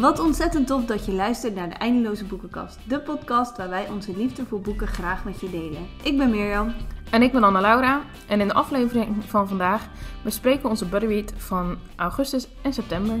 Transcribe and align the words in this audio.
Wat 0.00 0.18
ontzettend 0.18 0.66
tof 0.66 0.84
dat 0.84 1.06
je 1.06 1.12
luistert 1.12 1.54
naar 1.54 1.68
de 1.68 1.74
Eindeloze 1.74 2.24
Boekenkast. 2.24 2.78
De 2.88 3.00
podcast 3.00 3.56
waar 3.56 3.68
wij 3.68 3.88
onze 3.88 4.16
liefde 4.16 4.46
voor 4.46 4.60
boeken 4.60 4.86
graag 4.86 5.24
met 5.24 5.40
je 5.40 5.50
delen. 5.50 5.88
Ik 6.02 6.18
ben 6.18 6.30
Mirjam. 6.30 6.74
En 7.10 7.22
ik 7.22 7.32
ben 7.32 7.42
Anna 7.42 7.60
Laura. 7.60 8.02
En 8.28 8.40
in 8.40 8.48
de 8.48 8.54
aflevering 8.54 9.24
van 9.24 9.48
vandaag 9.48 9.88
bespreken 10.22 10.62
we 10.62 10.68
onze 10.68 10.86
buddyread 10.86 11.32
van 11.36 11.78
augustus 11.96 12.48
en 12.62 12.72
september. 12.72 13.18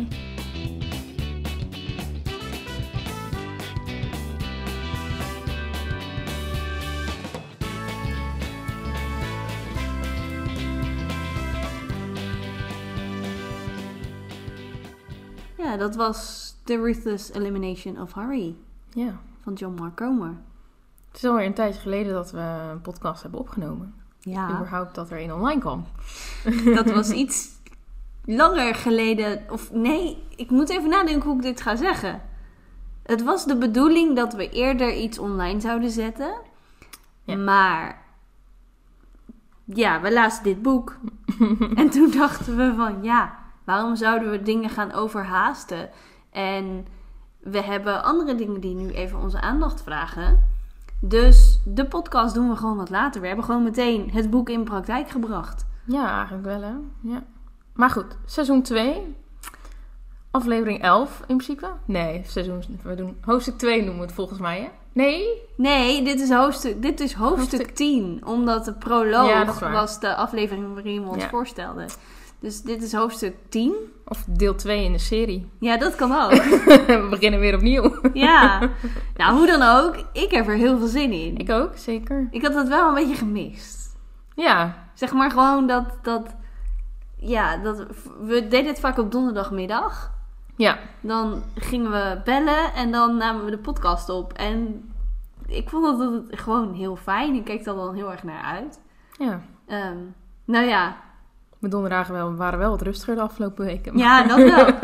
Ja, 15.56 15.76
dat 15.76 15.96
was 15.96 16.39
The 16.70 16.76
Ruthless 16.76 17.32
Elimination 17.32 18.00
of 18.00 18.12
Harry 18.12 18.56
Ja, 18.90 19.20
van 19.42 19.52
John 19.52 19.74
Mark 19.74 19.96
Comer. 19.96 20.34
het 21.08 21.16
is 21.16 21.24
alweer 21.24 21.46
een 21.46 21.54
tijdje 21.54 21.80
geleden 21.80 22.12
dat 22.12 22.30
we 22.30 22.38
een 22.70 22.80
podcast 22.80 23.22
hebben 23.22 23.40
opgenomen. 23.40 23.94
Ja, 24.20 24.50
Überhaupt 24.50 24.94
dat 24.94 25.10
er 25.10 25.20
een 25.20 25.32
online 25.32 25.60
kwam. 25.60 25.86
dat 26.74 26.90
was 26.90 27.10
iets 27.10 27.48
langer 28.24 28.74
geleden. 28.74 29.44
Of 29.48 29.72
nee, 29.72 30.22
ik 30.36 30.50
moet 30.50 30.68
even 30.68 30.88
nadenken 30.88 31.28
hoe 31.28 31.36
ik 31.36 31.42
dit 31.42 31.60
ga 31.60 31.76
zeggen. 31.76 32.22
Het 33.02 33.22
was 33.22 33.44
de 33.44 33.56
bedoeling 33.56 34.16
dat 34.16 34.34
we 34.34 34.50
eerder 34.50 34.94
iets 34.94 35.18
online 35.18 35.60
zouden 35.60 35.90
zetten. 35.90 36.34
Ja. 37.24 37.36
Maar 37.36 38.02
ja, 39.64 40.00
we 40.00 40.12
lazen 40.12 40.44
dit 40.44 40.62
boek. 40.62 40.96
en 41.74 41.90
toen 41.90 42.10
dachten 42.10 42.56
we 42.56 42.74
van 42.76 43.02
ja, 43.02 43.38
waarom 43.64 43.96
zouden 43.96 44.30
we 44.30 44.42
dingen 44.42 44.70
gaan 44.70 44.92
overhaasten? 44.92 45.90
En 46.30 46.86
we 47.40 47.62
hebben 47.62 48.02
andere 48.04 48.34
dingen 48.34 48.60
die 48.60 48.74
nu 48.74 48.88
even 48.90 49.18
onze 49.18 49.40
aandacht 49.40 49.82
vragen. 49.82 50.48
Dus 51.00 51.60
de 51.64 51.86
podcast 51.86 52.34
doen 52.34 52.48
we 52.50 52.56
gewoon 52.56 52.76
wat 52.76 52.90
later. 52.90 53.20
We 53.20 53.26
hebben 53.26 53.44
gewoon 53.44 53.62
meteen 53.62 54.10
het 54.10 54.30
boek 54.30 54.48
in 54.48 54.64
praktijk 54.64 55.10
gebracht. 55.10 55.66
Ja, 55.84 56.14
eigenlijk 56.16 56.44
wel 56.44 56.62
hè. 56.62 56.72
Ja. 57.02 57.22
Maar 57.74 57.90
goed, 57.90 58.16
seizoen 58.24 58.62
2. 58.62 59.14
Aflevering 60.30 60.82
11 60.82 61.20
in 61.26 61.36
principe. 61.36 61.70
Nee, 61.84 62.22
seizoen, 62.26 62.62
we 62.82 62.94
doen 62.94 63.16
hoofdstuk 63.20 63.58
2 63.58 63.76
noemen 63.78 63.96
we 64.00 64.02
het 64.06 64.12
volgens 64.14 64.38
mij 64.38 64.60
hè. 64.60 64.68
Nee? 64.92 65.24
Nee, 65.56 66.04
dit 66.04 66.20
is 66.20 66.30
hoofdstuk, 66.30 66.82
dit 66.82 67.00
is 67.00 67.12
hoofdstuk, 67.12 67.58
Hoofdstuk- 67.60 67.76
10. 67.76 68.20
Omdat 68.26 68.64
de 68.64 68.72
proloog 68.72 69.60
Ja, 69.60 69.70
was 69.72 70.00
de 70.00 70.14
aflevering 70.14 70.74
waarin 70.74 71.02
we 71.02 71.08
ons 71.08 71.22
Ja. 71.22 71.28
voorstelden. 71.28 71.88
Dus 72.40 72.62
dit 72.62 72.82
is 72.82 72.92
hoofdstuk 72.92 73.36
10. 73.48 73.74
Of 74.04 74.24
deel 74.28 74.54
2 74.54 74.84
in 74.84 74.92
de 74.92 74.98
serie. 74.98 75.50
Ja, 75.58 75.76
dat 75.76 75.94
kan 75.94 76.12
ook. 76.12 76.30
we 76.86 77.06
beginnen 77.10 77.40
weer 77.40 77.54
opnieuw. 77.54 78.00
ja. 78.12 78.70
Nou, 79.16 79.36
hoe 79.36 79.46
dan 79.46 79.62
ook. 79.62 80.04
Ik 80.12 80.30
heb 80.30 80.48
er 80.48 80.54
heel 80.54 80.78
veel 80.78 80.86
zin 80.86 81.12
in. 81.12 81.36
Ik 81.36 81.50
ook, 81.50 81.76
zeker. 81.76 82.28
Ik 82.30 82.42
had 82.42 82.54
het 82.54 82.68
wel 82.68 82.88
een 82.88 82.94
beetje 82.94 83.14
gemist. 83.14 83.96
Ja, 84.34 84.88
Zeg 84.94 85.12
maar 85.12 85.30
gewoon 85.30 85.66
dat... 85.66 85.84
dat 86.02 86.34
ja, 87.16 87.56
dat, 87.56 87.86
we 88.20 88.48
deden 88.48 88.66
het 88.66 88.80
vaak 88.80 88.98
op 88.98 89.12
donderdagmiddag. 89.12 90.12
ja. 90.56 90.78
Dan 91.00 91.42
gingen 91.54 91.90
we 91.90 92.20
bellen 92.24 92.74
en 92.74 92.90
dan 92.90 93.16
namen 93.16 93.44
we 93.44 93.50
de 93.50 93.58
podcast 93.58 94.08
op. 94.08 94.32
En 94.32 94.90
ik 95.46 95.68
vond 95.68 95.98
dat 95.98 96.12
het 96.12 96.40
gewoon 96.40 96.74
heel 96.74 96.96
fijn. 96.96 97.34
Ik 97.34 97.44
keek 97.44 97.66
er 97.66 97.74
dan 97.74 97.94
heel 97.94 98.10
erg 98.10 98.22
naar 98.22 98.42
uit. 98.42 98.80
Ja. 99.18 99.40
Ehm, 99.66 99.98
nou 100.44 100.66
ja, 100.66 100.96
Mijn 101.60 101.72
donderdagen 101.72 102.14
wel, 102.14 102.34
waren 102.34 102.58
wel 102.58 102.70
wat 102.70 102.82
rustiger 102.82 103.14
de 103.14 103.20
afgelopen 103.20 103.64
weken. 103.64 103.98
ja, 103.98 104.22
dat 104.26 104.36
wel. 104.36 104.74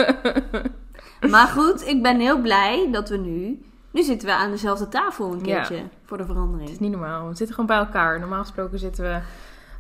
maar 1.31 1.47
goed, 1.47 1.87
ik 1.87 2.03
ben 2.03 2.21
heel 2.21 2.41
blij 2.41 2.89
dat 2.93 3.09
we 3.09 3.17
nu... 3.17 3.65
Nu 3.91 4.03
zitten 4.03 4.29
we 4.29 4.35
aan 4.35 4.51
dezelfde 4.51 4.89
tafel 4.89 5.33
een 5.33 5.39
Ja. 5.39 5.45
keertje 5.45 5.83
voor 6.05 6.17
de 6.17 6.23
Het 6.23 6.33
verandering. 6.33 6.71
is 6.71 6.79
niet 6.79 6.91
normaal. 6.91 7.29
We 7.29 7.35
zitten 7.35 7.55
gewoon 7.55 7.67
bij 7.77 7.79
elkaar. 7.87 8.21
Normaal 8.21 8.41
gesproken 8.41 8.79
zitten 8.79 9.05
we... 9.05 9.19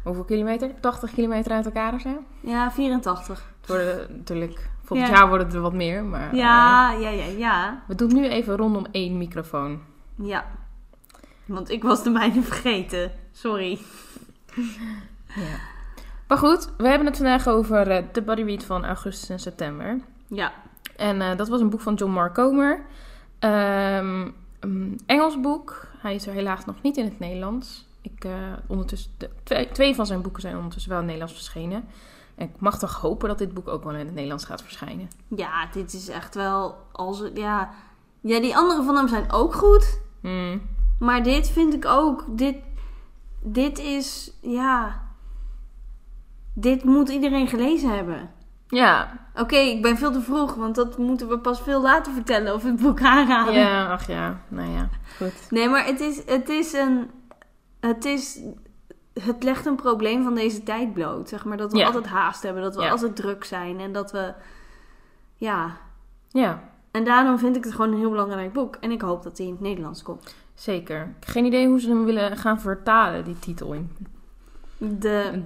Hoeveel 0.02 0.24
kilometer? 0.24 0.70
80 0.80 1.12
kilometer 1.12 1.52
uit 1.52 1.64
elkaar 1.66 1.94
of 1.94 2.00
zo? 2.00 2.22
Ja, 2.40 2.70
84. 2.72 3.42
Het 3.60 3.68
worden 3.68 4.06
natuurlijk... 4.16 4.68
Volgend 4.84 5.08
Ja. 5.08 5.14
jaar 5.14 5.28
worden 5.28 5.46
het 5.46 5.56
er 5.56 5.62
wat 5.62 5.72
meer, 5.72 6.04
maar... 6.04 6.30
eh, 6.32 6.38
Ja, 6.38 6.92
ja, 6.92 7.08
ja, 7.08 7.24
ja. 7.24 7.82
we 7.86 7.94
doen 7.94 8.08
het 8.08 8.16
nu 8.16 8.26
even 8.28 8.56
rondom 8.56 8.86
één 8.90 9.18
microfoon. 9.18 9.80
Ja. 10.14 10.44
Want 11.44 11.70
ik 11.70 11.82
was 11.82 12.02
de 12.02 12.10
mijne 12.10 12.42
vergeten. 12.42 13.12
Sorry. 13.32 13.78
Ja. 15.26 15.58
Maar 16.26 16.38
goed, 16.38 16.68
we 16.76 16.88
hebben 16.88 17.06
het 17.06 17.16
vandaag 17.16 17.48
over 17.48 17.90
eh, 17.90 18.04
de 18.12 18.22
body 18.22 18.42
read 18.42 18.64
van 18.64 18.84
augustus 18.84 19.28
en 19.28 19.38
september. 19.38 20.00
Ja. 20.26 20.52
En 20.96 21.20
eh, 21.20 21.36
dat 21.36 21.48
was 21.48 21.60
een 21.60 21.70
boek 21.70 21.80
van 21.80 21.94
John 21.94 22.12
Mark 22.12 22.34
Comer. 22.34 22.84
Ehm, 23.38 24.30
een 24.60 25.00
Engels 25.06 25.40
boek. 25.40 25.86
Hij 25.98 26.14
is 26.14 26.26
er 26.26 26.32
helaas 26.32 26.64
nog 26.64 26.82
niet 26.82 26.96
in 26.96 27.04
het 27.04 27.18
Nederlands. 27.18 27.86
Ik, 28.00 28.24
eh, 28.24 28.32
ondertussen, 28.66 29.10
de, 29.16 29.30
twee, 29.42 29.68
twee 29.68 29.94
van 29.94 30.06
zijn 30.06 30.22
boeken 30.22 30.42
zijn 30.42 30.56
ondertussen 30.56 30.90
wel 30.90 31.00
in 31.00 31.08
het 31.08 31.16
Nederlands 31.16 31.44
verschenen. 31.44 31.84
En 32.34 32.46
ik 32.46 32.60
mag 32.60 32.78
toch 32.78 33.00
hopen 33.00 33.28
dat 33.28 33.38
dit 33.38 33.54
boek 33.54 33.68
ook 33.68 33.84
wel 33.84 33.92
in 33.92 34.06
het 34.06 34.14
Nederlands 34.14 34.44
gaat 34.44 34.62
verschijnen. 34.62 35.10
Ja, 35.28 35.68
dit 35.72 35.92
is 35.92 36.08
echt 36.08 36.34
wel... 36.34 36.74
Als, 36.92 37.22
ja. 37.34 37.70
ja, 38.20 38.40
die 38.40 38.56
andere 38.56 38.82
van 38.82 38.96
hem 38.96 39.08
zijn 39.08 39.32
ook 39.32 39.54
goed. 39.54 40.00
Hmm. 40.20 40.62
Maar 40.98 41.22
dit 41.22 41.48
vind 41.48 41.74
ik 41.74 41.84
ook. 41.84 42.24
Dit, 42.28 42.56
dit 43.42 43.78
is, 43.78 44.32
ja. 44.40 45.05
Dit 46.58 46.84
moet 46.84 47.08
iedereen 47.08 47.48
gelezen 47.48 47.90
hebben. 47.96 48.30
Ja, 48.68 49.24
Oké, 49.40 49.56
ik 49.56 49.82
ben 49.82 49.96
veel 49.98 50.12
te 50.12 50.20
vroeg, 50.20 50.54
want 50.54 50.74
dat 50.74 50.98
moeten 50.98 51.28
we 51.28 51.38
pas 51.38 51.60
veel 51.60 51.82
later 51.82 52.12
vertellen 52.12 52.54
of 52.54 52.62
het 52.62 52.76
boek 52.82 53.02
aanraden. 53.02 53.54
ja, 53.54 53.92
ach 53.92 54.06
ja, 54.06 54.40
nou 54.48 54.70
ja, 54.70 54.88
goed. 55.16 55.50
Nee, 55.50 55.68
maar 55.68 55.86
het 55.86 56.00
is, 56.00 56.22
het 56.26 56.48
is 56.48 56.72
een. 56.72 57.10
Het 57.80 58.04
is. 58.04 58.40
Het 59.22 59.42
legt 59.42 59.66
een 59.66 59.76
probleem 59.76 60.22
van 60.22 60.34
deze 60.34 60.62
tijd 60.62 60.92
bloot. 60.92 61.28
Zeg 61.28 61.44
maar 61.44 61.56
dat 61.56 61.72
we 61.72 61.78
Ja. 61.78 61.86
altijd 61.86 62.06
haast 62.06 62.42
hebben, 62.42 62.62
dat 62.62 62.76
we 62.76 62.82
Ja. 62.82 62.90
altijd 62.90 63.16
druk 63.16 63.44
zijn 63.44 63.80
en 63.80 63.92
dat 63.92 64.12
we. 64.12 64.34
Ja. 65.34 65.76
Ja, 66.28 66.62
En 66.90 67.04
daarom 67.04 67.38
vind 67.38 67.56
ik 67.56 67.64
het 67.64 67.72
gewoon 67.74 67.92
een 67.92 67.98
heel 67.98 68.10
belangrijk 68.10 68.52
boek. 68.52 68.76
En 68.80 68.90
ik 68.90 69.00
hoop 69.00 69.22
dat 69.22 69.38
hij 69.38 69.46
in 69.46 69.52
het 69.52 69.60
Nederlands 69.62 70.02
komt. 70.02 70.34
zeker. 70.54 71.14
Geen 71.20 71.44
idee 71.44 71.66
hoe 71.68 71.80
ze 71.80 71.88
hem 71.88 72.04
willen 72.04 72.36
gaan 72.36 72.60
vertalen, 72.60 73.24
die 73.24 73.38
titel. 73.38 73.72
In. 73.72 73.90
De. 74.78 75.42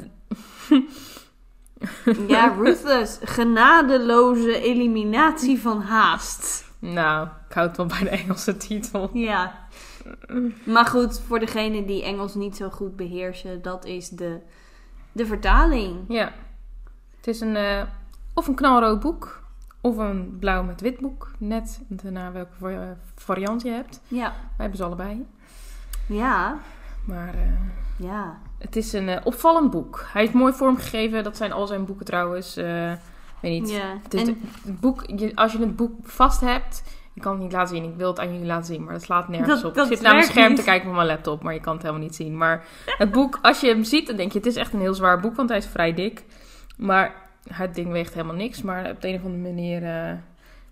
Ja, 2.29 2.47
Ruthless. 2.59 3.19
Genadeloze 3.23 4.61
eliminatie 4.61 5.61
van 5.61 5.81
haast. 5.83 6.65
Nou, 6.79 7.29
ik 7.49 7.55
houd 7.55 7.77
wel 7.77 7.87
bij 7.87 7.99
de 7.99 8.09
Engelse 8.09 8.57
titel. 8.57 9.11
Ja. 9.13 9.55
Maar 10.65 10.87
goed, 10.87 11.21
voor 11.21 11.39
degene 11.39 11.85
die 11.85 12.05
Engels 12.05 12.35
niet 12.35 12.57
zo 12.57 12.69
goed 12.71 12.97
beheersen, 12.97 13.63
dat 13.63 13.85
is 13.85 14.09
de, 14.09 14.39
de 15.13 15.27
vertaling. 15.27 15.97
Ja. 16.09 16.33
Het 17.17 17.27
is 17.27 17.41
een, 17.41 17.57
eh, 17.57 17.83
of 18.35 18.47
een 18.49 18.55
knalrood 18.55 19.01
boek, 19.01 19.43
of 19.81 19.97
een 19.97 20.37
blauw 20.41 20.63
met 20.63 20.81
wit 20.81 20.99
boek. 21.01 21.31
Net 21.39 21.81
naar 22.03 22.33
welke 22.33 22.53
va- 22.59 22.97
variant 23.15 23.63
je 23.63 23.71
hebt. 23.71 24.01
Ja. 24.09 24.29
Wij 24.31 24.37
hebben 24.57 24.77
ze 24.79 24.85
allebei. 24.85 25.27
Ja. 26.07 26.59
Maar 27.05 27.35
eh, 27.35 27.41
Ja. 27.97 28.39
Het 28.61 28.77
is 28.77 28.93
een 28.93 29.09
eh, 29.09 29.21
opvallend 29.25 29.71
boek. 29.71 30.05
Hij 30.13 30.25
is 30.25 30.31
mooi 30.33 30.53
vormgegeven. 30.53 31.25
Dat 31.25 31.37
zijn 31.37 31.53
al 31.53 31.67
zijn 31.67 31.85
boeken 31.85 32.07
trouwens. 32.07 32.57
eh 32.57 32.93
weet 33.43 33.61
niet. 33.61 33.71
ja. 33.71 33.97
Het 34.03 34.15
En, 34.15 34.27
het 34.65 34.81
boek, 34.81 35.05
je, 35.17 35.33
als 35.35 35.53
je 35.53 35.59
het 35.59 35.77
boek 35.77 35.93
vast 36.03 36.41
hebt... 36.41 36.83
Ik 37.15 37.23
kan 37.23 37.33
het 37.33 37.43
niet 37.43 37.53
laten 37.53 37.77
zien. 37.77 37.85
Ik 37.85 37.97
wil 37.97 38.09
het 38.09 38.19
aan 38.21 38.33
jullie 38.33 38.47
laten 38.47 38.67
zien. 38.75 38.85
Maar 38.85 38.93
dat 38.93 39.03
slaat 39.03 39.29
nergens 39.29 39.61
Dat- 39.61 39.71
op. 39.71 39.75
dat 39.75 39.87
ik 39.91 39.93
zit 39.93 40.03
naar 40.03 40.15
mijn 40.15 40.25
scherm 40.27 40.49
niet. 40.49 40.57
te 40.59 40.65
kijken 40.65 40.89
op 40.89 40.95
mijn 40.95 41.07
laptop. 41.07 41.43
Maar 41.43 41.53
je 41.55 41.61
kan 41.61 41.73
het 41.73 41.83
helemaal 41.83 42.05
niet 42.05 42.15
zien. 42.15 42.37
Maar 42.37 42.65
het 42.87 43.11
boek, 43.13 43.39
als 43.43 43.61
je 43.61 43.67
hem 43.69 43.85
ziet, 43.85 44.07
dan 44.07 44.17
denk 44.17 44.33
je... 44.33 44.39
Het 44.39 44.47
is 44.47 44.57
echt 44.57 44.73
een 44.73 44.81
heel 44.81 44.95
zwaar 44.95 45.21
boek. 45.21 45.37
Want 45.37 45.49
hij 45.49 45.59
is 45.59 45.67
vrij 45.67 45.95
dik. 45.95 46.25
Maar 46.77 47.15
het 47.53 47.75
ding 47.75 47.91
weegt 47.93 48.15
helemaal 48.15 48.35
niks. 48.37 48.63
Maar 48.63 48.91
op 48.91 49.01
de 49.01 49.09
een 49.09 49.15
of 49.15 49.25
andere 49.25 49.43
manier... 49.43 49.83
eh, 49.83 50.13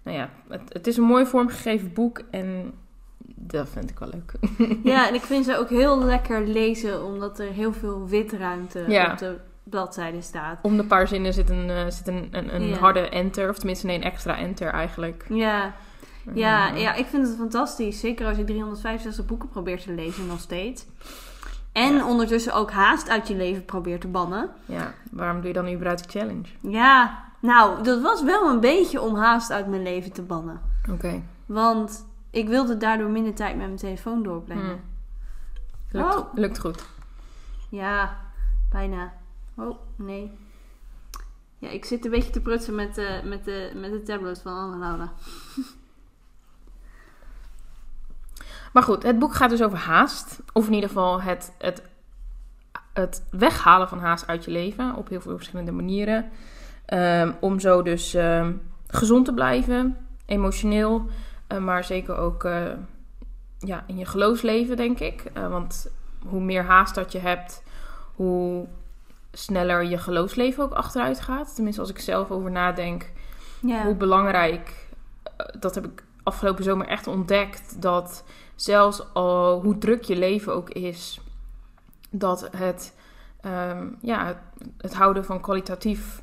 nou 0.03 0.17
ja, 0.17 0.31
het, 0.49 0.61
het 0.69 0.87
is 0.87 0.97
een 0.97 1.05
mooi 1.05 1.27
vormgegeven 1.27 1.93
boek. 1.93 2.21
En 2.31 2.73
dat 3.51 3.69
vind 3.69 3.91
ik 3.91 3.99
wel 3.99 4.09
leuk. 4.09 4.33
ja, 4.85 5.07
en 5.09 5.15
ik 5.15 5.23
vind 5.23 5.45
ze 5.45 5.57
ook 5.59 5.69
heel 5.69 5.99
lekker 6.05 6.47
lezen, 6.47 7.05
omdat 7.05 7.39
er 7.39 7.49
heel 7.49 7.73
veel 7.73 8.07
witruimte 8.07 8.85
Ja. 8.89 9.13
op 9.13 9.19
de 9.19 9.37
bladzijde 9.63 10.23
staat. 10.23 10.59
Om 10.63 10.77
de 10.77 10.85
paar 10.85 11.09
zinnen 11.09 11.33
zit 11.33 11.51
een, 11.51 11.71
eh, 11.71 11.87
zit 11.89 12.09
een, 12.09 12.29
een, 12.31 12.55
een 12.55 12.67
Ja. 12.67 12.77
harde 12.77 13.09
enter. 13.09 13.49
Of 13.49 13.57
tenminste 13.59 13.93
een 13.93 14.03
extra 14.03 14.37
enter 14.37 14.69
eigenlijk. 14.69 15.25
Ja. 15.29 15.73
Ja, 16.35 16.69
ja, 16.75 16.95
ik 16.95 17.07
vind 17.07 17.27
het 17.27 17.37
fantastisch. 17.37 18.01
Zeker 18.01 18.27
als 18.27 18.37
je 18.37 18.45
365 18.45 19.27
boeken 19.27 19.49
probeert 19.49 19.83
te 19.83 19.93
lezen 19.93 20.27
nog 20.27 20.41
steeds. 20.41 20.87
En 21.73 21.95
Ja. 21.95 22.07
ondertussen 22.09 22.53
ook 22.55 22.71
haast 22.71 23.09
uit 23.11 23.29
je 23.29 23.35
leven 23.35 23.65
probeert 23.65 24.01
te 24.01 24.07
bannen. 24.09 24.49
Ja, 24.67 24.95
waarom 25.11 25.37
doe 25.41 25.47
je 25.49 25.53
dan 25.55 25.73
überhaupt 25.73 26.03
de 26.13 26.19
challenge? 26.19 26.45
Ja, 26.61 27.25
nou, 27.41 27.83
dat 27.83 28.01
was 28.03 28.23
wel 28.23 28.49
een 28.51 28.61
beetje 28.61 29.01
om 29.01 29.15
haast 29.17 29.51
uit 29.51 29.67
mijn 29.67 29.83
leven 29.83 30.13
te 30.13 30.23
bannen. 30.23 30.61
Oké. 30.91 31.23
Want 31.47 32.07
ik 32.39 32.49
wilde 32.49 32.77
daardoor 32.77 33.11
minder 33.11 33.35
tijd 33.35 33.57
met 33.57 33.67
mijn 33.67 33.79
telefoon 33.79 34.23
doorbrengen. 34.23 34.65
Hmm. 34.65 34.81
Lukt, 35.91 36.17
Oh. 36.17 36.35
lukt 36.35 36.59
goed. 36.59 36.85
Ja, 37.71 38.17
bijna. 38.71 39.13
Oh, 39.55 39.79
nee. 39.97 40.39
Ja, 41.59 41.69
ik 41.69 41.85
zit 41.85 42.05
een 42.05 42.11
beetje 42.11 42.31
te 42.31 42.41
prutsen 42.41 42.75
met, 42.75 42.95
de 42.95 43.21
met, 43.25 43.45
de, 43.45 43.73
met 43.75 43.91
de 43.91 44.03
tablet 44.03 44.41
van 44.41 44.53
Anne 44.53 44.79
Laura. 44.79 45.13
Maar 48.73 48.83
goed, 48.83 49.03
het 49.03 49.19
boek 49.19 49.35
gaat 49.35 49.51
dus 49.51 49.63
over 49.63 49.79
haast. 49.79 50.41
Of 50.53 50.67
in 50.67 50.73
ieder 50.73 50.89
geval 50.89 51.23
het, 51.23 51.53
het, 51.59 51.83
het 52.93 53.25
weghalen 53.31 53.89
van 53.89 53.99
haast 53.99 54.27
uit 54.27 54.45
je 54.45 54.51
leven. 54.51 54.95
Op 54.95 55.09
heel 55.09 55.21
veel 55.21 55.37
verschillende 55.37 55.73
manieren. 55.73 56.31
Ehm, 56.85 57.33
om 57.41 57.61
zo 57.61 57.83
dus 57.83 58.15
ehm, 58.15 58.53
gezond 58.87 59.25
te 59.25 59.35
blijven. 59.35 59.97
Emotioneel. 60.27 61.09
Eh, 61.49 61.59
maar 61.59 61.85
zeker 61.85 62.17
ook 62.17 62.45
eh, 62.45 62.73
ja, 63.59 63.85
in 63.87 63.99
je 63.99 64.05
geloofsleven, 64.05 64.77
denk 64.77 65.01
ik. 65.01 65.25
Eh, 65.33 65.49
want 65.49 65.91
hoe 66.27 66.41
meer 66.41 66.65
haast 66.65 66.95
dat 66.95 67.13
je 67.13 67.19
hebt, 67.19 67.63
hoe 68.15 68.67
sneller 69.33 69.85
je 69.85 69.99
geloofsleven 69.99 70.65
ook 70.65 70.73
achteruit 70.73 71.21
gaat. 71.21 71.55
Tenminste, 71.55 71.81
als 71.81 71.91
ik 71.91 71.99
zelf 71.99 72.31
over 72.31 72.51
nadenk 72.51 73.11
hoe 73.61 73.95
belangrijk, 73.95 74.89
dat 75.59 75.75
heb 75.75 75.85
ik 75.85 76.05
afgelopen 76.23 76.65
zomer 76.65 76.87
echt 76.87 77.07
ontdekt, 77.07 77.83
dat 77.83 78.25
zelfs 78.55 79.15
al 79.15 79.63
hoe 79.63 79.79
druk 79.79 80.03
je 80.03 80.17
leven 80.17 80.55
ook 80.55 80.71
is, 80.71 81.21
dat 82.11 82.49
het, 82.57 82.95
ehm, 83.41 83.87
ja, 84.01 84.27
het, 84.27 84.39
het 84.77 84.95
houden 84.95 85.25
van 85.25 85.41
kwalitatief, 85.41 86.23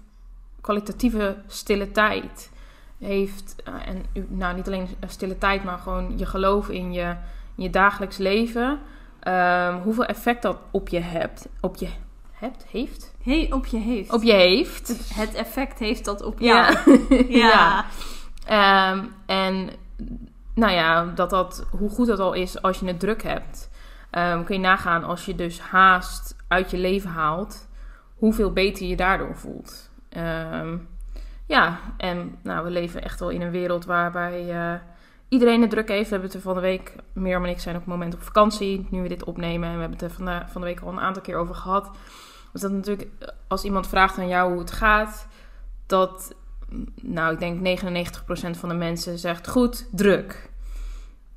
kwalitatieve 0.61 1.37
stille 1.47 1.91
tijd 1.91 2.51
heeft, 2.99 3.55
eh, 3.63 3.73
en 3.87 4.05
nou 4.27 4.55
niet 4.55 4.67
alleen 4.67 4.87
stille 5.07 5.37
tijd, 5.37 5.63
maar 5.63 5.77
gewoon 5.77 6.13
je 6.17 6.25
geloof 6.25 6.69
in 6.69 6.93
je, 6.93 7.15
in 7.55 7.63
je 7.63 7.69
dagelijks 7.69 8.17
leven, 8.17 8.79
ehm, 9.19 9.77
hoeveel 9.81 10.05
effect 10.05 10.41
dat 10.41 10.57
op 10.71 10.89
je 10.89 10.99
hebt, 10.99 11.47
op 11.61 11.75
je 11.75 11.87
hebt, 12.31 12.65
heeft, 12.71 13.13
Hey, 13.23 13.51
op 13.51 13.65
je 13.65 13.77
heeft. 13.77 14.13
op 14.13 14.23
je 14.23 14.33
heeft. 14.33 15.13
Het 15.13 15.33
effect 15.33 15.79
heeft 15.79 16.05
dat 16.05 16.23
op 16.23 16.39
Ja. 16.39 16.71
jou. 16.71 17.05
Ja. 17.47 17.85
Ehm, 18.45 19.03
en 19.25 19.69
nou 20.53 20.73
ja, 20.73 21.05
dat 21.15 21.29
dat, 21.29 21.65
hoe 21.71 21.89
goed 21.89 22.07
dat 22.07 22.19
al 22.19 22.33
is 22.33 22.61
als 22.61 22.79
je 22.79 22.85
het 22.87 22.99
druk 22.99 23.23
hebt. 23.23 23.69
Ehm, 24.09 24.43
kun 24.43 24.55
je 24.55 24.61
nagaan 24.61 25.03
als 25.03 25.25
je 25.25 25.35
dus 25.35 25.59
haast 25.59 26.35
uit 26.47 26.71
je 26.71 26.77
leven 26.77 27.09
haalt, 27.09 27.67
hoeveel 28.15 28.51
beter 28.53 28.85
je 28.85 28.95
daardoor 28.95 29.35
voelt. 29.35 29.89
Ehm, 30.09 30.77
ja, 31.45 31.79
en 31.97 32.37
nou, 32.41 32.63
we 32.63 32.69
leven 32.71 33.03
echt 33.03 33.19
wel 33.19 33.29
in 33.29 33.41
een 33.41 33.51
wereld 33.51 33.85
waarbij 33.85 34.49
eh, 34.49 34.79
iedereen 35.27 35.61
het 35.61 35.69
druk 35.69 35.87
heeft. 35.87 36.03
We 36.03 36.09
hebben 36.09 36.27
het 36.27 36.37
er 36.37 36.43
van 36.43 36.53
de 36.55 36.61
week, 36.61 36.95
Mirjam 37.13 37.43
en 37.43 37.49
ik 37.49 37.59
zijn 37.59 37.75
op 37.75 37.81
het 37.81 37.89
moment 37.91 38.13
op 38.13 38.21
vakantie, 38.21 38.87
nu 38.89 39.01
we 39.01 39.07
dit 39.07 39.23
opnemen. 39.23 39.69
En 39.69 39.75
we 39.75 39.81
hebben 39.81 39.99
het 39.99 40.09
er 40.09 40.15
van 40.15 40.25
de, 40.25 40.41
van 40.47 40.61
de 40.61 40.67
week 40.67 40.79
al 40.79 40.91
een 40.91 40.99
aantal 40.99 41.21
keer 41.21 41.37
over 41.37 41.55
gehad. 41.55 41.91
Dus 42.51 42.61
dat 42.61 42.71
natuurlijk, 42.71 43.09
als 43.47 43.63
iemand 43.63 43.87
vraagt 43.87 44.17
aan 44.17 44.27
jou 44.27 44.51
hoe 44.51 44.59
het 44.59 44.71
gaat, 44.71 45.27
dat 45.85 46.35
nou, 47.01 47.33
ik 47.33 47.39
denk 47.39 47.81
99% 48.55 48.59
van 48.59 48.69
de 48.69 48.75
mensen 48.75 49.19
zegt 49.19 49.47
goed, 49.47 49.87
druk. 49.91 50.49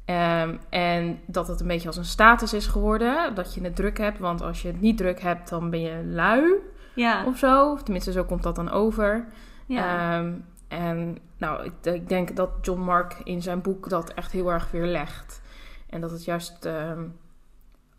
Ehm, 0.05 0.57
en 0.69 1.21
dat 1.27 1.49
het 1.49 1.61
een 1.61 1.67
beetje 1.67 1.87
als 1.87 1.97
een 1.97 2.05
status 2.05 2.53
is 2.53 2.67
geworden, 2.67 3.35
dat 3.35 3.55
je 3.55 3.61
het 3.61 3.77
druk 3.77 3.99
hebt. 3.99 4.19
Want 4.19 4.43
als 4.43 4.63
je 4.63 4.69
het 4.69 4.81
niet 4.81 4.97
druk 4.97 5.21
hebt, 5.21 5.49
dan 5.49 5.71
ben 5.71 5.81
je 5.81 6.05
lui 6.05 6.53
Ja. 6.95 7.25
of 7.25 7.39
zo. 7.39 7.73
Of 7.73 7.83
tenminste, 7.83 8.13
zo 8.13 8.25
komt 8.25 8.43
dat 8.43 8.57
dan 8.57 8.71
over. 8.71 9.27
Ja. 9.69 10.19
Ehm, 10.19 10.33
en 10.69 11.19
nou, 11.37 11.65
ik, 11.65 11.73
ik 11.95 12.09
denk 12.09 12.37
dat 12.37 12.51
John 12.61 12.81
Mark 12.81 13.21
in 13.25 13.43
zijn 13.43 13.61
boek 13.61 13.89
dat 13.89 14.13
echt 14.15 14.33
heel 14.33 14.53
erg 14.53 14.71
weerlegt. 14.71 15.43
En 15.91 16.01
dat 16.01 16.11
het 16.11 16.25
juist 16.25 16.65
ehm, 16.65 17.05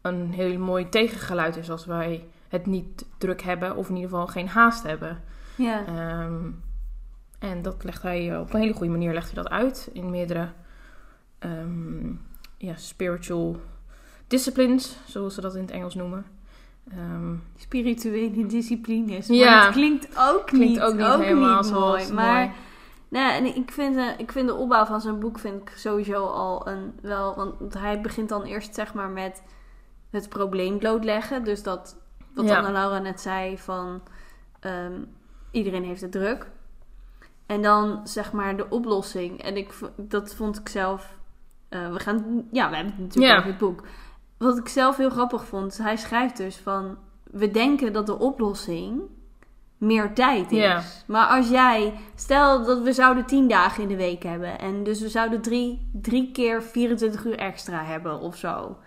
een 0.02 0.32
heel 0.32 0.60
mooi 0.60 0.90
tegengeluid 0.90 1.58
is 1.58 1.70
als 1.70 1.86
wij 1.86 2.26
het 2.48 2.66
niet 2.66 3.06
druk 3.18 3.42
hebben, 3.42 3.76
of 3.76 3.90
in 3.90 3.96
ieder 3.96 4.10
geval 4.10 4.28
geen 4.28 4.48
haast 4.48 4.84
hebben. 4.84 5.22
ja. 5.56 5.86
Ehm, 5.86 6.52
en 7.40 7.62
dat 7.62 7.84
legt 7.84 8.02
hij 8.02 8.32
eh, 8.32 8.40
op 8.40 8.54
een 8.54 8.60
hele 8.60 8.74
goede 8.74 8.92
manier 8.92 9.14
legt 9.14 9.34
hij 9.34 9.44
dat 9.44 9.52
uit 9.52 9.90
in 9.94 10.10
meerdere 10.10 10.50
ja, 12.58 12.76
spiritual 12.76 13.62
disciplines, 14.28 14.98
zoals 15.06 15.34
ze 15.34 15.42
dat 15.42 15.56
in 15.56 15.62
het 15.62 15.72
Engels 15.72 15.96
noemen. 15.96 16.26
Ehm, 16.92 17.36
Spirituele 17.58 18.46
disciplines. 18.46 19.28
Maar 19.28 19.38
Ja. 19.38 19.64
dat 19.64 19.72
klinkt 19.74 20.08
ook 20.20 20.46
klinkt 20.46 20.68
niet, 20.68 20.82
ook 20.82 20.94
niet 20.94 21.06
helemaal 21.06 21.56
niet 21.58 21.66
zoals 21.66 21.90
mooi. 21.90 22.02
het 22.04 22.14
Maar 22.14 22.34
mooi. 22.46 22.52
nou, 23.10 23.32
en 23.32 23.56
ik, 23.56 23.72
vind, 23.72 23.96
eh, 23.96 24.06
ik 24.18 24.32
vind 24.32 24.48
de 24.48 24.54
opbouw 24.56 24.86
van 24.86 25.02
zijn 25.02 25.20
boek 25.20 25.40
vind 25.40 25.62
ik 25.62 25.72
sowieso 25.76 26.26
al 26.26 26.68
een 26.68 26.94
wel. 27.02 27.36
Want 27.36 27.74
hij 27.74 28.02
begint 28.02 28.30
dan 28.30 28.44
eerst 28.44 28.76
zeg 28.76 28.94
maar 28.94 29.10
met 29.10 29.44
het 30.10 30.30
probleem 30.30 30.78
blootleggen. 30.78 31.44
Dus 31.44 31.64
dat 31.64 31.98
wat 32.34 32.46
Ja. 32.48 32.58
Anna 32.58 32.72
Laura 32.72 33.00
net 33.00 33.22
zei 33.22 33.58
van 33.58 34.02
ehm, 34.60 34.94
iedereen 35.52 35.84
heeft 35.84 36.02
het 36.02 36.12
druk. 36.12 36.48
En 37.46 37.62
dan 37.62 38.02
zeg 38.04 38.32
maar 38.32 38.58
de 38.58 38.70
oplossing. 38.70 39.42
En 39.44 39.58
ik, 39.58 39.74
dat 39.96 40.36
vond 40.36 40.60
ik 40.60 40.70
zelf. 40.70 41.18
eh, 41.70 41.92
we 41.92 42.00
gaan. 42.00 42.48
Ja, 42.52 42.70
we 42.70 42.76
hebben 42.76 42.94
het 42.94 43.02
natuurlijk 43.04 43.34
Ja. 43.34 43.38
over 43.38 43.50
het 43.50 43.58
boek. 43.60 43.84
Wat 44.40 44.58
ik 44.58 44.68
zelf 44.68 44.98
heel 44.98 45.10
grappig 45.10 45.46
vond. 45.46 45.78
Hij 45.78 45.98
schrijft 45.98 46.38
dus 46.38 46.58
van. 46.58 46.98
We 47.24 47.52
denken 47.52 47.94
dat 47.94 48.06
de 48.06 48.20
oplossing 48.20 49.02
meer 49.78 50.14
tijd 50.14 50.52
is. 50.52 51.04
Maar 51.08 51.28
als 51.28 51.50
jij. 51.50 51.94
Stel 52.16 52.66
dat 52.66 52.82
we 52.82 52.94
zouden 52.94 53.26
10 53.26 53.48
dagen 53.48 53.84
in 53.84 53.90
de 53.90 53.96
week 53.96 54.24
hebben. 54.24 54.60
En 54.60 54.84
dus 54.84 55.02
we 55.02 55.10
zouden 55.10 55.42
drie, 55.42 55.90
drie 56.02 56.32
keer 56.32 56.64
24 56.64 57.26
uur 57.26 57.38
extra 57.38 57.84
hebben 57.84 58.20
of 58.20 58.36
zo. 58.36 58.78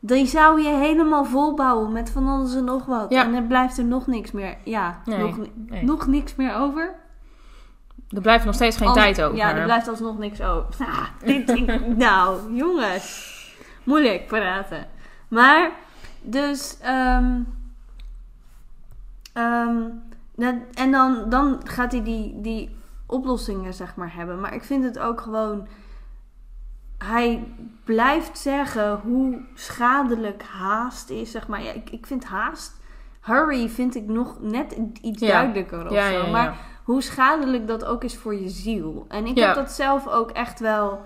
Die 0.00 0.26
zou 0.26 0.62
je 0.62 0.68
helemaal 0.68 1.24
volbouwen 1.24 1.92
met 1.92 2.10
van 2.10 2.26
alles 2.28 2.54
en 2.54 2.64
nog 2.64 2.84
wat. 2.86 3.10
Ja. 3.10 3.24
En 3.24 3.34
er 3.34 3.42
blijft 3.42 3.78
er 3.78 3.84
nog 3.84 4.06
niks 4.06 4.32
meer. 4.32 4.56
Ja, 4.64 5.00
Nee, 5.04 5.18
nog, 5.18 5.36
nee. 5.68 5.84
nog 5.84 6.06
niks 6.06 6.34
meer 6.34 6.54
over. 6.56 6.94
Er 8.08 8.20
blijft 8.20 8.44
nog 8.44 8.54
steeds 8.54 8.76
geen 8.76 8.92
tijd 8.92 9.22
over. 9.22 9.36
Ja, 9.36 9.54
er 9.56 9.64
blijft 9.64 9.88
alsnog 9.88 10.18
niks 10.18 10.40
over. 10.42 10.66
Ah, 10.78 11.04
dit, 11.26 11.48
ik- 11.50 11.86
nou, 11.96 12.54
jongens. 12.54 13.32
Moeilijk 13.84 14.26
praten. 14.26 14.86
Maar, 15.28 15.70
dus... 16.22 16.78
ehm, 16.80 17.40
ehm, 19.32 19.82
dat- 20.34 20.54
en 20.74 20.90
dan, 20.90 21.28
dan 21.28 21.60
gaat 21.64 21.92
hij 21.92 22.02
die, 22.02 22.40
die 22.40 22.76
oplossingen, 23.06 23.74
zeg 23.74 23.96
maar, 23.96 24.14
hebben. 24.14 24.40
Maar 24.40 24.54
ik 24.54 24.64
vind 24.64 24.84
het 24.84 24.98
ook 24.98 25.20
gewoon... 25.20 25.66
Hij 26.98 27.52
blijft 27.84 28.38
zeggen 28.38 29.00
hoe 29.00 29.40
schadelijk 29.54 30.42
haast 30.42 31.10
is, 31.10 31.30
zeg 31.30 31.48
maar. 31.48 31.62
Ja, 31.62 31.72
ik, 31.72 31.90
ik 31.90 32.06
vind 32.06 32.24
haast... 32.24 32.82
Hurry 33.20 33.68
vind 33.68 33.94
ik 33.94 34.06
nog 34.06 34.40
net 34.40 34.78
iets 35.00 35.20
Ja. 35.20 35.28
duidelijker 35.28 35.84
of 35.86 35.92
ja, 35.92 36.10
zo. 36.12 36.30
Maar 36.30 36.56
hoe 36.84 37.02
schadelijk 37.02 37.66
dat 37.66 37.84
ook 37.84 38.04
is 38.04 38.16
voor 38.16 38.34
je 38.34 38.48
ziel. 38.48 39.04
En 39.08 39.26
ik 39.26 39.38
heb 39.38 39.54
dat 39.54 39.72
zelf 39.72 40.08
ook 40.08 40.30
echt 40.30 40.60
wel, 40.60 41.00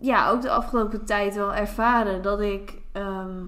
ja, 0.00 0.30
ook 0.30 0.42
de 0.42 0.50
afgelopen 0.50 1.04
tijd 1.04 1.34
wel 1.34 1.54
ervaren. 1.54 2.22
Dat 2.22 2.40
ik, 2.40 2.80
ehm, 2.92 3.44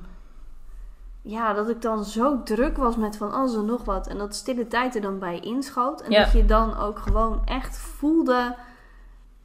ja, 1.22 1.52
dat 1.52 1.68
ik 1.68 1.82
dan 1.82 2.04
zo 2.04 2.42
druk 2.42 2.76
was 2.76 2.96
met 2.96 3.16
van 3.16 3.32
alles 3.32 3.54
en 3.54 3.64
nog 3.64 3.84
wat. 3.84 4.06
En 4.06 4.18
dat 4.18 4.34
stille 4.34 4.66
tijd 4.68 4.94
er 4.94 5.00
dan 5.00 5.18
bij 5.18 5.40
inschoot. 5.40 6.00
En 6.00 6.10
Ja. 6.10 6.22
dat 6.22 6.32
je 6.32 6.44
dan 6.44 6.76
ook 6.76 6.98
gewoon 6.98 7.42
echt 7.46 7.78
voelde 7.78 8.56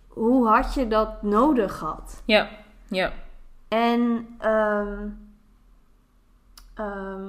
hoe 0.08 0.48
hard 0.48 0.74
je 0.74 0.88
dat 0.88 1.22
nodig 1.22 1.80
had. 1.80 2.22
Ja, 2.26 2.50
ja. 2.88 3.12
En, 3.68 4.28
ehm, 4.40 5.08
ehm, 6.74 7.28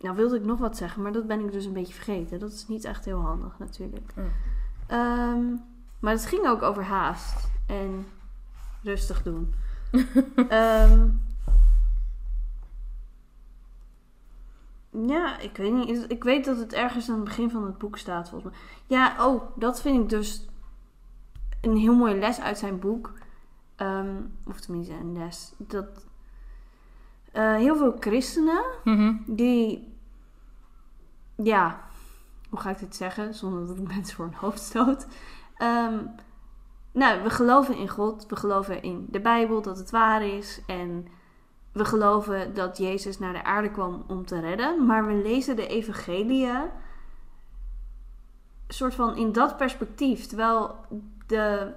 nou 0.00 0.16
wilde 0.16 0.36
ik 0.36 0.44
nog 0.44 0.58
wat 0.58 0.76
zeggen, 0.76 1.02
maar 1.02 1.12
dat 1.12 1.26
ben 1.26 1.40
ik 1.40 1.52
dus 1.52 1.64
een 1.64 1.72
beetje 1.72 1.94
vergeten. 1.94 2.38
Dat 2.38 2.52
is 2.52 2.68
niet 2.68 2.84
echt 2.84 3.04
heel 3.04 3.20
handig 3.20 3.58
natuurlijk. 3.58 4.12
Mm. 4.14 5.68
Maar 6.00 6.12
het 6.12 6.26
ging 6.26 6.46
ook 6.46 6.62
over 6.62 6.84
haast 6.84 7.50
en 7.66 8.06
rustig 8.82 9.22
doen. 9.22 9.54
Ehm, 10.48 11.08
ja, 15.06 15.38
ik 15.38 15.56
weet 15.56 15.72
niet. 15.72 16.04
Ik 16.10 16.24
weet 16.24 16.44
dat 16.44 16.58
het 16.58 16.72
ergens 16.72 17.08
aan 17.08 17.14
het 17.14 17.24
begin 17.24 17.50
van 17.50 17.64
het 17.64 17.78
boek 17.78 17.98
staat, 17.98 18.28
volgens 18.28 18.52
mij. 18.52 18.60
Ja, 18.98 19.26
oh, 19.26 19.42
dat 19.56 19.80
vind 19.80 20.02
ik 20.02 20.08
dus 20.08 20.48
een 21.60 21.76
heel 21.76 21.94
mooie 21.96 22.18
les 22.18 22.40
uit 22.40 22.58
zijn 22.58 22.78
boek. 22.78 23.12
Ehm, 23.76 24.14
of 24.46 24.60
tenminste 24.60 24.94
een 24.94 25.12
les. 25.12 25.52
Dat 25.56 26.06
eh, 27.32 27.54
heel 27.56 27.76
veel 27.76 27.96
christenen 28.00 28.64
Mhm. 28.84 29.14
die, 29.26 29.94
ja, 31.36 31.80
hoe 32.48 32.60
ga 32.60 32.70
ik 32.70 32.78
dit 32.78 32.96
zeggen 32.96 33.34
zonder 33.34 33.66
dat 33.66 33.76
ik 33.78 33.86
mensen 33.94 34.16
voor 34.16 34.24
een 34.24 34.34
hoofd 34.34 34.60
stoot? 34.60 35.06
Ehm, 35.56 35.98
nou, 36.92 37.22
we 37.22 37.30
geloven 37.30 37.76
in 37.76 37.88
God, 37.88 38.26
we 38.28 38.36
geloven 38.36 38.82
in 38.82 39.06
de 39.10 39.20
Bijbel 39.20 39.62
dat 39.62 39.78
het 39.78 39.90
waar 39.90 40.26
is 40.26 40.60
en 40.66 41.06
we 41.72 41.84
geloven 41.84 42.54
dat 42.54 42.78
Jezus 42.78 43.18
naar 43.18 43.32
de 43.32 43.44
aarde 43.44 43.70
kwam 43.70 44.04
om 44.06 44.26
te 44.26 44.40
redden, 44.40 44.86
maar 44.86 45.06
we 45.06 45.14
lezen 45.14 45.56
de 45.56 45.66
evangeliën 45.66 46.70
soort 48.68 48.94
van 48.94 49.16
in 49.16 49.32
dat 49.32 49.56
perspectief, 49.56 50.26
terwijl 50.26 50.74
de, 51.26 51.72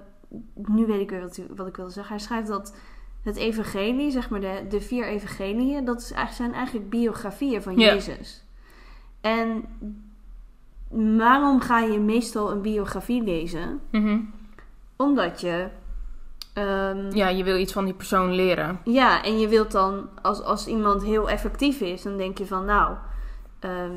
nu 0.54 0.86
weet 0.86 1.00
ik 1.00 1.10
weer 1.10 1.20
wat, 1.20 1.40
wat 1.56 1.66
ik 1.66 1.76
wilde 1.76 1.92
zeggen. 1.92 2.14
Hij 2.14 2.24
schrijft 2.24 2.48
dat 2.48 2.76
het 3.22 3.36
evangelie, 3.36 4.10
zeg 4.10 4.30
maar 4.30 4.40
de, 4.40 4.64
de 4.68 4.80
vier 4.80 5.06
evangeliën, 5.06 5.84
dat 5.84 6.00
is 6.00 6.10
eigenlijk, 6.10 6.36
zijn 6.36 6.52
eigenlijk 6.52 6.90
biografieën 6.90 7.62
van. 7.62 7.78
Jezus. 7.78 8.44
En 9.20 9.64
waarom 11.16 11.60
ga 11.60 11.80
je 11.80 11.98
meestal 11.98 12.50
een 12.50 12.62
biografie 12.62 13.22
lezen? 13.22 13.80
Mhm. 13.90 14.20
Omdat 14.96 15.40
je 15.40 15.66
ehm, 16.52 17.10
Ja, 17.16 17.28
je 17.28 17.44
wil 17.44 17.56
iets 17.58 17.72
van 17.72 17.84
die 17.84 17.94
persoon 17.94 18.32
leren. 18.32 18.80
Ja, 18.84 19.22
en 19.24 19.38
je 19.38 19.48
wilt 19.48 19.72
dan, 19.72 20.08
als, 20.22 20.42
als 20.42 20.66
iemand 20.66 21.02
heel 21.04 21.28
effectief 21.30 21.80
is, 21.80 22.02
dan 22.02 22.16
denk 22.16 22.38
je 22.38 22.46
van, 22.46 22.64
nou, 22.64 22.94
ehm, 23.60 23.92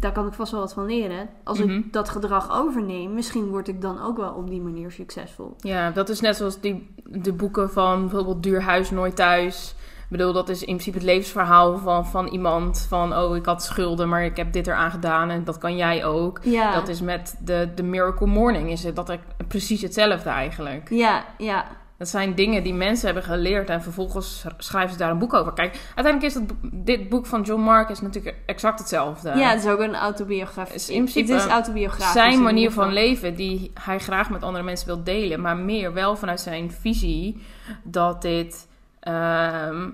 daar 0.00 0.12
kan 0.12 0.26
ik 0.26 0.32
vast 0.32 0.52
wel 0.52 0.60
wat 0.60 0.72
van 0.72 0.86
leren. 0.86 1.28
Als 1.44 1.58
Mhm. 1.58 1.70
ik 1.70 1.92
dat 1.92 2.08
gedrag 2.08 2.52
overneem, 2.60 3.14
misschien 3.14 3.48
word 3.48 3.68
ik 3.68 3.80
dan 3.80 4.02
ook 4.02 4.16
wel 4.16 4.32
op 4.32 4.48
die 4.48 4.60
manier 4.60 4.90
succesvol. 4.90 5.54
Ja, 5.58 5.90
dat 5.90 6.08
is 6.08 6.20
net 6.20 6.36
zoals 6.36 6.60
die, 6.60 6.94
de 7.04 7.32
boeken 7.32 7.70
van 7.70 8.00
bijvoorbeeld 8.00 8.42
Duur 8.42 8.62
Huis 8.62 8.90
Nooit 8.90 9.16
Thuis. 9.16 9.74
Ik 10.12 10.18
bedoel, 10.18 10.32
dat 10.32 10.48
is 10.48 10.60
in 10.60 10.66
principe 10.66 10.96
het 10.96 11.06
levensverhaal 11.06 11.78
van, 11.78 12.06
van 12.06 12.26
iemand. 12.26 12.86
Van, 12.88 13.16
oh, 13.16 13.36
ik 13.36 13.46
had 13.46 13.62
schulden, 13.62 14.08
maar 14.08 14.24
ik 14.24 14.36
heb 14.36 14.52
dit 14.52 14.66
eraan 14.66 14.90
gedaan 14.90 15.30
en 15.30 15.44
dat 15.44 15.58
kan 15.58 15.76
jij 15.76 16.04
ook. 16.04 16.40
Ja, 16.42 16.72
Dat 16.74 16.88
is 16.88 17.00
met 17.00 17.36
de, 17.44 17.68
de 17.74 17.82
Miracle 17.82 18.26
Morning, 18.26 18.70
is 18.70 18.84
het 18.84 18.96
dat 18.96 19.16
precies 19.48 19.82
hetzelfde 19.82 20.30
eigenlijk. 20.30 20.90
ja, 20.90 21.24
ja, 21.38 21.64
Dat 21.96 22.08
zijn 22.08 22.34
dingen 22.34 22.62
die 22.62 22.74
mensen 22.74 23.04
hebben 23.04 23.24
geleerd 23.24 23.68
en 23.68 23.82
vervolgens 23.82 24.44
schrijven 24.58 24.92
ze 24.92 24.98
daar 24.98 25.10
een 25.10 25.18
boek 25.18 25.34
over. 25.34 25.52
Kijk, 25.52 25.80
uiteindelijk 25.94 26.34
is 26.34 26.34
dat, 26.34 26.56
dit 26.72 27.08
boek 27.08 27.26
van 27.26 27.42
John 27.42 27.62
Marcus 27.62 28.00
natuurlijk 28.00 28.36
exact 28.46 28.78
hetzelfde. 28.78 29.28
ja, 29.28 29.50
het 29.50 29.64
is 29.64 29.70
ook 29.70 29.80
een 29.80 29.94
autobiografie. 29.96 30.74
Is 30.74 30.88
in 30.88 31.04
principe 31.04 31.32
het 31.32 31.42
is 31.42 31.48
autobiografisch. 31.50 32.12
zijn 32.12 32.42
manier 32.42 32.70
van 32.70 32.92
leven 32.92 33.34
die 33.34 33.70
hij 33.80 33.98
graag 33.98 34.30
met 34.30 34.42
andere 34.42 34.64
mensen 34.64 34.86
wil 34.86 35.02
delen, 35.02 35.40
maar 35.40 35.56
meer 35.56 35.92
wel 35.92 36.16
vanuit 36.16 36.40
zijn 36.40 36.70
visie 36.70 37.42
dat 37.82 38.22
dit, 38.22 38.68
ehm, 39.00 39.88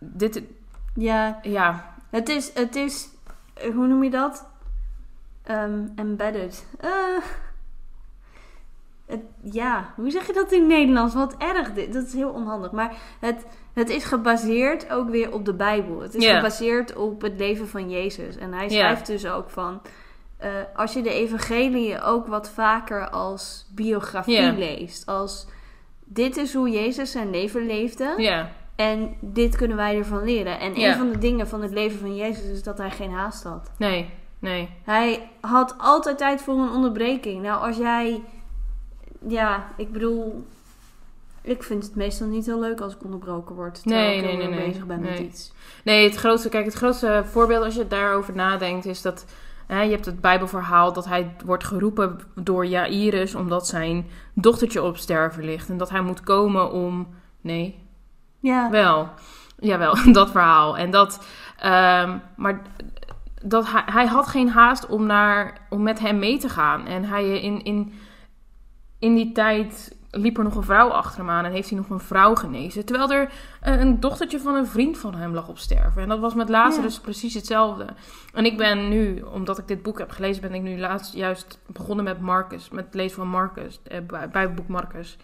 dit, 0.00 0.42
Ja, 0.94 1.38
ja, 1.42 1.94
het 2.10 2.28
is, 2.28 2.50
het 2.54 2.76
is, 2.76 3.08
hoe 3.74 3.86
noem 3.86 4.04
je 4.04 4.10
dat? 4.10 4.48
Ehm, 5.42 5.86
embedded. 5.96 6.66
Eh, 6.80 6.90
het, 9.06 9.20
ja, 9.42 9.92
hoe 9.96 10.10
zeg 10.10 10.26
je 10.26 10.32
dat 10.32 10.52
in 10.52 10.66
Nederlands? 10.66 11.14
Wat 11.14 11.34
erg, 11.38 11.72
dit. 11.72 11.92
dat 11.92 12.06
is 12.06 12.12
heel 12.12 12.30
onhandig. 12.30 12.70
Maar 12.72 12.94
het, 13.20 13.46
het 13.72 13.88
is 13.88 14.04
gebaseerd 14.04 14.90
ook 14.90 15.08
weer 15.10 15.32
op 15.32 15.44
de 15.44 15.54
Bijbel. 15.54 16.00
Het 16.00 16.14
is 16.14 16.24
gebaseerd 16.36 16.96
op 16.96 17.22
het 17.22 17.38
leven 17.38 17.68
van 17.68 17.90
Jezus. 17.90 18.36
En 18.36 18.52
hij 18.52 18.68
schrijft 18.68 19.06
dus 19.06 19.26
ook 19.26 19.50
van... 19.50 19.80
eh, 20.38 20.50
als 20.74 20.92
je 20.92 21.02
de 21.02 21.12
evangelie 21.12 22.00
ook 22.02 22.26
wat 22.26 22.50
vaker 22.50 23.08
als 23.10 23.66
biografie 23.74 24.52
leest. 24.52 25.06
Als 25.06 25.46
dit 26.04 26.36
is 26.36 26.54
hoe 26.54 26.70
Jezus 26.70 27.10
zijn 27.10 27.30
leven 27.30 27.66
leefde. 27.66 28.14
ja, 28.16 28.50
En 28.80 29.14
dit 29.20 29.56
kunnen 29.56 29.76
wij 29.76 29.96
ervan 29.98 30.24
leren. 30.24 30.60
En 30.60 30.74
Ja. 30.74 30.90
een 30.90 30.96
van 30.98 31.10
de 31.10 31.18
dingen 31.18 31.48
van 31.48 31.62
het 31.62 31.70
leven 31.70 31.98
van 31.98 32.16
Jezus 32.16 32.44
is 32.44 32.62
dat 32.62 32.78
hij 32.78 32.90
geen 32.90 33.12
haast 33.12 33.42
had. 33.42 33.70
nee, 33.78 34.10
nee, 34.38 34.68
Hij 34.84 35.28
had 35.40 35.74
altijd 35.78 36.18
tijd 36.18 36.42
voor 36.42 36.54
een 36.54 36.70
onderbreking. 36.70 37.42
Nou, 37.42 37.66
als 37.66 37.76
jij. 37.76 38.22
Ja, 39.28 39.68
ik 39.76 39.92
bedoel. 39.92 40.46
Ik 41.42 41.62
vind 41.62 41.84
het 41.84 41.94
meestal 41.94 42.26
niet 42.26 42.46
heel 42.46 42.60
leuk 42.60 42.80
als 42.80 42.94
ik 42.94 43.04
onderbroken 43.04 43.54
word. 43.54 43.82
Terwijl 43.82 44.06
Nee, 44.06 44.16
ik 44.18 44.24
nee, 44.24 44.36
nee, 44.36 44.48
nee. 44.48 44.66
bezig 44.68 44.86
ben 44.86 45.00
met 45.00 45.18
iets. 45.18 45.52
Nee, 45.84 46.04
het 46.04 46.14
grootste, 46.16 46.48
kijk, 46.48 46.64
het 46.64 46.74
grootste 46.74 47.22
voorbeeld 47.30 47.64
als 47.64 47.74
je 47.74 47.86
daarover 47.88 48.34
nadenkt 48.34 48.86
is 48.86 49.02
dat 49.02 49.24
hè, 49.66 49.82
je 49.82 49.90
hebt 49.90 50.06
het 50.06 50.20
Bijbelverhaal 50.20 50.92
dat 50.92 51.04
hij 51.04 51.34
wordt 51.44 51.64
geroepen 51.64 52.18
door 52.34 52.66
Jairus 52.66 53.34
omdat 53.34 53.66
zijn 53.66 54.06
dochtertje 54.34 54.82
op 54.82 54.96
sterven 54.96 55.44
ligt 55.44 55.68
en 55.68 55.76
dat 55.76 55.90
hij 55.90 56.00
moet 56.00 56.20
komen 56.20 56.72
om, 56.72 57.08
nee, 57.40 57.88
Ja, 58.40 58.70
wel, 58.70 59.08
jawel, 59.58 59.96
dat 60.12 60.30
verhaal 60.30 60.76
en 60.76 60.90
dat, 60.90 61.26
ehm, 61.58 62.18
maar 62.36 62.62
dat 63.42 63.70
hij, 63.70 63.82
hij 63.86 64.06
had 64.06 64.26
geen 64.26 64.48
haast 64.48 64.86
om 64.86 65.06
naar, 65.06 65.66
om 65.68 65.82
met 65.82 65.98
hem 65.98 66.18
mee 66.18 66.38
te 66.38 66.48
gaan 66.48 66.86
en 66.86 67.04
hij 67.04 67.40
in 67.40 67.64
in 67.64 67.92
in 68.98 69.14
die 69.14 69.32
tijd 69.32 69.98
liep 70.10 70.36
er 70.36 70.44
nog 70.44 70.54
een 70.54 70.62
vrouw 70.62 70.88
achter 70.88 71.20
hem 71.20 71.30
aan 71.30 71.44
en 71.44 71.52
heeft 71.52 71.68
hij 71.68 71.78
nog 71.78 71.90
een 71.90 72.00
vrouw 72.00 72.34
genezen. 72.34 72.84
Terwijl 72.84 73.10
er 73.10 73.30
eh, 73.60 73.80
een 73.80 74.00
dochtertje 74.00 74.40
van 74.40 74.54
een 74.54 74.66
vriend 74.66 74.98
van 74.98 75.14
hem 75.14 75.34
lag 75.34 75.48
op 75.48 75.58
sterven. 75.58 76.02
En 76.02 76.08
dat 76.08 76.18
was 76.18 76.34
met 76.34 76.48
Lazarus 76.48 77.00
precies 77.00 77.34
hetzelfde. 77.34 77.86
En 78.34 78.44
ik 78.44 78.56
ben 78.56 78.88
nu, 78.88 79.20
omdat 79.20 79.58
ik 79.58 79.68
dit 79.68 79.82
boek 79.82 79.98
heb 79.98 80.10
gelezen, 80.10 80.42
ben 80.42 80.54
ik 80.54 80.62
nu 80.62 80.78
laatst 80.78 81.14
juist 81.14 81.58
begonnen 81.66 82.04
met 82.04 82.20
Marcus. 82.20 82.70
Met 82.70 82.84
het 82.84 82.94
lezen 82.94 83.16
van 83.16 83.28
Marcus, 83.28 83.80
eh, 83.82 84.00
bij, 84.06 84.28
bij 84.28 84.42
het 84.42 84.54
boek 84.54 84.68
Marcus. 84.68 85.16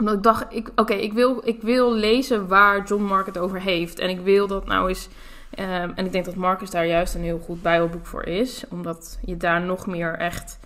Omdat 0.00 0.14
ik 0.16 0.22
dacht, 0.22 0.46
ik, 0.54 0.70
oké, 0.76 0.92
ik, 0.94 1.12
wil, 1.12 1.40
ik 1.44 1.62
wil 1.62 1.94
lezen 1.94 2.48
waar 2.48 2.84
John 2.86 3.02
Mark 3.02 3.26
het 3.26 3.38
over 3.38 3.60
heeft. 3.60 3.98
En 3.98 4.08
ik 4.08 4.20
wil 4.20 4.46
dat 4.46 4.66
nou 4.66 4.88
eens... 4.88 5.08
ehm, 5.54 5.90
en 5.94 6.06
ik 6.06 6.12
denk 6.12 6.24
dat 6.24 6.34
Marcus 6.34 6.70
daar 6.70 6.86
juist 6.86 7.14
een 7.14 7.22
heel 7.22 7.38
goed 7.38 7.62
bijbelboek 7.62 8.06
voor 8.06 8.24
is. 8.24 8.64
Omdat 8.68 9.18
je 9.24 9.36
daar 9.36 9.60
nog 9.60 9.86
meer 9.86 10.14
echt... 10.18 10.58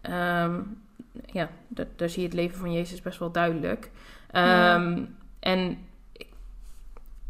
ehm, 0.00 0.54
ja, 1.26 1.48
da- 1.68 1.84
daar 1.96 2.08
zie 2.08 2.20
je 2.22 2.26
het 2.28 2.36
leven 2.36 2.58
van 2.58 2.72
Jezus 2.72 3.02
best 3.02 3.18
wel 3.18 3.30
duidelijk. 3.30 3.90
Ja. 4.32 4.74
Ehm, 4.74 5.02
En 5.40 5.78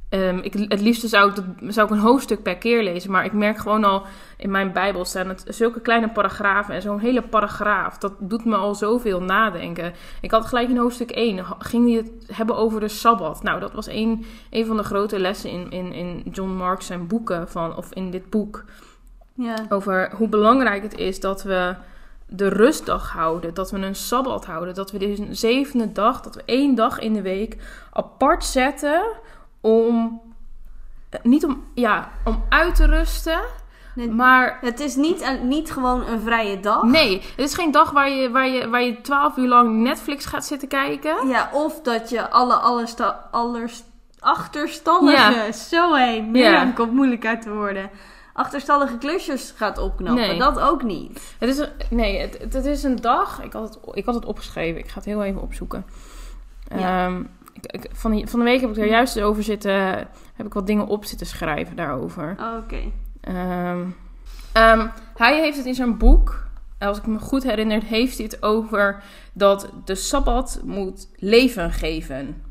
ehm, 0.09 0.39
ik, 0.39 0.53
het 0.53 0.81
liefste 0.81 1.09
zou 1.09 1.29
ik, 1.29 1.37
dat, 1.37 1.45
zou 1.69 1.87
ik 1.87 1.93
een 1.93 2.01
hoofdstuk 2.01 2.43
per 2.43 2.57
keer 2.57 2.83
lezen. 2.83 3.11
Maar 3.11 3.25
ik 3.25 3.33
merk 3.33 3.59
gewoon 3.59 3.85
al 3.85 4.03
in 4.37 4.51
mijn 4.51 4.73
Bijbel 4.73 5.05
staan 5.05 5.29
het 5.29 5.45
zulke 5.49 5.81
kleine 5.81 6.09
paragrafen. 6.09 6.75
En 6.75 6.83
zo'n 6.83 6.99
hele 6.99 7.23
paragraaf, 7.23 7.99
dat 7.99 8.13
doet 8.19 8.45
me 8.45 8.57
al 8.57 8.75
zoveel 8.75 9.23
nadenken. 9.23 9.93
Ik 10.21 10.31
had 10.31 10.47
gelijk 10.47 10.69
in 10.69 10.77
hoofdstuk 10.77 11.11
1, 11.11 11.39
ha- 11.39 11.57
ging 11.59 11.87
hij 11.89 11.97
het 11.97 12.37
hebben 12.37 12.57
over 12.57 12.81
de 12.81 12.89
Sabbat. 12.89 13.43
Nou, 13.43 13.61
dat 13.61 13.73
was 13.73 13.87
een, 13.87 14.25
een 14.51 14.67
van 14.67 14.77
de 14.77 14.83
grote 14.83 15.19
lessen 15.19 15.51
in, 15.51 15.71
in, 15.71 15.93
in 15.93 16.23
John 16.33 16.51
Mark 16.51 16.83
zijn 16.83 17.07
boeken, 17.07 17.49
van, 17.49 17.77
of 17.77 17.93
in 17.93 18.11
dit 18.11 18.31
boek 18.31 18.65
ja. 19.35 19.55
over 19.69 20.11
hoe 20.17 20.29
belangrijk 20.29 20.83
het 20.83 20.99
is 20.99 21.21
dat 21.21 21.43
we 21.43 21.75
de 22.27 22.49
rustdag 22.49 23.13
houden, 23.13 23.55
dat 23.55 23.71
we 23.71 23.79
een 23.79 23.95
sabbat 23.95 24.45
houden, 24.45 24.75
dat 24.75 24.91
we 24.91 25.19
een 25.19 25.37
zevende 25.37 25.93
dag, 25.93 26.21
dat 26.21 26.35
we 26.35 26.43
één 26.45 26.75
dag 26.75 26.99
in 26.99 27.13
de 27.13 27.23
week 27.23 27.57
apart 27.93 28.45
zetten 28.45 29.03
om 29.61 30.21
niet 31.23 31.45
om 31.45 31.65
ja 31.75 32.11
om 32.25 32.45
uit 32.49 32.75
te 32.75 32.87
rusten, 32.87 33.41
Nee, 33.95 34.11
maar 34.11 34.59
Het 34.61 34.81
is 34.81 34.95
niet, 34.97 35.39
niet 35.43 35.73
gewoon 35.73 36.07
een 36.07 36.21
vrije 36.21 36.61
dag. 36.61 36.83
nee, 36.83 37.21
het 37.21 37.39
is 37.39 37.55
geen 37.55 37.71
dag 37.71 37.91
waar 37.91 38.11
je 38.11 38.31
waar 38.31 38.49
je 38.49 38.69
waar 38.69 38.83
je 38.83 39.01
twaalf 39.01 39.37
uur 39.37 39.49
lang 39.49 39.83
Netflix 39.83 40.25
gaat 40.25 40.45
zitten 40.45 40.69
kijken. 40.69 41.29
Ja, 41.29 41.51
of 41.53 41.81
dat 41.81 42.11
je 42.11 42.31
alle, 42.31 42.55
alle 42.55 42.87
sta, 42.87 43.29
allers, 43.31 43.83
achterstallige, 44.19 45.17
Ja. 45.35 45.53
zo 45.71 45.95
heen, 45.95 46.31
Mirjam 46.31 46.67
Ja. 46.67 46.73
komt 46.73 46.93
moeilijk 46.93 47.27
uit 47.27 47.43
te 47.43 47.53
worden, 47.53 47.91
achterstallige 48.33 48.99
klusjes 48.99 49.55
gaat 49.57 49.79
opknappen. 49.79 50.27
Nee. 50.29 50.39
Dat 50.39 50.61
ook 50.61 50.83
niet. 50.83 51.35
Het 51.39 51.49
is 51.49 51.59
een, 51.59 51.69
nee, 51.91 52.19
het, 52.21 52.39
het, 52.53 52.65
is 52.65 52.83
een 52.83 52.97
dag. 52.97 53.43
Ik 53.43 53.53
had, 53.53 53.63
het, 53.63 53.79
ik 53.97 54.05
had 54.05 54.15
het 54.15 54.25
opgeschreven. 54.25 54.81
Ik 54.81 54.89
ga 54.89 54.95
het 54.95 55.05
heel 55.05 55.23
even 55.23 55.43
opzoeken. 55.43 55.85
Ja. 56.77 57.07
Ehm, 57.07 57.23
ik, 57.61 57.89
van, 57.93 58.11
die, 58.11 58.27
van 58.27 58.39
de 58.39 58.45
week 58.45 58.61
heb 58.61 58.71
ik 58.71 58.77
er 58.77 58.89
juist 58.89 59.21
over 59.21 59.43
zitten. 59.43 59.73
Heb 60.35 60.47
ik 60.47 60.53
wat 60.53 60.67
dingen 60.67 60.87
op 60.87 61.05
zitten 61.05 61.27
schrijven 61.27 61.77
daarover. 61.77 62.37
Oké. 62.63 62.81
Ehm, 63.21 63.85
ehm, 64.53 64.87
hij 65.17 65.41
heeft 65.41 65.57
het 65.57 65.67
in 65.67 65.75
zijn 65.75 65.99
boek. 65.99 66.47
Als 66.79 66.99
ik 66.99 67.07
me 67.07 67.19
goed 67.19 67.43
herinner, 67.43 67.83
heeft 67.83 68.17
hij 68.17 68.25
het 68.25 68.43
over 68.43 69.03
dat 69.33 69.71
de 69.85 69.95
sabbat 69.95 70.61
moet 70.65 71.09
leven 71.17 71.73
geven. 71.73 72.43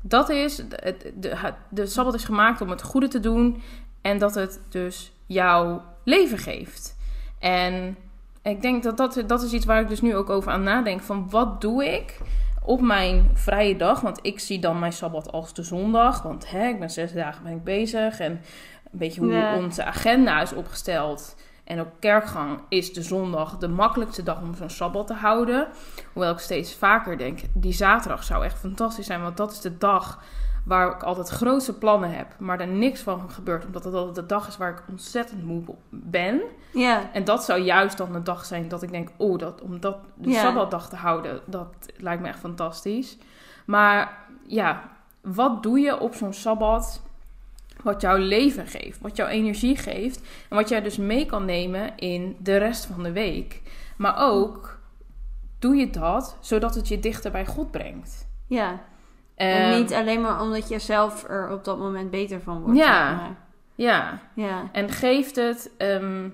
Dat 0.00 0.28
is, 0.28 0.56
de, 0.56 1.12
de, 1.14 1.52
de 1.68 1.86
sabbat 1.86 2.14
is 2.14 2.24
gemaakt 2.24 2.60
om 2.60 2.70
het 2.70 2.82
goede 2.82 3.08
te 3.08 3.20
doen 3.20 3.62
en 4.00 4.18
dat 4.18 4.34
het 4.34 4.60
dus 4.68 5.12
jouw 5.26 5.82
leven 6.04 6.38
geeft. 6.38 6.96
En 7.38 7.96
ik 8.42 8.62
denk 8.62 8.82
dat 8.82 8.96
dat, 8.96 9.22
dat 9.26 9.42
is 9.42 9.52
iets 9.52 9.64
waar 9.64 9.80
ik 9.80 9.88
dus 9.88 10.00
nu 10.00 10.16
ook 10.16 10.30
over 10.30 10.52
aan 10.52 10.62
nadenk. 10.62 11.02
Van 11.02 11.30
wat 11.30 11.60
doe 11.60 11.84
ik 11.84 12.18
op 12.64 12.80
mijn 12.80 13.30
vrije 13.34 13.76
dag? 13.76 14.00
Want 14.00 14.18
ik 14.22 14.40
zie 14.40 14.58
dan 14.58 14.78
mijn 14.78 14.92
sabbat 14.92 15.32
als 15.32 15.54
de 15.54 15.62
zondag. 15.62 16.22
Want 16.22 16.50
hè, 16.50 16.66
ik 16.66 16.78
ben 16.78 16.90
zes 16.90 17.12
dagen 17.12 17.42
ben 17.42 17.52
ik 17.52 17.64
bezig. 17.64 18.18
En 18.20 18.32
een 18.32 18.98
beetje 18.98 19.20
hoe 19.20 19.32
Ja. 19.32 19.56
onze 19.56 19.84
agenda 19.84 20.42
is 20.42 20.52
opgesteld. 20.52 21.36
En 21.64 21.80
op 21.80 21.88
kerkgang 22.00 22.60
is 22.68 22.92
de 22.92 23.02
zondag 23.02 23.58
de 23.58 23.68
makkelijkste 23.68 24.22
dag 24.22 24.40
om 24.40 24.54
zo'n 24.54 24.70
sabbat 24.70 25.06
te 25.06 25.14
houden. 25.14 25.68
Hoewel 26.12 26.32
ik 26.32 26.38
steeds 26.38 26.74
vaker 26.74 27.18
denk, 27.18 27.40
die 27.54 27.72
zaterdag 27.72 28.24
zou 28.24 28.44
echt 28.44 28.58
fantastisch 28.58 29.06
zijn. 29.06 29.22
Want 29.22 29.36
dat 29.36 29.52
is 29.52 29.60
de 29.60 29.78
dag 29.78 30.22
waar 30.64 30.90
ik 30.94 31.02
altijd 31.02 31.28
grootste 31.28 31.78
plannen 31.78 32.14
heb. 32.14 32.26
Maar 32.38 32.60
er 32.60 32.66
niks 32.66 33.00
van 33.00 33.30
gebeurt. 33.30 33.64
Omdat 33.64 33.84
het 33.84 33.94
altijd 33.94 34.14
de 34.14 34.26
dag 34.26 34.48
is 34.48 34.56
waar 34.56 34.70
ik 34.70 34.82
ontzettend 34.88 35.44
moe 35.44 35.62
ben. 35.90 36.40
Ja. 36.72 37.10
En 37.12 37.24
dat 37.24 37.44
zou 37.44 37.60
juist 37.60 37.96
dan 37.96 38.12
de 38.12 38.22
dag 38.22 38.44
zijn 38.44 38.68
dat 38.68 38.82
ik 38.82 38.90
denk... 38.90 39.08
Oh, 39.16 39.38
dat, 39.38 39.60
om 39.60 39.80
dat 39.80 39.98
de 40.14 40.30
Ja. 40.30 40.40
Sabbatdag 40.40 40.88
te 40.88 40.96
houden, 40.96 41.40
dat 41.44 41.74
lijkt 41.96 42.22
me 42.22 42.28
echt 42.28 42.38
fantastisch. 42.38 43.18
Maar 43.64 44.18
ja, 44.46 44.90
wat 45.20 45.62
doe 45.62 45.78
je 45.78 46.00
op 46.00 46.14
zo'n 46.14 46.32
Sabbat... 46.32 47.02
wat 47.82 48.00
jouw 48.00 48.16
leven 48.16 48.66
geeft, 48.66 49.00
wat 49.00 49.16
jouw 49.16 49.26
energie 49.26 49.76
geeft... 49.76 50.20
en 50.48 50.56
wat 50.56 50.68
jij 50.68 50.82
dus 50.82 50.96
mee 50.96 51.26
kan 51.26 51.44
nemen 51.44 51.96
in 51.96 52.36
de 52.38 52.56
rest 52.56 52.84
van 52.84 53.02
de 53.02 53.12
week. 53.12 53.60
Maar 53.96 54.16
ook, 54.18 54.78
doe 55.58 55.76
je 55.76 55.90
dat 55.90 56.36
zodat 56.40 56.74
het 56.74 56.88
je 56.88 57.00
dichter 57.00 57.30
bij 57.30 57.46
God 57.46 57.70
brengt. 57.70 58.28
Ja. 58.46 58.80
En 59.42 59.78
niet 59.78 59.92
alleen 59.92 60.20
maar 60.20 60.40
omdat 60.40 60.68
je 60.68 60.78
zelf 60.78 61.24
er 61.28 61.50
op 61.50 61.64
dat 61.64 61.78
moment 61.78 62.10
beter 62.10 62.40
van 62.40 62.60
wordt. 62.60 62.78
Ja. 62.78 63.08
zeg 63.08 63.16
maar. 63.16 63.36
Ja, 63.74 64.18
Ja. 64.34 64.68
En 64.72 64.90
geeft 64.90 65.36
het, 65.36 65.70
ehm, 65.78 66.28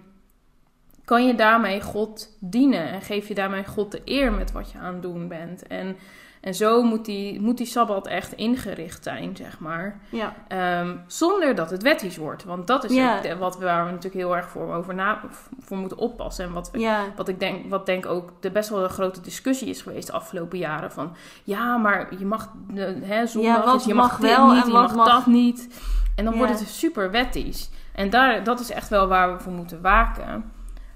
kan 1.04 1.26
je 1.26 1.34
daarmee 1.34 1.80
God 1.80 2.36
dienen 2.40 2.88
en 2.88 3.02
geef 3.02 3.28
je 3.28 3.34
daarmee 3.34 3.64
God 3.64 3.90
de 3.92 4.02
eer 4.04 4.32
met 4.32 4.52
wat 4.52 4.72
je 4.72 4.78
aan 4.78 4.92
het 4.92 5.02
doen 5.02 5.28
bent. 5.28 5.66
En 5.66 5.96
En 6.40 6.54
zo 6.54 6.82
moet 6.82 7.04
die, 7.04 7.40
moet 7.40 7.56
die 7.56 7.66
Sabbat 7.66 8.06
echt 8.06 8.32
ingericht 8.32 9.02
zijn, 9.02 9.36
zeg 9.36 9.58
maar. 9.58 10.00
Ja. 10.10 10.32
Ehm, 10.48 10.96
zonder 11.06 11.54
dat 11.54 11.70
het 11.70 11.82
wettisch 11.82 12.16
wordt. 12.16 12.44
Want 12.44 12.66
dat 12.66 12.84
is 12.84 12.94
Ja. 12.94 13.16
ook 13.16 13.22
de- 13.22 13.36
wat 13.36 13.58
we, 13.58 13.64
waar 13.64 13.84
we 13.84 13.90
natuurlijk 13.90 14.14
heel 14.24 14.36
erg 14.36 14.48
voor, 14.48 14.74
over 14.74 14.94
na, 14.94 15.20
voor 15.60 15.76
moeten 15.76 15.98
oppassen. 15.98 16.44
En 16.44 16.52
wat, 16.52 16.68
Ja. 16.72 17.00
wat 17.16 17.28
ik 17.28 17.40
denk, 17.40 17.70
wat 17.70 17.86
denk 17.86 18.06
ook 18.06 18.30
de 18.40 18.50
best 18.50 18.68
wel 18.70 18.82
een 18.82 18.88
grote 18.88 19.20
discussie 19.20 19.68
is 19.68 19.82
geweest 19.82 20.06
de 20.06 20.12
afgelopen 20.12 20.58
jaren. 20.58 20.92
Van 20.92 21.14
ja, 21.44 21.76
maar 21.76 22.08
je 22.18 22.26
mag 22.26 22.52
de, 22.70 22.98
hè, 23.02 23.26
zondag, 23.26 23.64
Ja, 23.64 23.72
dus 23.72 23.84
je 23.84 23.94
mag, 23.94 24.10
mag 24.10 24.20
dit 24.20 24.36
wel 24.36 24.46
niet, 24.52 24.62
en 24.62 24.66
je 24.66 24.72
mag, 24.72 24.94
mag- 24.94 25.06
dat 25.08 25.26
niet. 25.26 25.80
En 26.16 26.24
dan 26.24 26.36
wordt 26.36 26.58
het 26.58 26.68
super 26.68 27.10
wettisch. 27.10 27.70
En 27.94 28.10
daar, 28.10 28.44
dat 28.44 28.60
is 28.60 28.70
echt 28.70 28.88
wel 28.88 29.06
waar 29.08 29.32
we 29.32 29.40
voor 29.42 29.52
moeten 29.52 29.80
waken. 29.82 30.52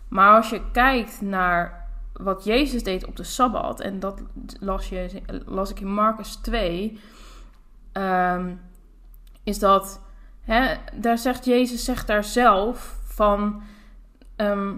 Maar 0.08 0.36
als 0.36 0.50
je 0.50 0.60
kijkt 0.72 1.20
naar 1.20 1.81
wat 2.22 2.44
Jezus 2.44 2.82
deed 2.82 3.06
op 3.06 3.16
de 3.16 3.24
Sabbat, 3.24 3.80
en 3.80 4.00
dat 4.00 4.22
las, 4.60 4.88
je, 4.88 5.22
las 5.46 5.70
ik 5.70 5.80
in 5.80 5.94
Marcus 5.94 6.34
2, 6.36 6.98
ehm, 7.92 8.54
is 9.42 9.58
dat, 9.58 10.00
hè, 10.40 10.74
daar 10.94 11.18
zegt 11.18 11.44
Jezus 11.44 11.84
zegt 11.84 12.06
daar 12.06 12.24
zelf 12.24 12.98
van, 13.04 13.62
ehm, 14.36 14.74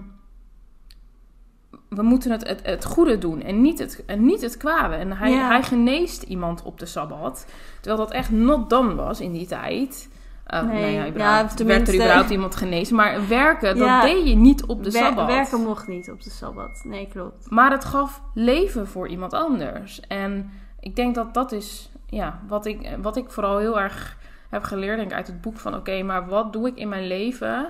we 1.89 2.01
moeten 2.01 2.31
het, 2.31 2.47
het, 2.47 2.65
het 2.65 2.85
goede 2.85 3.17
doen 3.17 3.41
en 3.41 3.61
niet 3.61 3.79
het, 3.79 4.03
en 4.05 4.25
niet 4.25 4.41
het 4.41 4.57
kwade. 4.57 4.95
En 4.95 5.11
hij, 5.17 5.31
Ja. 5.31 5.47
hij 5.47 5.63
geneest 5.63 6.23
iemand 6.23 6.63
op 6.63 6.79
de 6.79 6.85
Sabbat, 6.85 7.45
terwijl 7.81 8.05
dat 8.05 8.11
echt 8.11 8.31
not 8.31 8.69
done 8.69 8.95
was 8.95 9.19
in 9.21 9.31
die 9.31 9.47
tijd. 9.47 10.09
Uh, 10.53 10.61
Nee, 10.61 10.97
nou 10.97 11.17
ja, 11.17 11.47
werd 11.65 11.87
er 11.87 11.93
überhaupt 11.95 12.29
iemand 12.29 12.55
genezen. 12.55 12.95
Maar 12.95 13.27
werken, 13.27 13.77
dat 13.77 14.01
deed 14.01 14.27
je 14.27 14.35
niet 14.35 14.65
op 14.65 14.83
de 14.83 14.91
Wer- 14.91 15.01
Sabbat. 15.01 15.27
werken 15.27 15.61
mocht 15.61 15.87
niet 15.87 16.11
op 16.11 16.23
de 16.23 16.29
Sabbat. 16.29 16.81
Nee, 16.83 17.07
klopt. 17.07 17.49
Maar 17.49 17.71
het 17.71 17.85
gaf 17.85 18.21
leven 18.33 18.87
voor 18.87 19.07
iemand 19.07 19.33
anders. 19.33 19.99
En 19.99 20.49
ik 20.79 20.95
denk 20.95 21.15
dat 21.15 21.33
dat 21.33 21.51
is 21.51 21.91
ja, 22.05 22.39
wat, 22.47 22.65
ik, 22.65 22.89
wat 23.01 23.17
ik 23.17 23.29
vooral 23.31 23.57
heel 23.57 23.79
erg 23.79 24.17
heb 24.49 24.63
geleerd 24.63 24.97
denk 24.97 25.09
ik, 25.09 25.15
uit 25.15 25.27
het 25.27 25.41
boek 25.41 25.57
van... 25.57 25.75
oké, 25.75 26.01
maar 26.03 26.27
wat 26.27 26.53
doe 26.53 26.67
ik 26.67 26.75
in 26.75 26.89
mijn 26.89 27.07
leven? 27.07 27.69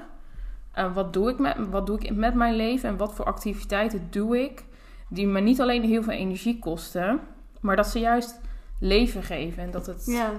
En 0.72 0.94
wat, 0.94 1.14
doe 1.14 1.30
ik 1.30 1.40
met, 1.40 1.56
wat 1.70 1.86
doe 1.86 2.00
ik 2.00 2.16
met 2.16 2.34
mijn 2.34 2.56
leven? 2.56 2.90
En 2.90 2.98
wat 2.98 3.14
voor 3.14 3.26
activiteiten 3.26 4.08
doe 4.10 4.44
ik? 4.44 4.64
Die 5.10 5.28
me 5.28 5.40
niet 5.40 5.62
alleen 5.62 5.84
heel 5.84 6.04
veel 6.04 6.14
energie 6.14 6.60
kosten... 6.60 7.20
maar 7.62 7.76
dat 7.76 7.88
ze 7.88 8.00
juist 8.00 8.42
leven 8.80 9.24
geven. 9.24 9.64
En 9.64 9.72
dat 9.72 9.86
het 9.86 10.04
Ja. 10.06 10.32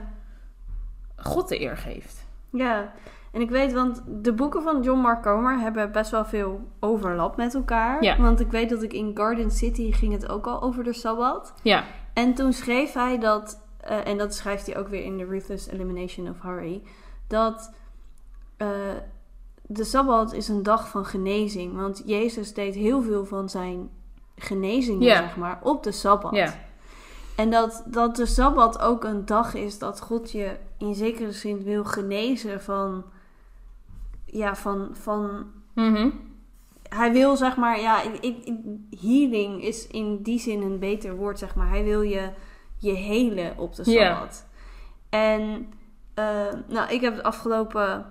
God 1.16 1.48
de 1.48 1.60
eer 1.60 1.76
geeft. 1.76 2.25
Ja, 2.50 2.92
en 3.32 3.40
ik 3.40 3.50
weet, 3.50 3.72
want 3.72 4.02
de 4.06 4.32
boeken 4.32 4.62
van 4.62 4.82
John 4.82 5.00
Mark 5.00 5.22
Comer 5.22 5.58
hebben 5.58 5.92
best 5.92 6.10
wel 6.10 6.24
veel 6.24 6.60
overlap 6.80 7.36
met 7.36 7.54
elkaar. 7.54 8.02
Ja. 8.02 8.16
Want 8.16 8.40
ik 8.40 8.50
weet 8.50 8.68
dat 8.70 8.82
ik 8.82 8.92
in 8.92 9.10
Garden 9.14 9.50
City 9.50 9.92
ging 9.92 10.12
het 10.12 10.28
ook 10.28 10.46
al 10.46 10.62
over 10.62 10.84
de 10.84 10.92
Sabbat. 10.92 11.54
Ja, 11.62 11.84
En 12.12 12.34
toen 12.34 12.52
schreef 12.52 12.92
hij 12.92 13.18
dat, 13.18 13.60
eh, 13.80 14.06
en 14.06 14.18
dat 14.18 14.34
schrijft 14.34 14.66
hij 14.66 14.78
ook 14.78 14.88
weer 14.88 15.04
in 15.04 15.18
The 15.18 15.24
Ruthless 15.24 15.66
Elimination 15.68 16.28
of 16.28 16.42
Hurry, 16.42 16.82
dat 17.26 17.72
eh, 18.56 18.68
de 19.62 19.84
Sabbat 19.84 20.32
is 20.32 20.48
een 20.48 20.62
dag 20.62 20.88
van 20.88 21.04
genezing. 21.04 21.76
Want 21.76 22.02
Jezus 22.06 22.54
deed 22.54 22.74
heel 22.74 23.02
veel 23.02 23.24
van 23.24 23.48
zijn 23.48 23.90
genezingen, 24.36 25.16
zeg 25.16 25.36
maar, 25.36 25.58
op 25.62 25.82
de 25.82 25.92
Sabbat. 25.92 26.34
ja, 26.34 26.54
En 27.36 27.50
dat, 27.50 27.82
dat 27.86 28.16
de 28.16 28.26
Sabbat 28.26 28.78
ook 28.78 29.04
een 29.04 29.24
dag 29.24 29.54
is 29.54 29.78
dat 29.78 30.00
God 30.00 30.30
je 30.32 30.56
in 30.78 30.94
zekere 30.94 31.32
zin 31.32 31.62
wil 31.62 31.84
genezen 31.84 32.62
van... 32.62 33.04
Ja, 34.24 34.56
van... 34.56 34.88
van 34.92 35.46
Mhm. 35.74 36.10
hij 36.88 37.12
wil 37.12 37.36
zeg 37.36 37.56
maar... 37.56 37.80
Ja, 37.80 38.02
ik, 38.02 38.14
ik, 38.20 38.44
ik- 38.44 39.00
healing 39.00 39.62
is 39.62 39.86
in 39.86 40.22
die 40.22 40.38
zin 40.38 40.62
een 40.62 40.78
beter 40.78 41.16
woord, 41.16 41.38
zeg 41.38 41.54
maar. 41.54 41.68
Hij 41.68 41.84
wil 41.84 42.00
je, 42.02 42.30
je 42.76 42.92
helen 42.92 43.58
op 43.58 43.74
de. 43.74 43.84
Sabbat. 43.84 44.46
En... 45.08 45.72
eh, 46.14 46.52
nou, 46.68 46.90
ik 46.92 47.00
heb 47.00 47.14
het 47.16 47.22
afgelopen 47.24 48.06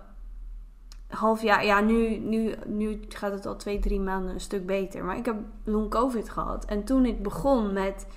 half 1.08 1.42
jaar... 1.42 1.66
Ja, 1.66 1.82
nu, 1.82 2.18
nu, 2.18 2.54
nu 2.66 3.00
gaat 3.10 3.32
het 3.32 3.46
al 3.46 3.56
twee, 3.56 3.80
drie 3.80 4.00
maanden 4.00 4.34
een 4.34 4.40
stuk 4.40 4.66
beter. 4.66 5.04
Maar 5.04 5.18
ik 5.18 5.26
heb 5.26 5.36
long 5.64 5.90
covid 5.90 6.30
gehad. 6.30 6.66
En 6.66 6.84
toen 6.84 7.06
ik 7.06 7.24
begon 7.24 7.74
met 7.74 8.08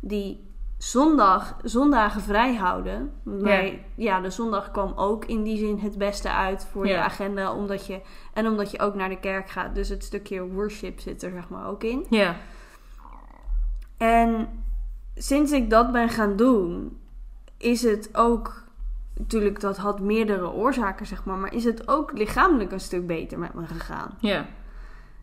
die 0.00 0.52
zondag, 0.90 1.56
zondagen 1.62 2.20
vrij 2.20 2.54
houden. 2.54 3.12
Maar 3.22 3.70
ja. 3.94 4.20
de 4.20 4.30
zondag 4.30 4.70
kwam 4.70 4.92
ook 4.96 5.24
in 5.24 5.42
die 5.42 5.58
zin 5.58 5.78
het 5.78 5.98
beste 5.98 6.30
uit 6.30 6.66
voor 6.72 6.86
je 6.86 6.92
Ja. 6.92 7.04
agenda. 7.04 7.52
Omdat 7.54 7.86
je, 7.86 8.00
en 8.32 8.46
omdat 8.46 8.70
je 8.70 8.80
ook 8.80 8.94
naar 8.94 9.08
de 9.08 9.20
kerk 9.20 9.50
gaat. 9.50 9.74
Dus 9.74 9.88
het 9.88 10.04
stukje 10.04 10.48
worship 10.48 11.00
zit 11.00 11.22
er 11.22 11.30
zeg 11.30 11.48
maar 11.48 11.68
ook 11.68 11.82
in. 11.84 12.06
ja, 12.10 12.36
En 13.96 14.48
sinds 15.14 15.52
ik 15.52 15.70
dat 15.70 15.92
ben 15.92 16.08
gaan 16.08 16.36
doen, 16.36 16.98
is 17.58 17.82
het 17.82 18.08
ook... 18.12 18.62
Natuurlijk, 19.18 19.60
dat 19.60 19.76
had 19.76 20.00
meerdere 20.00 20.50
oorzaken, 20.52 21.06
zeg 21.06 21.24
maar. 21.24 21.36
Maar 21.36 21.52
is 21.54 21.64
het 21.64 21.88
ook 21.88 22.12
lichamelijk 22.18 22.72
een 22.72 22.80
stuk 22.80 23.06
beter 23.06 23.38
met 23.38 23.54
me 23.54 23.66
gegaan. 23.66 24.14
ja, 24.20 24.46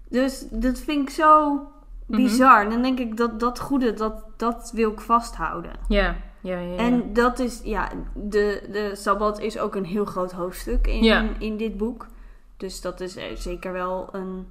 Dus 0.10 0.45
dat 0.50 0.80
vind 0.80 1.02
ik 1.10 1.15
zo 1.15 1.60
Mhm. 2.05 2.21
bizar. 2.21 2.69
Dan 2.69 2.81
denk 2.81 2.99
ik 2.99 3.17
dat 3.17 3.39
dat 3.39 3.59
goede, 3.59 3.93
dat, 3.93 4.23
dat 4.37 4.71
wil 4.73 4.91
ik 4.91 4.99
vasthouden. 5.01 5.71
ja, 5.87 6.15
ja, 6.41 6.57
ja, 6.57 6.71
ja. 6.71 6.77
En 6.77 7.13
dat 7.13 7.39
is, 7.39 7.61
ja, 7.63 7.89
de, 8.13 8.67
de 8.71 8.91
Sabbat 8.95 9.39
is 9.39 9.59
ook 9.59 9.75
een 9.75 9.85
heel 9.85 10.05
groot 10.05 10.31
hoofdstuk 10.31 10.87
in, 10.87 11.03
Ja. 11.03 11.25
in 11.39 11.57
dit 11.57 11.77
boek. 11.77 12.07
Dus 12.57 12.81
dat 12.81 12.99
is 12.99 13.17
zeker 13.33 13.71
wel 13.71 14.09
een, 14.11 14.47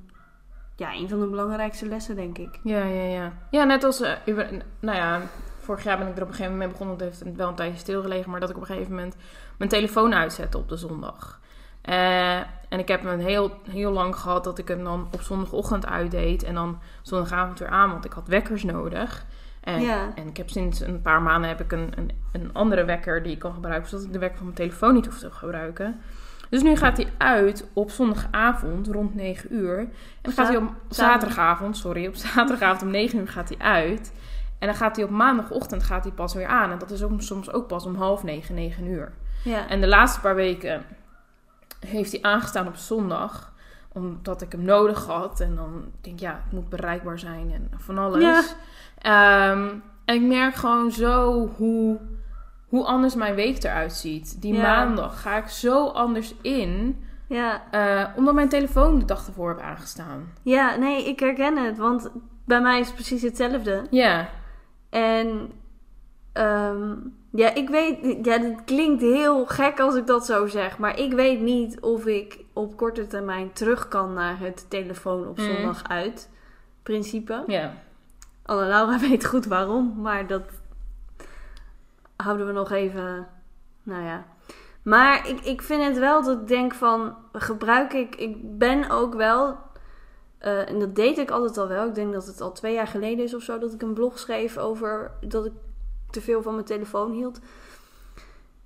ja, 0.76 0.92
een 0.94 1.08
van 1.08 1.20
de 1.20 1.26
belangrijkste 1.26 1.86
lessen, 1.86 2.16
denk 2.16 2.38
ik. 2.38 2.58
Ja, 2.62 2.84
ja, 2.84 3.02
ja. 3.04 3.32
Ja, 3.50 3.64
net 3.64 3.84
als, 3.84 4.00
eh, 4.00 4.12
uber- 4.26 4.62
nou 4.80 4.96
ja, 4.96 5.20
vorig 5.58 5.84
jaar 5.84 5.98
ben 5.98 6.06
ik 6.08 6.16
er 6.16 6.22
op 6.22 6.28
een 6.28 6.34
gegeven 6.34 6.52
moment 6.56 6.70
mee 6.70 6.78
begonnen. 6.80 7.06
Het 7.08 7.22
heeft 7.24 7.36
wel 7.36 7.48
een 7.48 7.54
tijdje 7.54 7.78
stilgelegen, 7.78 8.30
maar 8.30 8.40
dat 8.40 8.50
ik 8.50 8.56
op 8.56 8.62
een 8.62 8.68
gegeven 8.68 8.94
moment 8.94 9.16
mijn 9.58 9.70
telefoon 9.70 10.14
uitzette 10.14 10.58
op 10.58 10.68
de 10.68 10.76
zondag. 10.76 11.39
Eh, 11.82 12.36
en 12.68 12.78
ik 12.78 12.88
heb 12.88 13.02
hem 13.02 13.18
heel, 13.18 13.50
heel 13.70 13.92
lang 13.92 14.16
gehad 14.16 14.44
dat 14.44 14.58
ik 14.58 14.68
hem 14.68 14.84
dan 14.84 15.08
op 15.12 15.20
zondagochtend 15.22 15.86
uitdeed 15.86 16.42
en 16.42 16.54
dan 16.54 16.78
zondagavond 17.02 17.58
weer 17.58 17.68
aan, 17.68 17.90
want 17.90 18.04
ik 18.04 18.12
had 18.12 18.28
wekkers 18.28 18.62
nodig. 18.64 19.24
En, 19.60 19.80
Ja. 19.80 20.08
en 20.14 20.26
ik 20.28 20.36
heb 20.36 20.50
sinds 20.50 20.80
een 20.80 21.02
paar 21.02 21.22
maanden 21.22 21.48
heb 21.48 21.60
ik 21.60 21.72
een, 21.72 21.92
een, 21.96 22.10
een 22.32 22.50
andere 22.52 22.84
wekker 22.84 23.22
die 23.22 23.32
ik 23.32 23.38
kan 23.38 23.52
gebruiken, 23.54 23.88
zodat 23.88 24.06
ik 24.06 24.12
de 24.12 24.18
wekker 24.18 24.36
van 24.36 24.46
mijn 24.46 24.58
telefoon 24.58 24.94
niet 24.94 25.06
hoef 25.06 25.18
te 25.18 25.30
gebruiken. 25.30 26.00
Dus 26.48 26.62
nu 26.62 26.76
gaat 26.76 26.96
hij 26.96 27.12
uit 27.18 27.68
op 27.72 27.90
zondagavond 27.90 28.86
rond 28.88 29.14
9 29.14 29.54
uur. 29.54 29.78
En 29.78 29.92
dan 30.22 30.32
gaat 30.32 30.48
hij 30.48 30.56
op 30.56 30.72
zaterdagavond, 30.88 31.76
sorry, 31.76 32.06
op 32.06 32.14
zaterdagavond 32.34 32.82
om 32.82 32.90
9 32.90 33.18
uur 33.18 33.28
gaat 33.28 33.48
hij 33.48 33.58
uit. 33.58 34.12
En 34.58 34.66
dan 34.66 34.76
gaat 34.76 34.96
hij 34.96 35.04
op 35.04 35.10
maandagochtend 35.10 35.82
gaat 35.82 36.04
hij 36.04 36.12
pas 36.12 36.34
weer 36.34 36.46
aan. 36.46 36.70
En 36.70 36.78
dat 36.78 36.90
is 36.90 37.02
ook 37.02 37.22
soms 37.22 37.52
ook 37.52 37.66
pas 37.66 37.86
om 37.86 37.94
half 37.94 38.22
negen, 38.22 38.54
9 38.54 38.86
uur. 38.86 39.12
Ja, 39.44 39.68
En 39.68 39.80
de 39.80 39.86
laatste 39.86 40.20
paar 40.20 40.34
weken 40.34 40.84
heeft 41.86 42.12
hij 42.12 42.22
aangestaan 42.22 42.66
op 42.66 42.76
zondag. 42.76 43.52
Omdat 43.92 44.42
ik 44.42 44.52
hem 44.52 44.62
nodig 44.64 45.06
had. 45.06 45.40
En 45.40 45.54
dan 45.56 45.84
denk 46.00 46.14
ik, 46.16 46.20
ja, 46.20 46.40
het 46.44 46.52
moet 46.52 46.68
bereikbaar 46.68 47.18
zijn 47.18 47.52
en 47.52 47.70
van 47.76 47.98
alles. 47.98 48.22
Ja. 48.22 48.42
Ehm, 48.98 49.68
en 50.04 50.14
ik 50.14 50.22
merk 50.22 50.54
gewoon 50.54 50.90
zo 50.92 51.46
hoe, 51.56 51.98
hoe 52.68 52.84
anders 52.84 53.14
mijn 53.14 53.34
week 53.34 53.62
eruit 53.64 53.92
ziet. 53.92 54.40
Die 54.42 54.54
Ja. 54.54 54.62
maandag 54.62 55.20
ga 55.22 55.36
ik 55.36 55.48
zo 55.48 55.86
anders 55.86 56.34
in. 56.42 57.04
ja. 57.26 57.62
eh, 57.70 58.06
omdat 58.16 58.34
mijn 58.34 58.48
telefoon 58.48 58.98
de 58.98 59.04
dag 59.04 59.26
ervoor 59.26 59.48
heb 59.48 59.60
aangestaan. 59.60 60.32
ja, 60.42 60.76
nee, 60.76 61.08
ik 61.08 61.20
herken 61.20 61.56
het, 61.64 61.78
want 61.78 62.10
bij 62.44 62.60
mij 62.60 62.78
is 62.80 62.86
het 62.86 62.94
precies 62.94 63.22
hetzelfde. 63.22 63.86
Ja, 63.90 64.28
En 64.90 65.52
ehm, 66.32 66.92
ja, 67.30 67.54
ik 67.54 67.68
weet, 67.68 68.18
ja, 68.26 68.38
het 68.38 68.64
klinkt 68.64 69.02
heel 69.02 69.46
gek 69.46 69.80
als 69.80 69.94
ik 69.94 70.06
dat 70.06 70.26
zo 70.26 70.46
zeg, 70.46 70.78
maar 70.78 70.98
ik 70.98 71.12
weet 71.12 71.40
niet 71.40 71.80
of 71.80 72.06
ik 72.06 72.44
op 72.52 72.76
korte 72.76 73.06
termijn 73.06 73.52
terug 73.52 73.88
kan 73.88 74.12
naar 74.12 74.38
het 74.38 74.66
telefoon 74.70 75.28
op 75.28 75.38
Mm. 75.38 75.44
zondag 75.44 75.82
uit 75.88 76.30
principe. 76.82 77.44
ja, 77.46 77.72
Alle 78.42 78.64
Laura 78.66 78.98
weet 79.08 79.24
goed 79.26 79.46
waarom, 79.46 79.94
maar 80.00 80.26
dat 80.26 80.42
houden 82.16 82.46
we 82.46 82.52
nog 82.52 82.70
even, 82.70 83.28
nou 83.82 84.04
ja. 84.04 84.24
Maar 84.82 85.28
ik, 85.28 85.40
ik 85.40 85.62
vind 85.62 85.82
het 85.84 85.98
wel 85.98 86.22
dat 86.22 86.40
ik 86.40 86.48
denk 86.48 86.74
van, 86.74 87.14
gebruik 87.32 87.92
ik, 87.92 88.16
ik 88.16 88.58
ben 88.58 88.90
ook 88.90 89.14
wel, 89.14 89.56
eh, 90.38 90.68
en 90.68 90.78
dat 90.78 90.94
deed 90.94 91.18
ik 91.18 91.30
altijd 91.30 91.58
al 91.58 91.68
wel. 91.68 91.86
Ik 91.88 91.94
denk 91.94 92.12
dat 92.12 92.26
het 92.26 92.40
al 92.40 92.52
twee 92.52 92.74
jaar 92.74 92.86
geleden 92.86 93.24
is 93.24 93.34
of 93.34 93.42
zo, 93.42 93.58
dat 93.58 93.72
ik 93.72 93.82
een 93.82 93.94
blog 93.94 94.18
schreef 94.18 94.58
over 94.58 95.10
dat 95.20 95.46
ik 95.46 95.52
te 96.10 96.20
veel 96.20 96.42
van 96.42 96.54
mijn 96.54 96.66
telefoon 96.66 97.12
hield. 97.12 97.40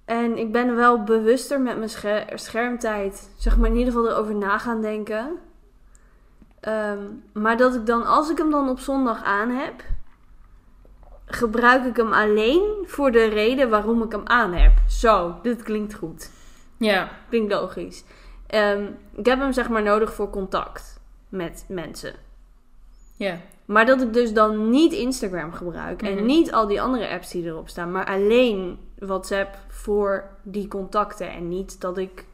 En 0.04 0.38
ik 0.38 0.52
ben 0.52 0.76
wel 0.76 1.02
bewuster 1.04 1.60
met 1.60 1.76
mijn 1.76 1.88
scher- 1.90 2.38
schermtijd, 2.38 3.30
zeg 3.36 3.56
maar 3.58 3.70
in 3.70 3.76
ieder 3.76 3.92
geval 3.92 4.08
erover 4.10 4.34
na 4.34 4.58
gaan 4.58 4.80
denken. 4.80 5.38
Ehm, 6.60 6.98
maar 7.32 7.56
dat 7.56 7.74
ik 7.74 7.86
dan, 7.86 8.06
als 8.06 8.30
ik 8.30 8.38
hem 8.38 8.50
dan 8.50 8.68
op 8.68 8.78
zondag 8.78 9.22
aan 9.22 9.50
heb, 9.50 9.82
gebruik 11.26 11.84
ik 11.84 11.96
hem 11.96 12.12
alleen 12.12 12.62
voor 12.86 13.10
de 13.10 13.24
reden 13.24 13.70
waarom 13.70 14.02
ik 14.02 14.12
hem 14.12 14.22
aan 14.26 14.52
heb. 14.52 14.72
Zo, 14.88 15.38
dit 15.42 15.62
klinkt 15.62 15.94
goed. 15.94 16.30
ja, 16.78 17.08
Klinkt 17.28 17.52
logisch. 17.52 18.04
Ehm, 18.46 18.86
ik 19.12 19.26
heb 19.26 19.38
hem 19.38 19.52
zeg 19.52 19.68
maar 19.68 19.82
nodig 19.82 20.14
voor 20.14 20.30
contact 20.30 21.00
met 21.28 21.64
mensen. 21.68 22.14
ja. 23.16 23.38
Maar 23.64 23.86
dat 23.86 24.02
ik 24.02 24.12
dus 24.12 24.32
dan 24.32 24.70
niet 24.70 24.92
Instagram 24.92 25.52
gebruik 25.52 26.02
Mhm. 26.02 26.18
en 26.18 26.26
niet 26.26 26.52
al 26.52 26.66
die 26.66 26.80
andere 26.82 27.08
apps 27.08 27.30
die 27.30 27.44
erop 27.44 27.68
staan, 27.68 27.92
maar 27.92 28.06
alleen 28.06 28.78
WhatsApp 28.98 29.56
voor 29.68 30.24
die 30.42 30.68
contacten 30.68 31.30
en 31.30 31.48
niet 31.48 31.80
dat 31.80 31.98
ik. 31.98 32.24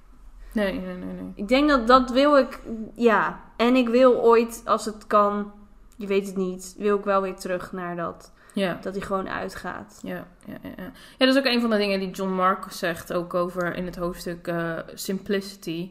Nee, 0.53 0.73
nee, 0.73 0.97
nee, 0.97 1.15
nee. 1.15 1.33
Ik 1.35 1.49
denk 1.49 1.69
dat 1.69 1.87
dat 1.87 2.11
wil 2.11 2.37
ik, 2.39 2.61
ja. 2.95 3.41
En 3.57 3.75
ik 3.77 3.89
wil 3.89 4.15
ooit, 4.23 4.63
als 4.65 4.85
het 4.85 5.07
kan, 5.07 5.53
je 5.97 6.07
weet 6.07 6.27
het 6.27 6.37
niet, 6.37 6.75
wil 6.79 6.99
ik 6.99 7.05
wel 7.05 7.23
weer 7.23 7.35
terug 7.37 7.73
naar 7.73 7.97
dat, 7.97 8.33
Ja. 8.55 8.79
dat 8.81 8.95
hij 8.95 9.03
gewoon 9.03 9.29
uitgaat. 9.29 9.99
Ja, 10.03 10.27
ja, 10.47 10.55
ja, 10.63 10.71
ja. 10.77 10.83
ja, 11.19 11.27
dat 11.27 11.29
is 11.35 11.39
ook 11.39 11.45
een 11.53 11.61
van 11.61 11.71
de 11.71 11.77
dingen 11.77 12.01
die 12.01 12.11
John 12.11 12.31
Mark 12.33 12.65
zegt, 12.73 13.13
ook 13.13 13.35
over 13.35 13.75
in 13.75 13.85
het 13.85 13.97
hoofdstuk 13.97 14.47
eh, 14.47 14.73
Simplicity. 14.95 15.91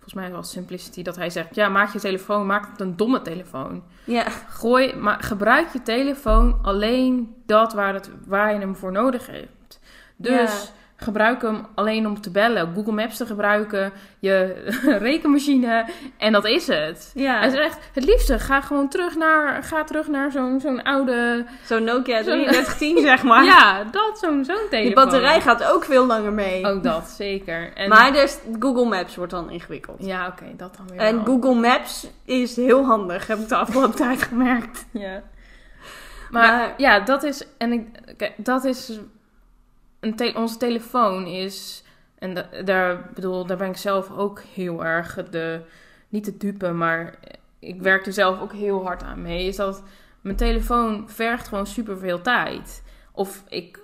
Volgens 0.00 0.14
mij 0.14 0.30
was 0.30 0.50
Simplicity 0.50 1.02
dat 1.02 1.16
hij 1.16 1.30
zegt, 1.30 1.54
ja, 1.54 1.68
maak 1.68 1.92
je 1.92 1.98
telefoon, 1.98 2.46
maak 2.46 2.70
het 2.70 2.80
een 2.80 2.96
domme 2.96 3.22
telefoon. 3.22 3.82
Ja, 4.04 4.30
Gooi, 4.48 4.94
maar 4.94 5.22
gebruik 5.22 5.72
je 5.72 5.82
telefoon 5.82 6.58
alleen 6.62 7.34
dat 7.46 7.72
waar, 7.72 7.94
het, 7.94 8.10
waar 8.26 8.52
je 8.52 8.58
hem 8.58 8.76
voor 8.76 8.92
nodig 8.92 9.26
hebt. 9.26 9.80
Dus 10.16 10.72
gebruik 11.00 11.42
hem 11.42 11.66
alleen 11.74 12.06
om 12.06 12.20
te 12.20 12.30
bellen, 12.30 12.72
Google 12.74 12.92
Maps 12.92 13.16
te 13.16 13.26
gebruiken, 13.26 13.92
je 14.18 14.62
rekenmachine 15.00 15.84
en 16.18 16.32
dat 16.32 16.44
is 16.46 16.66
het. 16.66 17.10
ja. 17.14 17.38
Hij 17.38 17.50
zegt, 17.50 17.78
het 17.92 18.04
liefste, 18.04 18.38
ga 18.38 18.60
gewoon 18.60 18.88
terug 18.88 19.16
naar, 19.16 19.62
ga 19.62 19.84
terug 19.84 20.08
naar 20.08 20.30
zo'n 20.32 20.60
zo'n 20.60 20.82
oude... 20.82 21.44
Zo'n 21.64 21.84
Nokia 21.84 22.22
Zo'n- 22.22 22.24
3310, 22.44 22.98
zeg 23.10 23.22
maar. 23.22 23.44
Ja, 23.44 23.84
dat, 23.84 24.18
zo'n 24.18 24.44
zo'n 24.44 24.56
telefoon. 24.56 24.80
Die 24.80 24.94
batterij 24.94 25.40
gaat 25.40 25.64
ook 25.64 25.84
veel 25.84 26.06
langer 26.06 26.32
mee. 26.32 26.66
Ook 26.66 26.82
dat, 26.82 27.08
zeker. 27.08 27.72
En, 27.74 27.88
Maar 27.88 28.12
dus 28.12 28.38
Google 28.58 28.84
Maps 28.84 29.16
wordt 29.16 29.32
dan 29.32 29.50
ingewikkeld. 29.50 30.06
Ja, 30.06 30.26
oké, 30.26 30.44
dat 30.56 30.76
dan 30.76 30.86
weer 30.88 30.98
En 31.00 31.14
wel. 31.16 31.24
Google 31.24 31.54
Maps 31.54 32.06
is 32.24 32.56
heel 32.56 32.84
handig, 32.84 33.26
heb 33.26 33.38
ik 33.38 33.48
de 33.48 33.56
afgelopen 33.56 33.96
tijd 34.06 34.22
gemerkt. 34.22 34.86
Ja. 34.90 35.22
Maar, 36.30 36.56
Maar- 36.56 36.74
ja, 36.76 37.00
dat 37.00 37.22
is... 37.22 37.46
En 37.58 37.72
ik, 37.72 37.86
dat 38.36 38.64
is... 38.64 38.98
Een 40.00 40.16
te- 40.16 40.32
onze 40.36 40.56
telefoon 40.56 41.26
is... 41.26 41.84
En 42.18 42.34
da- 42.34 42.48
daar, 42.64 43.10
bedoel, 43.14 43.46
daar 43.46 43.56
ben 43.56 43.68
ik 43.68 43.76
zelf 43.76 44.10
ook 44.10 44.40
heel 44.54 44.84
erg 44.84 45.14
de... 45.30 45.60
Niet 46.08 46.24
de 46.24 46.36
dupe, 46.36 46.70
maar 46.72 47.14
ik 47.58 47.82
werk 47.82 48.06
er 48.06 48.12
zelf 48.12 48.40
ook 48.40 48.52
heel 48.52 48.84
hard 48.84 49.02
aan 49.02 49.22
mee. 49.22 49.46
Is 49.46 49.56
dat 49.56 49.82
mijn 50.20 50.36
telefoon 50.36 51.08
vergt 51.10 51.48
gewoon 51.48 51.66
superveel 51.66 52.20
tijd. 52.20 52.82
Of 53.12 53.44
ik 53.48 53.80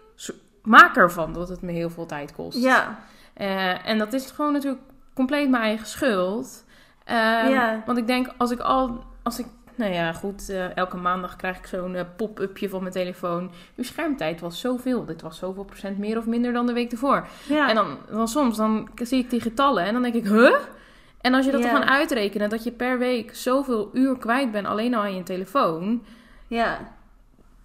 maak 0.62 0.96
ervan 0.96 1.32
dat 1.32 1.48
het 1.48 1.62
me 1.62 1.72
heel 1.72 1.90
veel 1.90 2.06
tijd 2.06 2.32
kost. 2.32 2.58
Ja, 2.62 2.98
Eh, 3.34 3.86
en 3.88 3.98
dat 3.98 4.12
is 4.12 4.30
gewoon 4.30 4.52
natuurlijk 4.52 4.82
compleet 5.14 5.50
mijn 5.50 5.62
eigen 5.62 5.86
schuld. 5.86 6.64
Ehm, 7.04 7.48
Ja. 7.48 7.82
Want 7.86 7.98
ik 7.98 8.06
denk, 8.06 8.28
als 8.36 8.50
ik 8.50 8.60
al... 8.60 9.04
Als 9.22 9.38
ik, 9.38 9.46
nou 9.76 9.92
ja, 9.92 10.12
goed, 10.12 10.48
eh, 10.48 10.76
elke 10.76 10.96
maandag 10.96 11.36
krijg 11.36 11.58
ik 11.58 11.66
zo'n 11.66 11.94
eh, 11.94 12.04
pop-upje 12.16 12.68
van 12.68 12.80
mijn 12.80 12.92
telefoon. 12.92 13.50
Uw 13.76 13.84
schermtijd 13.84 14.40
was 14.40 14.60
zoveel. 14.60 15.04
Dit 15.04 15.22
was 15.22 15.38
zoveel 15.38 15.64
procent 15.64 15.98
meer 15.98 16.18
of 16.18 16.26
minder 16.26 16.52
dan 16.52 16.66
de 16.66 16.72
week 16.72 16.92
ervoor. 16.92 17.26
ja. 17.48 17.68
En 17.68 17.74
dan, 17.74 17.98
dan 18.10 18.28
soms, 18.28 18.56
dan 18.56 18.88
zie 19.02 19.18
ik 19.22 19.30
die 19.30 19.40
getallen 19.40 19.84
en 19.84 19.92
dan 19.92 20.02
denk 20.02 20.14
ik, 20.14 20.24
huh? 20.26 20.54
En 21.20 21.34
als 21.34 21.44
je 21.44 21.50
dat 21.52 21.62
Ja. 21.62 21.70
dan 21.72 21.80
gaat 21.82 21.88
uitrekenen, 21.90 22.48
dat 22.48 22.64
je 22.64 22.70
per 22.72 22.98
week 22.98 23.34
zoveel 23.34 23.90
uur 23.92 24.18
kwijt 24.18 24.52
bent 24.52 24.66
alleen 24.66 24.94
al 24.94 25.02
aan 25.02 25.14
je 25.16 25.22
telefoon... 25.22 26.02
ja. 26.46 26.94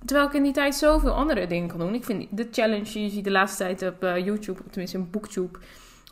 Terwijl 0.06 0.28
ik 0.28 0.34
in 0.34 0.44
die 0.44 0.54
tijd 0.54 0.76
zoveel 0.76 1.12
andere 1.12 1.48
dingen 1.48 1.68
kan 1.68 1.78
doen. 1.80 1.94
Ik 1.94 2.04
vind 2.04 2.28
de 2.38 2.48
challenge, 2.52 3.02
je 3.02 3.10
ziet 3.10 3.24
de 3.24 3.32
laatste 3.32 3.64
tijd 3.64 3.94
op 3.94 4.04
eh, 4.04 4.26
YouTube, 4.26 4.62
tenminste 4.70 4.98
in 4.98 5.10
BookTube, 5.12 5.60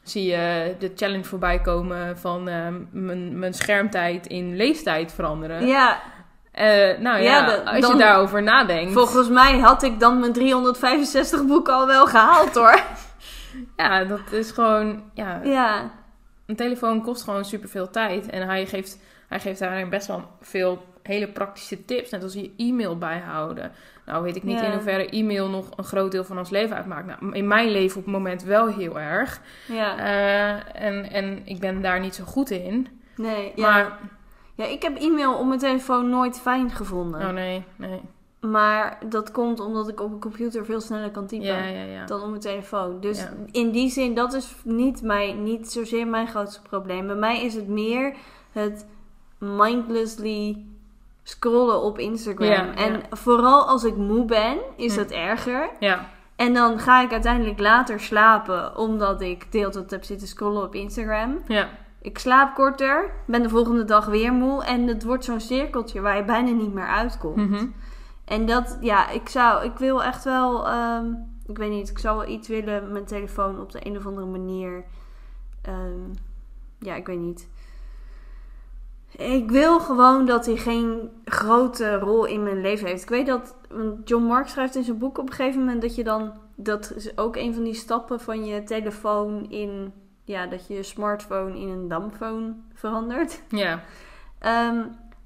zie 0.09 0.25
je 0.25 0.75
de 0.79 0.91
challenge 0.95 1.23
voorbij 1.23 1.59
komen 1.61 2.17
van 2.17 2.47
eh, 2.49 2.67
mijn, 2.91 3.39
mijn 3.39 3.53
schermtijd 3.53 4.27
in 4.27 4.55
leeftijd 4.55 5.13
veranderen. 5.13 5.67
ja. 5.67 5.99
Eh, 6.51 6.97
nou 6.99 7.17
ja, 7.17 7.21
Ja, 7.21 7.45
de- 7.45 7.65
als 7.71 7.79
dan- 7.79 7.91
je 7.97 7.97
daarover 8.03 8.43
nadenkt. 8.43 8.93
Volgens 8.93 9.29
mij 9.29 9.59
had 9.59 9.83
ik 9.83 9.99
dan 9.99 10.19
mijn 10.19 10.33
365 10.33 11.45
boeken 11.45 11.73
al 11.73 11.87
wel 11.87 12.05
gehaald 12.07 12.55
hoor. 12.55 12.79
Ja, 13.77 14.03
dat 14.03 14.31
is 14.31 14.51
gewoon, 14.51 15.03
ja, 15.13 15.39
Ja, 15.43 15.91
een 16.45 16.55
telefoon 16.55 17.01
kost 17.01 17.23
gewoon 17.23 17.45
superveel 17.45 17.89
tijd. 17.89 18.29
En 18.29 18.47
hij 18.47 18.65
geeft, 18.65 18.99
hij 19.27 19.39
geeft 19.39 19.59
daarin 19.59 19.89
best 19.89 20.07
wel 20.07 20.23
veel 20.41 20.83
hele 21.09 21.27
praktische 21.27 21.85
tips. 21.85 22.09
Net 22.09 22.23
als 22.23 22.33
je 22.33 22.51
e-mail 22.57 22.97
bijhouden. 22.97 23.71
Nou 24.05 24.23
weet 24.23 24.35
ik 24.35 24.43
niet 24.43 24.59
Ja. 24.59 24.65
in 24.65 24.71
hoeverre 24.71 25.09
e-mail 25.09 25.49
nog 25.49 25.65
een 25.75 25.83
groot 25.83 26.11
deel 26.11 26.23
van 26.23 26.37
ons 26.37 26.49
leven 26.49 26.75
uitmaakt. 26.75 27.07
Nou, 27.07 27.35
in 27.35 27.47
mijn 27.47 27.69
leven 27.69 27.97
op 27.97 28.03
het 28.03 28.13
moment 28.13 28.43
wel 28.43 28.67
heel 28.67 28.99
erg. 28.99 29.41
ja. 29.67 29.97
Eh, 29.97 30.83
en, 30.85 31.11
en 31.11 31.41
ik 31.45 31.59
ben 31.59 31.81
daar 31.81 31.99
niet 31.99 32.15
zo 32.15 32.23
goed 32.23 32.49
in. 32.49 32.87
Nee, 33.15 33.51
ja. 33.55 33.69
Maar, 33.69 33.97
ja, 34.55 34.65
ik 34.65 34.81
heb 34.81 34.97
e-mail 34.97 35.33
op 35.37 35.47
mijn 35.47 35.59
telefoon 35.59 36.09
nooit 36.09 36.39
fijn 36.39 36.71
gevonden. 36.71 37.21
oh 37.21 37.29
nee, 37.29 37.63
nee. 37.75 38.01
Maar 38.39 38.97
dat 39.09 39.31
komt 39.31 39.59
omdat 39.59 39.89
ik 39.89 40.01
op 40.01 40.11
een 40.11 40.19
computer 40.19 40.65
veel 40.65 40.81
sneller 40.81 41.11
kan 41.11 41.27
typen. 41.27 41.45
Ja, 41.47 41.63
ja, 41.65 41.83
ja. 41.83 42.05
dan 42.05 42.21
op 42.21 42.29
mijn 42.29 42.41
telefoon. 42.41 42.99
Dus 42.99 43.27
in 43.51 43.71
die 43.71 43.89
zin, 43.89 44.13
dat 44.13 44.33
is 44.33 44.55
niet, 44.63 45.01
mijn, 45.01 45.43
niet 45.43 45.71
zozeer 45.71 46.07
mijn 46.07 46.27
grootste 46.27 46.61
probleem. 46.61 47.07
Bij 47.07 47.15
mij 47.15 47.43
is 47.45 47.53
het 47.55 47.67
meer 47.67 48.13
het 48.51 48.85
mindlessly 49.37 50.65
scrollen 51.29 51.81
op 51.81 51.97
Instagram. 51.99 52.47
Ja, 52.47 52.75
en 52.75 52.91
ja. 52.93 52.99
vooral 53.09 53.67
als 53.67 53.83
ik 53.83 53.95
moe 53.95 54.25
ben, 54.25 54.57
is 54.75 54.95
het 54.95 55.11
erger. 55.11 55.69
Ja, 55.79 56.09
En 56.35 56.53
dan 56.53 56.79
ga 56.79 57.01
ik 57.01 57.11
uiteindelijk 57.11 57.59
later 57.59 57.99
slapen, 57.99 58.77
omdat 58.77 59.21
ik 59.21 59.51
de 59.51 59.57
hele 59.57 59.69
tijd 59.69 59.91
heb 59.91 60.03
zitten 60.03 60.27
scrollen 60.27 60.63
op 60.63 60.75
Instagram. 60.75 61.39
ja. 61.47 61.69
Ik 62.01 62.17
slaap 62.17 62.55
korter, 62.55 63.11
ben 63.27 63.41
de 63.41 63.49
volgende 63.49 63.85
dag 63.85 64.05
weer 64.05 64.33
moe. 64.33 64.63
En 64.63 64.87
het 64.87 65.03
wordt 65.03 65.25
zo'n 65.25 65.39
cirkeltje 65.39 66.01
waar 66.01 66.15
je 66.17 66.23
bijna 66.23 66.51
niet 66.51 66.73
meer 66.73 66.87
uitkomt. 66.87 67.35
Mhm. 67.35 67.65
En 68.25 68.45
dat, 68.45 68.77
ja, 68.81 69.09
ik 69.09 69.29
zou, 69.29 69.65
ik 69.65 69.77
wil 69.77 70.03
echt 70.03 70.23
wel, 70.23 70.67
ehm, 70.67 71.05
ik 71.47 71.57
weet 71.57 71.69
niet, 71.69 71.89
ik 71.89 71.99
zou 71.99 72.17
wel 72.17 72.27
iets 72.27 72.47
willen 72.47 72.81
met 72.83 72.91
mijn 72.91 73.05
telefoon 73.05 73.59
op 73.61 73.71
de 73.71 73.85
een 73.85 73.97
of 73.97 74.05
andere 74.05 74.25
manier. 74.27 74.83
ehm, 75.61 76.13
ja, 76.79 76.95
ik 76.95 77.05
weet 77.05 77.19
niet. 77.19 77.47
Ik 79.19 79.51
wil 79.51 79.79
gewoon 79.79 80.25
dat 80.25 80.45
hij 80.45 80.55
geen 80.55 81.09
grote 81.25 81.97
rol 81.97 82.25
in 82.25 82.43
mijn 82.43 82.61
leven 82.61 82.87
heeft. 82.87 83.01
Ik 83.01 83.09
weet 83.09 83.25
dat, 83.25 83.55
John 84.03 84.23
Mark 84.23 84.47
schrijft 84.47 84.75
in 84.75 84.83
zijn 84.83 84.97
boek 84.97 85.17
op 85.17 85.29
een 85.29 85.35
gegeven 85.35 85.59
moment 85.59 85.81
dat 85.81 85.95
je 85.95 86.03
dan, 86.03 86.33
dat 86.55 86.93
is 86.95 87.17
ook 87.17 87.35
een 87.35 87.53
van 87.53 87.63
die 87.63 87.73
stappen 87.73 88.19
van 88.19 88.45
je 88.45 88.63
telefoon 88.63 89.49
in, 89.49 89.93
ja, 90.23 90.47
dat 90.47 90.67
je 90.67 90.73
je 90.73 90.83
smartphone 90.83 91.59
in 91.59 91.69
een 91.69 91.87
dampphone 91.87 92.53
verandert. 92.73 93.41
Ja, 93.49 93.83
Ehm, 94.39 94.83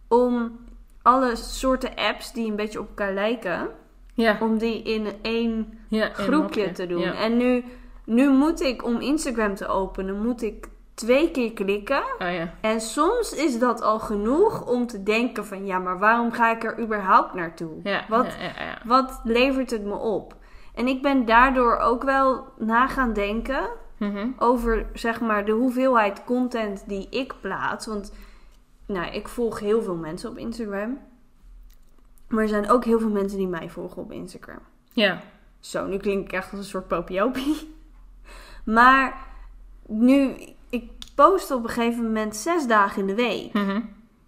om 0.07 0.59
alle 1.01 1.35
soorten 1.35 1.95
apps 1.95 2.33
die 2.33 2.49
een 2.49 2.55
beetje 2.55 2.79
op 2.79 2.87
elkaar 2.87 3.13
lijken, 3.13 3.69
ja. 4.13 4.37
om 4.41 4.57
die 4.57 4.83
in 4.83 5.07
één 5.21 5.79
ja 5.87 6.09
groepje 6.13 6.71
te 6.71 6.87
doen. 6.87 7.01
Ja. 7.01 7.13
En 7.13 7.37
nu, 7.37 7.63
nu 8.05 8.29
moet 8.29 8.61
ik, 8.61 8.85
om 8.85 8.99
Instagram 9.01 9.55
te 9.55 9.67
openen, 9.67 10.21
moet 10.21 10.41
ik 10.41 10.67
twee 10.93 11.31
keer 11.31 11.53
klikken. 11.53 12.03
Oh 12.19 12.31
ja. 12.31 12.53
En 12.61 12.81
soms 12.81 13.33
is 13.33 13.59
dat 13.59 13.81
al 13.81 13.99
genoeg 13.99 14.65
om 14.67 14.87
te 14.87 15.03
denken 15.03 15.45
van, 15.45 15.65
ja, 15.65 15.79
maar 15.79 15.99
waarom 15.99 16.31
ga 16.31 16.51
ik 16.51 16.63
er 16.63 16.79
überhaupt 16.79 17.33
naartoe? 17.33 17.79
Ja, 17.83 18.05
Wat, 18.09 18.35
ja, 18.39 18.77
wat 18.85 19.19
levert 19.23 19.71
het 19.71 19.83
me 19.85 19.95
op? 19.95 20.35
En 20.75 20.87
ik 20.87 21.01
ben 21.01 21.25
daardoor 21.25 21.77
ook 21.77 22.03
wel 22.03 22.47
na 22.57 22.87
gaan 22.87 23.13
denken 23.13 23.69
Mhm. 23.97 24.27
over 24.37 24.85
zeg 24.93 25.21
maar 25.21 25.45
de 25.45 25.51
hoeveelheid 25.51 26.23
content 26.23 26.83
die 26.87 27.07
ik 27.09 27.33
plaats. 27.41 27.85
Want 27.85 28.13
nou, 28.87 29.11
ik 29.13 29.27
volg 29.27 29.59
heel 29.59 29.81
veel 29.81 29.95
mensen 29.95 30.29
op 30.29 30.37
Instagram. 30.37 30.99
Maar 32.27 32.41
er 32.43 32.49
zijn 32.49 32.69
ook 32.69 32.85
heel 32.85 32.99
veel 32.99 33.09
mensen 33.09 33.37
die 33.37 33.47
mij 33.47 33.69
volgen 33.69 34.01
op 34.01 34.11
Instagram. 34.11 34.59
Ja. 34.93 35.19
Zo, 35.59 35.85
nu 35.87 35.97
klink 35.97 36.25
ik 36.25 36.31
echt 36.31 36.49
als 36.51 36.59
een 36.59 36.65
soort 36.65 36.87
popiopie. 36.87 37.75
Maar 38.65 39.27
nu, 39.87 40.35
post 41.15 41.51
op 41.51 41.63
een 41.63 41.69
gegeven 41.69 42.03
moment 42.03 42.35
zes 42.35 42.67
dagen 42.67 43.01
in 43.01 43.07
de 43.07 43.15
week. 43.15 43.53
Mhm. 43.53 43.81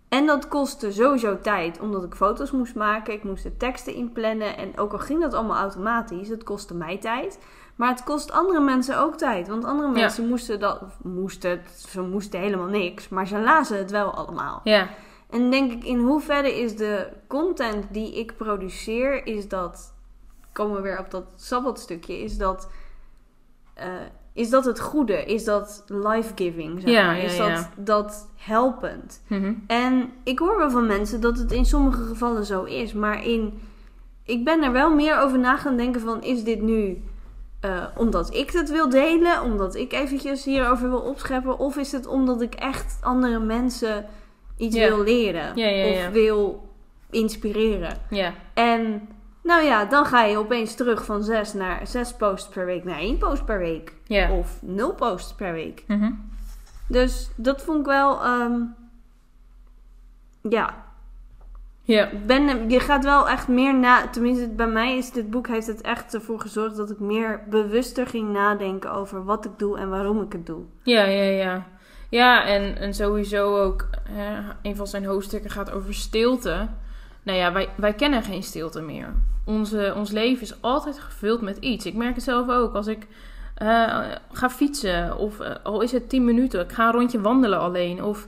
En 0.10 0.26
dat 0.26 0.48
kostte 0.48 0.92
sowieso 0.92 1.40
tijd, 1.42 1.80
omdat 1.80 2.04
ik 2.04 2.16
foto's 2.16 2.52
moest 2.52 2.76
maken. 2.76 3.14
Ik 3.14 3.24
moest 3.24 3.44
de 3.44 3.58
teksten 3.58 3.94
inplannen. 3.94 4.58
En 4.58 4.78
ook 4.78 4.92
al 4.92 5.00
ging 5.00 5.22
dat 5.22 5.34
allemaal 5.34 5.58
automatisch, 5.58 6.28
het 6.28 6.44
kostte 6.44 6.74
mij 6.74 6.98
tijd. 6.98 7.40
Maar 7.76 7.90
het 7.90 8.04
kost 8.04 8.32
andere 8.32 8.60
mensen 8.60 9.00
ook 9.00 9.16
tijd. 9.18 9.48
Want 9.48 9.64
andere 9.66 9.88
Ja. 9.88 9.94
mensen 9.94 10.28
moesten 10.28 10.60
dat, 10.60 10.82
moesten 11.04 11.62
ze 11.76 12.02
moesten 12.02 12.40
helemaal 12.40 12.68
niks. 12.68 13.10
Maar 13.10 13.28
ze 13.28 13.40
lazen 13.40 13.78
het 13.78 13.92
wel 13.92 14.14
allemaal. 14.14 14.62
Ja. 14.64 14.88
En 15.30 15.52
denk 15.52 15.72
ik, 15.72 15.84
in 15.84 16.00
hoeverre 16.00 16.60
is 16.60 16.76
de 16.76 17.08
content 17.28 17.86
die 17.94 18.16
ik 18.20 18.38
produceer, 18.38 19.26
is 19.28 19.48
dat, 19.48 19.94
komen 20.52 20.76
we 20.76 20.82
weer 20.82 21.00
op 21.00 21.12
dat 21.12 21.26
sabbatstukje, 21.36 22.20
is 22.20 22.38
dat, 22.38 22.70
eh, 23.74 23.88
is 24.36 24.50
dat 24.50 24.66
het 24.66 24.80
goede? 24.80 25.26
Is 25.26 25.44
dat 25.44 25.84
life-giving, 25.88 26.82
zeg 26.82 26.90
Ja, 26.90 27.06
maar? 27.06 27.18
Is 27.20 27.38
ja. 27.38 27.56
dat, 27.56 27.70
dat 27.76 28.30
helpend? 28.36 29.22
Mhm. 29.28 29.54
En 29.68 30.12
ik 30.24 30.40
hoor 30.40 30.58
wel 30.58 30.72
van 30.72 30.88
mensen 30.88 31.22
dat 31.22 31.38
het 31.38 31.52
in 31.52 31.66
sommige 31.66 32.04
gevallen 32.04 32.46
zo 32.46 32.64
is. 32.64 32.94
Maar 32.94 33.26
in, 33.26 33.60
ik 34.24 34.44
ben 34.44 34.64
er 34.64 34.72
wel 34.72 34.96
meer 34.96 35.20
over 35.20 35.40
na 35.40 35.58
gaan 35.58 35.78
denken 35.78 36.02
van... 36.02 36.24
Is 36.24 36.44
dit 36.44 36.62
nu 36.62 37.04
eh, 37.60 37.84
omdat 37.98 38.34
ik 38.34 38.52
het 38.52 38.72
wil 38.72 38.90
delen? 38.90 39.42
Omdat 39.42 39.76
ik 39.76 39.94
eventjes 39.94 40.46
hierover 40.46 40.90
wil 40.90 41.00
opscheppen? 41.00 41.60
Of 41.60 41.78
is 41.78 41.92
het 41.92 42.08
omdat 42.08 42.42
ik 42.42 42.54
echt 42.54 42.98
andere 43.02 43.40
mensen 43.40 44.06
iets 44.58 44.78
wil 44.78 45.04
leren? 45.04 45.50
Of 45.50 46.12
wil 46.12 46.70
inspireren. 47.10 47.98
Ja. 48.10 48.34
En 48.54 49.08
nou 49.46 49.64
ja, 49.64 49.86
dan 49.86 50.06
ga 50.06 50.24
je 50.24 50.38
opeens 50.38 50.76
terug 50.76 51.06
van 51.06 51.24
zes 51.24 51.54
naar 51.54 51.88
zes 51.88 52.14
posts 52.14 52.50
per 52.50 52.66
week 52.66 52.84
naar 52.84 53.00
één 53.00 53.18
post 53.18 53.46
per 53.46 53.58
week. 53.60 53.94
Ja. 54.04 54.32
Of 54.32 54.58
nul 54.62 54.94
posts 54.94 55.34
per 55.34 55.54
week. 55.54 55.84
Mhm. 55.88 56.12
Dus 56.88 57.30
dat 57.36 57.62
vond 57.64 57.80
ik 57.80 57.86
wel, 57.86 58.24
ehm, 58.24 58.60
ja, 60.42 60.84
Ja. 61.82 62.10
ben, 62.26 62.70
je 62.70 62.80
gaat 62.80 63.04
wel 63.04 63.30
echt 63.30 63.48
meer 63.48 63.76
na, 63.76 64.08
tenminste 64.08 64.48
bij 64.48 64.68
mij 64.68 64.98
is 64.98 65.12
dit 65.12 65.30
boek 65.30 65.48
heeft 65.48 65.68
het 65.68 65.82
echt 65.82 66.14
ervoor 66.14 66.40
gezorgd 66.40 66.76
dat 66.76 66.90
ik 66.90 67.00
meer 67.00 67.42
bewuster 67.50 68.08
ging 68.08 68.32
nadenken 68.32 68.92
over 68.92 69.24
wat 69.24 69.46
ik 69.46 69.52
doe 69.58 69.78
en 69.78 69.90
waarom 69.90 70.22
ik 70.22 70.32
het 70.32 70.46
doe. 70.46 70.64
Ja, 70.84 71.04
ja, 71.04 71.24
ja. 71.24 71.66
Ja, 72.10 72.46
en, 72.46 72.78
en 72.78 72.94
sowieso 72.94 73.62
ook, 73.64 73.90
hè, 74.10 74.42
een 74.62 74.76
van 74.76 74.88
zijn 74.88 75.06
hoofdstukken 75.06 75.50
gaat 75.52 75.72
over 75.72 75.94
stilte. 75.94 76.68
Nou 77.26 77.38
ja, 77.38 77.54
wij, 77.54 77.70
wij 77.76 77.94
kennen 77.94 78.24
geen 78.24 78.44
stilte 78.44 78.82
meer. 78.82 79.14
Onze, 79.46 79.94
ons 79.96 80.12
leven 80.12 80.42
is 80.42 80.62
altijd 80.62 81.00
gevuld 81.00 81.42
met 81.42 81.58
iets. 81.58 81.86
Ik 81.86 81.94
merk 81.94 82.16
het 82.16 82.24
zelf 82.24 82.50
ook. 82.50 82.76
Als 82.76 82.88
ik 82.88 83.08
eh, 83.56 84.06
ga 84.32 84.50
fietsen, 84.50 85.18
of 85.18 85.40
eh, 85.40 85.56
al 85.64 85.82
is 85.82 85.92
het 85.92 86.10
10 86.10 86.26
minuten, 86.26 86.62
ik 86.62 86.72
ga 86.72 86.86
een 86.86 86.94
rondje 86.94 87.22
wandelen 87.22 87.60
alleen, 87.60 88.04
of 88.04 88.26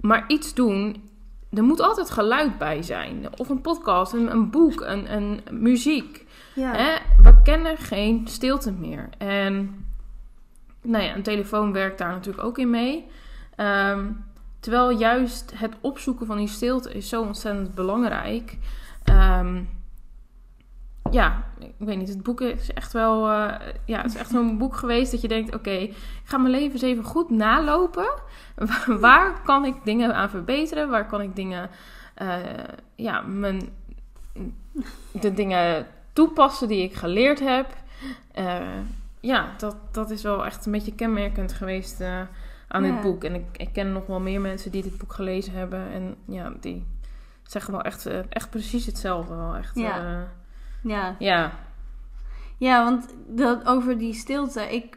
maar 0.00 0.24
iets 0.28 0.54
doen. 0.54 1.08
Er 1.52 1.62
moet 1.62 1.80
altijd 1.80 2.10
geluid 2.10 2.58
bij 2.58 2.82
zijn. 2.82 3.26
Of 3.36 3.48
een 3.48 3.60
podcast, 3.60 4.12
een, 4.12 4.30
een 4.30 4.50
boek, 4.50 4.80
een, 4.80 5.12
een 5.12 5.40
muziek. 5.50 6.26
Ja. 6.54 6.72
Hè? 6.72 6.94
We 7.22 7.42
kennen 7.42 7.76
geen 7.76 8.28
stilte 8.28 8.72
meer. 8.72 9.08
En 9.18 9.84
nou 10.82 11.04
ja, 11.04 11.14
een 11.14 11.22
telefoon 11.22 11.72
werkt 11.72 11.98
daar 11.98 12.12
natuurlijk 12.12 12.44
ook 12.44 12.58
in 12.58 12.70
mee. 12.70 13.06
Ehm, 13.56 14.04
terwijl 14.66 14.90
juist 14.90 15.52
het 15.54 15.74
opzoeken 15.80 16.26
van 16.26 16.36
die 16.36 16.48
stilte 16.48 16.92
is 16.92 17.08
zo 17.08 17.22
ontzettend 17.22 17.74
belangrijk. 17.74 18.58
Ehm, 19.04 19.62
ja, 21.10 21.44
ik 21.58 21.72
weet 21.78 21.96
niet. 21.98 22.08
Het 22.08 22.22
boek 22.22 22.40
is 22.40 22.72
echt 22.72 22.92
wel. 22.92 23.30
eh, 23.30 23.54
ja, 23.84 24.02
het 24.02 24.10
is 24.10 24.16
echt 24.16 24.30
zo'n 24.30 24.58
boek 24.58 24.76
geweest 24.76 25.10
dat 25.10 25.20
je 25.20 25.28
denkt: 25.28 25.54
oké, 25.54 25.70
ik 25.70 25.96
ga 26.24 26.36
mijn 26.38 26.50
leven 26.50 26.72
eens 26.72 26.82
even 26.82 27.04
goed 27.04 27.30
nalopen. 27.30 28.08
Waar 29.00 29.42
kan 29.42 29.64
ik 29.64 29.74
dingen 29.84 30.14
aan 30.14 30.30
verbeteren? 30.30 30.88
Waar 30.88 31.06
kan 31.06 31.20
ik 31.20 31.36
dingen. 31.36 31.70
eh, 32.14 32.36
ja, 32.94 33.20
mijn. 33.20 33.68
De 35.10 35.34
dingen 35.34 35.86
toepassen 36.12 36.68
die 36.68 36.82
ik 36.82 36.94
geleerd 36.94 37.40
heb. 37.40 37.66
Eh, 38.32 38.60
ja, 39.20 39.54
dat, 39.58 39.76
dat 39.92 40.10
is 40.10 40.22
wel 40.22 40.44
echt 40.44 40.66
een 40.66 40.72
beetje 40.72 40.94
kenmerkend 40.94 41.52
geweest 41.52 42.04
aan 42.68 42.84
Ja. 42.84 42.92
dit 42.92 43.00
boek. 43.00 43.24
En 43.24 43.34
ik, 43.34 43.44
ik 43.56 43.72
ken 43.72 43.92
nog 43.92 44.06
wel 44.06 44.20
meer 44.20 44.40
mensen 44.40 44.70
die 44.70 44.82
dit 44.82 44.98
boek 44.98 45.12
gelezen 45.12 45.52
hebben. 45.52 45.90
En 45.90 46.16
ja, 46.26 46.52
die 46.60 46.86
zeggen 47.42 47.72
wel 47.72 47.82
echt, 47.82 48.06
eh, 48.06 48.18
echt 48.28 48.50
precies 48.50 48.86
hetzelfde. 48.86 49.34
Wel 49.34 49.54
echt, 49.54 49.74
Ja. 49.78 49.98
eh, 49.98 50.22
ja. 50.82 51.16
ja. 51.18 51.52
Ja, 52.58 52.84
want 52.84 53.14
dat, 53.28 53.66
over 53.66 53.98
die 53.98 54.14
stilte. 54.14 54.74
Ik, 54.74 54.96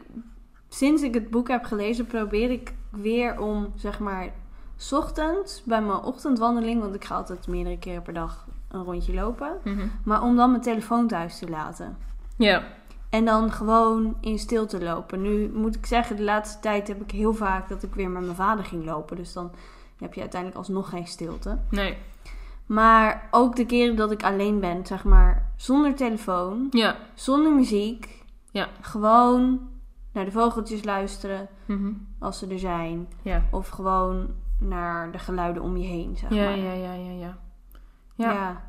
sinds 0.68 1.02
ik 1.02 1.14
het 1.14 1.30
boek 1.30 1.48
heb 1.48 1.64
gelezen, 1.64 2.06
probeer 2.06 2.50
ik 2.50 2.74
weer 2.90 3.40
om, 3.40 3.72
zeg 3.76 3.98
maar, 3.98 4.28
's 4.76 4.92
ochtends 4.92 5.62
bij 5.64 5.82
mijn 5.82 5.98
ochtendwandeling. 5.98 6.80
Want 6.80 6.94
ik 6.94 7.04
ga 7.04 7.14
altijd 7.14 7.46
meerdere 7.46 7.78
keren 7.78 8.02
per 8.02 8.12
dag 8.14 8.46
een 8.68 8.82
rondje 8.82 9.14
lopen. 9.14 9.58
Mhm. 9.64 9.86
Maar 10.04 10.22
om 10.22 10.36
dan 10.36 10.50
mijn 10.50 10.62
telefoon 10.62 11.06
thuis 11.08 11.38
te 11.38 11.48
laten. 11.48 11.96
Ja. 12.36 12.62
En 13.10 13.24
dan 13.24 13.52
gewoon 13.52 14.16
in 14.20 14.38
stilte 14.38 14.82
lopen. 14.84 15.22
Nu 15.22 15.50
moet 15.54 15.74
ik 15.76 15.86
zeggen, 15.86 16.16
de 16.16 16.22
laatste 16.22 16.60
tijd 16.60 16.88
heb 16.88 17.02
ik 17.02 17.10
heel 17.10 17.34
vaak 17.34 17.68
dat 17.68 17.82
ik 17.82 17.94
weer 17.94 18.10
met 18.10 18.22
mijn 18.22 18.34
vader 18.36 18.64
ging 18.64 18.84
lopen. 18.84 19.16
Dus 19.16 19.32
dan 19.32 19.50
heb 19.98 20.14
je 20.14 20.20
uiteindelijk 20.20 20.60
alsnog 20.60 20.88
geen 20.88 21.06
stilte. 21.06 21.58
Nee. 21.70 21.96
Maar 22.66 23.28
ook 23.30 23.56
de 23.56 23.66
keren 23.66 23.96
dat 23.96 24.10
ik 24.10 24.22
alleen 24.22 24.60
ben, 24.60 24.86
zeg 24.86 25.04
maar, 25.04 25.52
zonder 25.56 25.94
telefoon, 25.94 26.66
Ja. 26.70 26.96
zonder 27.14 27.52
muziek. 27.54 28.22
Ja. 28.50 28.68
Gewoon 28.80 29.68
naar 30.12 30.24
de 30.24 30.30
vogeltjes 30.30 30.84
luisteren 30.84 31.48
Mhm. 31.66 31.92
als 32.18 32.38
ze 32.38 32.46
er 32.46 32.58
zijn. 32.58 33.08
Ja. 33.22 33.42
Of 33.50 33.68
gewoon 33.68 34.28
naar 34.58 35.12
de 35.12 35.18
geluiden 35.18 35.62
om 35.62 35.76
je 35.76 35.86
heen, 35.86 36.16
zeg 36.16 36.30
Ja, 36.30 36.44
maar. 36.44 36.58
ja, 36.58 36.72
ja, 36.72 36.92
ja, 36.92 37.12
ja. 37.12 37.38
Ja. 38.14 38.62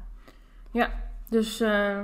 ja. 0.71 0.89
Dus, 1.29 1.59
eh, 1.59 1.99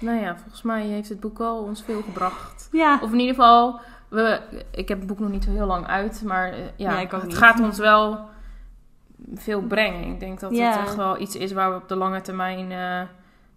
nou 0.00 0.20
ja, 0.20 0.36
volgens 0.36 0.62
mij 0.62 0.82
heeft 0.86 1.08
het 1.08 1.20
boek 1.20 1.38
wel 1.38 1.56
ons 1.56 1.82
veel 1.82 2.02
gebracht. 2.02 2.68
Ja. 2.72 2.98
Of 3.02 3.12
in 3.12 3.18
ieder 3.18 3.34
geval, 3.34 3.80
we, 4.08 4.40
ik 4.70 4.88
heb 4.88 4.98
het 4.98 5.06
boek 5.06 5.18
nog 5.18 5.30
niet 5.30 5.44
zo 5.44 5.50
heel 5.50 5.66
lang 5.66 5.86
uit, 5.86 6.22
maar 6.24 6.52
eh, 6.52 6.58
ja, 6.76 7.00
ook 7.02 7.10
het 7.12 7.22
niet. 7.24 7.36
gaat 7.36 7.60
ons 7.60 7.78
wel 7.78 8.28
veel 9.34 9.62
brengen. 9.62 10.04
Ik 10.04 10.20
denk 10.20 10.40
dat 10.40 10.56
Ja. 10.56 10.70
het 10.70 10.80
echt 10.80 10.96
wel 10.96 11.20
iets 11.20 11.36
is 11.36 11.52
waar 11.52 11.70
we 11.70 11.76
op 11.76 11.88
de 11.88 11.96
lange 11.96 12.20
termijn, 12.20 12.58
eh, 12.72 13.08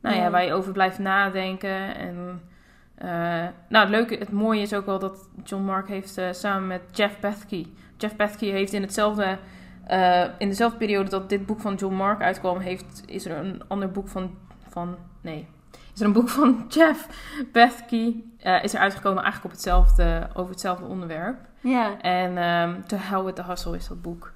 nou 0.02 0.16
ja, 0.16 0.24
Ja. 0.24 0.30
waar 0.30 0.46
je 0.46 0.54
over 0.54 0.72
blijft 0.72 1.00
nadenken. 1.00 1.96
En 1.96 2.42
eh, 2.96 3.10
nou, 3.70 3.86
het 3.86 3.90
leuke, 3.90 4.16
het 4.16 4.32
mooie 4.32 4.62
is 4.62 4.74
ook 4.74 4.86
wel 4.86 5.00
dat 5.00 5.30
John 5.44 5.64
Mark 5.64 5.88
heeft 5.88 6.22
samen 6.32 6.68
met 6.68 6.82
Jeff 6.92 7.20
Bethke. 7.20 7.66
Jeff 7.98 8.16
Bethke 8.16 8.46
heeft 8.46 8.74
in 8.74 8.82
hetzelfde, 8.82 9.38
in 10.38 10.48
dezelfde 10.50 10.78
periode 10.78 11.10
dat 11.10 11.30
dit 11.30 11.46
boek 11.46 11.60
van 11.60 11.76
John 11.76 11.96
Mark 11.96 12.22
uitkwam, 12.22 12.60
heeft, 12.60 13.04
is 13.06 13.26
er 13.26 13.38
een 13.38 13.62
ander 13.68 13.92
boek 13.92 14.08
van, 14.08 14.38
van 14.70 14.96
nee, 15.22 15.48
is 15.94 16.00
er 16.00 16.06
een 16.06 16.14
boek 16.14 16.30
van 16.30 16.66
Jeff 16.70 17.08
Bethke 17.52 18.16
eh, 18.40 18.64
is 18.64 18.74
er 18.74 18.80
uitgekomen 18.80 19.24
eigenlijk 19.24 19.46
op 19.46 19.52
hetzelfde, 19.62 20.28
over 20.34 20.52
hetzelfde 20.52 20.86
onderwerp. 20.86 21.38
Ja. 21.62 22.02
En 22.02 22.38
ehm 22.38 22.82
To 22.88 22.98
Hell 23.00 23.24
with 23.24 23.36
the 23.36 23.44
Hustle 23.44 23.76
is 23.76 23.88
dat 23.88 24.02
boek. 24.02 24.32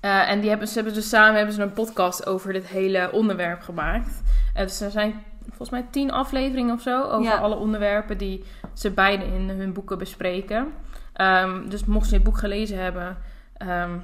Eh, 0.00 0.30
en 0.30 0.40
die 0.40 0.48
hebben, 0.48 0.68
ze 0.68 0.74
hebben 0.74 0.94
dus 0.94 1.08
samen 1.08 1.34
hebben 1.36 1.54
ze 1.54 1.62
een 1.62 1.72
podcast 1.72 2.26
over 2.26 2.52
dit 2.52 2.66
hele 2.66 3.12
onderwerp 3.12 3.60
gemaakt. 3.62 4.22
Dus 4.54 4.80
er 4.80 4.90
zijn 4.90 5.22
volgens 5.46 5.70
mij 5.70 5.86
tien 5.90 6.12
afleveringen 6.12 6.74
of 6.74 6.80
zo 6.80 7.02
over 7.02 7.32
Ja. 7.32 7.36
alle 7.36 7.54
onderwerpen 7.54 8.18
die 8.18 8.44
ze 8.72 8.90
beide 8.90 9.24
in 9.24 9.48
hun 9.48 9.72
boeken 9.72 9.98
bespreken. 9.98 10.72
Ehm, 11.12 11.68
dus 11.68 11.84
mocht 11.84 12.08
je 12.08 12.14
het 12.14 12.24
boek 12.24 12.38
gelezen 12.38 12.78
hebben 12.78 13.16
ehm, 13.56 13.98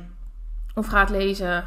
of 0.75 0.87
gaat 0.87 1.11
lezen 1.11 1.65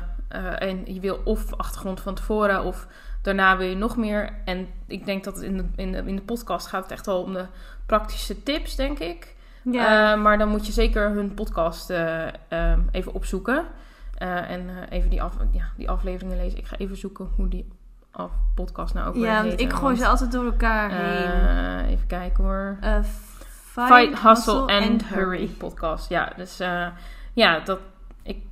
en 0.60 0.94
je 0.94 1.00
wil 1.00 1.22
of 1.24 1.54
achtergrond 1.54 2.02
van 2.02 2.16
tevoren 2.16 2.64
of 2.64 2.88
daarna 3.26 3.58
wil 3.58 3.68
je 3.68 3.76
nog 3.76 3.98
meer. 3.98 4.34
En 4.46 4.68
ik 4.88 5.06
denk 5.06 5.24
dat 5.24 5.36
het 5.36 5.44
in 5.44 5.58
de, 5.58 5.66
in 5.76 5.92
de, 5.92 5.98
in 5.98 6.16
de 6.16 6.22
podcast 6.22 6.68
gaat 6.68 6.84
het 6.84 6.92
echt 6.92 7.06
wel 7.06 7.22
om 7.22 7.34
de 7.34 7.46
praktische 7.86 8.44
tips, 8.44 8.76
denk 8.76 9.00
ik. 9.00 9.36
Ja. 9.62 10.14
Eh, 10.14 10.22
maar 10.22 10.38
dan 10.38 10.50
moet 10.50 10.66
je 10.66 10.72
zeker 10.72 11.10
hun 11.10 11.34
podcast 11.34 11.90
eh, 11.90 12.28
ehm, 12.48 12.80
even 12.92 13.14
opzoeken. 13.14 13.66
Eh, 14.18 14.50
en 14.50 14.70
even 14.90 15.10
die, 15.10 15.22
af, 15.22 15.34
ja, 15.52 15.66
die 15.78 15.90
afleveringen 15.90 16.38
lezen. 16.38 16.60
Ik 16.60 16.66
ga 16.66 16.78
even 16.78 16.98
zoeken 16.98 17.30
hoe 17.36 17.48
die 17.48 17.68
af, 18.12 18.32
podcast 18.56 18.94
nou 18.94 19.08
ook 19.08 19.16
ja, 19.16 19.42
heet. 19.42 19.60
ik 19.60 19.74
gooi 19.74 19.96
ze 19.96 20.08
altijd 20.08 20.32
door 20.32 20.46
elkaar 20.46 20.92
heen. 20.92 21.86
Even 21.86 22.08
kijken 22.08 22.44
hoor. 22.44 22.78
Fight, 23.02 23.94
Fight, 23.94 24.22
Hustle 24.22 24.66
and 24.66 25.06
Hurry 25.06 25.48
podcast. 25.48 26.10
Ja, 26.10 26.34
dus 26.38 26.58
ja, 27.34 27.60
dat, 27.60 27.80
ik, 28.24 28.44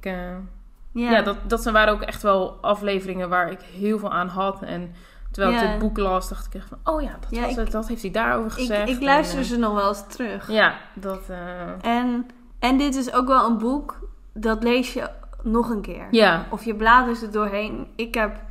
Ja. 0.94 1.12
ja. 1.12 1.22
dat, 1.22 1.38
dat 1.48 1.62
zijn 1.62 1.74
waren 1.74 1.94
ook 1.94 2.02
echt 2.02 2.22
wel 2.22 2.58
afleveringen 2.62 3.30
waar 3.30 3.52
ik 3.52 3.62
heel 3.62 4.00
veel 4.00 4.12
aan 4.12 4.28
had. 4.28 4.62
En 4.62 4.92
terwijl 5.32 5.56
Ja. 5.56 5.62
ik 5.64 5.70
dit 5.70 5.80
boek 5.80 5.98
las, 5.98 6.30
dacht 6.30 6.46
ik 6.46 6.54
echt 6.54 6.68
van... 6.68 6.78
Oh 6.84 7.02
ja, 7.02 7.12
dat, 7.20 7.30
Ja, 7.30 7.42
was 7.42 7.50
ik- 7.52 7.56
het, 7.58 7.72
dat 7.72 7.88
heeft 7.88 8.02
hij 8.02 8.12
daarover 8.12 8.52
ik, 8.52 8.58
gezegd. 8.68 8.90
ik 8.90 9.02
luister 9.02 9.38
En, 9.38 9.44
eh, 9.44 9.50
ze 9.50 9.58
nog 9.58 9.74
wel 9.74 9.88
eens 9.88 10.08
terug. 10.08 10.52
Ja, 10.52 10.74
dat... 10.94 11.30
eh, 11.30 11.98
En, 11.98 12.26
en 12.60 12.78
dit 12.78 12.96
is 12.96 13.14
ook 13.14 13.28
wel 13.28 13.46
een 13.46 13.58
boek, 13.58 14.00
dat 14.34 14.64
lees 14.64 14.94
je 14.94 15.10
nog 15.44 15.70
een 15.70 15.82
keer. 15.82 16.08
ja, 16.12 16.46
Of 16.50 16.64
je 16.66 16.76
bladert 16.76 17.22
er 17.22 17.32
doorheen. 17.32 17.88
Ik 17.96 18.14
heb... 18.16 18.42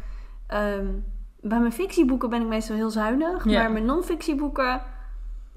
ehm, 0.46 0.87
bij 1.40 1.59
mijn 1.59 1.72
fictieboeken 1.72 2.31
ben 2.31 2.40
ik 2.40 2.46
meestal 2.48 2.76
heel 2.76 2.90
zuinig. 2.90 3.44
Maar 3.44 3.72
mijn 3.72 3.85
non-fictieboeken 3.85 4.81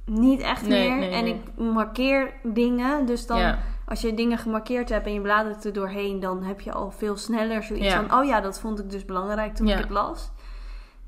niet 0.06 0.42
echt 0.42 0.68
Nee, 0.68 0.90
meer. 0.90 0.98
nee, 1.00 1.10
en 1.12 1.26
ik 1.28 1.42
markeer 1.58 2.34
dingen. 2.44 3.06
Dus 3.06 3.28
dan, 3.28 3.40
ja, 3.40 3.58
als 3.86 4.02
je 4.02 4.14
dingen 4.14 4.38
gemarkeerd 4.38 4.90
hebt 4.90 5.06
en 5.06 5.14
je 5.14 5.22
bladert 5.22 5.66
er 5.66 5.74
doorheen... 5.74 6.20
dan 6.20 6.44
heb 6.44 6.62
je 6.62 6.72
al 6.72 6.92
veel 6.92 7.18
sneller 7.18 7.64
zoiets 7.64 7.86
Ja. 7.86 8.04
van... 8.06 8.20
oh 8.20 8.26
ja, 8.26 8.42
dat 8.42 8.60
vond 8.60 8.80
ik 8.80 8.90
dus 8.90 9.06
belangrijk 9.06 9.56
toen 9.56 9.68
Ja. 9.68 9.74
ik 9.76 9.82
het 9.82 9.90
las. 9.90 10.32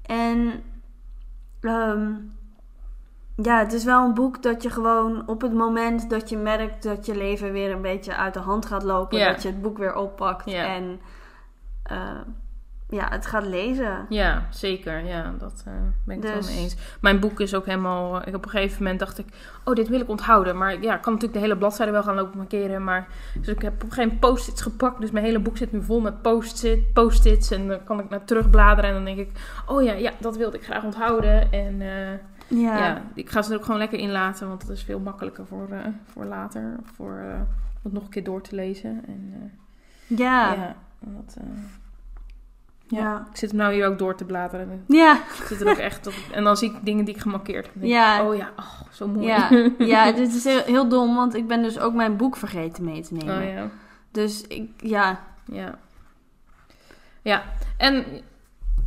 En... 0.06 0.63
ehm, 1.62 2.12
ja, 3.42 3.60
het 3.60 3.74
is 3.74 3.84
wel 3.84 4.04
een 4.06 4.13
boek 4.13 4.44
dat 4.44 4.63
je 4.63 4.70
gewoon 4.70 5.28
op 5.28 5.42
het 5.42 5.54
moment 5.54 6.10
dat 6.10 6.30
je 6.30 6.38
merkt 6.38 6.84
dat 6.84 7.06
je 7.06 7.16
leven 7.16 7.52
weer 7.52 7.72
een 7.72 7.82
beetje 7.82 8.16
uit 8.16 8.34
de 8.34 8.40
hand 8.40 8.66
gaat 8.66 8.84
lopen, 8.84 9.18
Ja. 9.18 9.32
dat 9.32 9.42
je 9.42 9.48
het 9.50 9.62
boek 9.62 9.78
weer 9.78 9.96
oppakt 9.96 10.50
Ja. 10.50 10.66
en 10.66 11.00
eh, 11.84 12.20
ja, 12.89 13.08
het 13.10 13.26
gaat 13.26 13.45
lezen. 13.45 14.06
ja, 14.10 14.45
zeker. 14.50 15.06
Ja, 15.06 15.34
dat 15.39 15.63
eh, 15.65 15.73
ben 16.06 16.17
ik 16.17 16.23
het 16.23 16.34
Dus- 16.34 16.45
wel 16.45 16.56
mee 16.56 16.63
eens. 16.63 16.76
Mijn 17.02 17.19
boek 17.19 17.39
is 17.39 17.54
ook 17.56 17.65
helemaal... 17.65 18.28
Ik 18.28 18.36
op 18.36 18.43
een 18.45 18.50
gegeven 18.52 18.82
moment 18.84 19.00
dacht 19.00 19.17
ik... 19.17 19.26
Oh, 19.63 19.73
dit 19.73 19.88
wil 19.88 20.00
ik 20.00 20.10
onthouden. 20.10 20.58
Maar 20.58 20.82
ja, 20.82 20.95
ik 20.95 21.02
kan 21.02 21.13
natuurlijk 21.13 21.34
de 21.34 21.45
hele 21.45 21.58
bladzijde 21.58 21.91
wel 21.91 22.04
gaan 22.04 22.15
lopen 22.15 22.38
markeren. 22.38 22.84
Maar 22.84 23.08
dus 23.39 23.47
ik 23.47 23.62
heb 23.62 23.73
op 23.73 23.82
een 23.84 23.88
gegeven 23.91 24.04
moment 24.04 24.19
post-its 24.19 24.62
gepakt. 24.62 25.02
Dus 25.02 25.12
mijn 25.12 25.26
hele 25.26 25.39
boek 25.39 25.58
zit 25.58 25.71
nu 25.71 25.84
vol 25.84 26.00
met 26.00 26.21
post-it, 26.21 26.93
post-its. 26.93 27.52
En 27.52 27.67
dan 27.67 27.84
kan 27.84 28.00
ik 28.00 28.10
naar 28.10 28.23
terugbladeren. 28.26 28.89
En 28.89 28.95
dan 28.95 29.06
denk 29.06 29.17
ik... 29.17 29.32
Oh 29.65 29.84
ja, 29.84 29.93
ja, 29.93 30.12
dat 30.19 30.38
wilde 30.38 30.58
ik 30.58 30.63
graag 30.63 30.84
onthouden. 30.84 31.52
En 31.52 31.82
eh, 31.82 32.12
Ja, 32.47 32.78
ja. 32.78 33.02
ik 33.13 33.30
ga 33.30 33.41
ze 33.41 33.52
er 33.52 33.58
ook 33.58 33.63
gewoon 33.65 33.80
lekker 33.80 34.00
in 34.00 34.12
laten. 34.12 34.47
Want 34.47 34.62
dat 34.67 34.69
is 34.78 34.84
veel 34.84 35.00
makkelijker 35.00 35.45
voor, 35.45 35.67
eh, 35.71 35.80
voor 36.06 36.26
later. 36.26 36.76
Voor 36.95 37.17
eh, 37.17 37.39
om 37.73 37.84
het 37.84 37.93
nog 37.93 38.04
een 38.04 38.10
keer 38.10 38.23
door 38.23 38.41
te 38.41 38.56
lezen. 38.56 39.04
En, 39.08 39.34
eh, 39.34 40.17
ja. 40.17 40.54
ja, 40.54 40.76
dat, 41.00 41.38
Ja. 42.88 43.28
Ik 43.32 43.38
zit 43.38 43.50
hem 43.50 43.60
nou 43.60 43.73
hier 43.73 43.88
ook 43.88 43.97
door 43.97 44.15
te 44.15 44.26
bladeren. 44.26 44.84
Ja, 44.88 45.13
Ik 45.13 45.45
zit 45.47 45.62
er 45.62 45.69
ook 45.69 45.78
echt 45.78 46.08
op. 46.08 46.13
En 46.32 46.43
dan 46.43 46.58
zie 46.58 46.71
ik 46.71 46.76
dingen 46.82 47.06
die 47.06 47.15
ik 47.15 47.21
gemarkeerd 47.21 47.65
heb. 47.65 47.76
Ik, 47.76 47.89
Ja. 47.89 48.23
Oh 48.23 48.36
ja, 48.36 48.52
oh, 48.56 48.82
zo 48.91 49.08
mooi. 49.08 49.28
ja, 49.28 49.50
ja, 49.78 50.12
dit 50.12 50.34
is 50.36 50.43
heel, 50.43 50.63
heel 50.63 50.88
dom, 50.88 51.15
want 51.15 51.36
ik 51.36 51.47
ben 51.47 51.63
dus 51.63 51.80
ook 51.80 51.93
mijn 51.93 52.17
boek 52.17 52.38
vergeten 52.38 52.84
mee 52.84 53.02
te 53.02 53.13
nemen. 53.13 53.38
Oh 53.38 53.54
ja. 53.54 53.69
Dus 54.12 54.47
ik, 54.47 54.69
ja, 54.78 55.19
Ja. 55.45 55.78
Ja, 57.21 57.43
en 57.78 58.06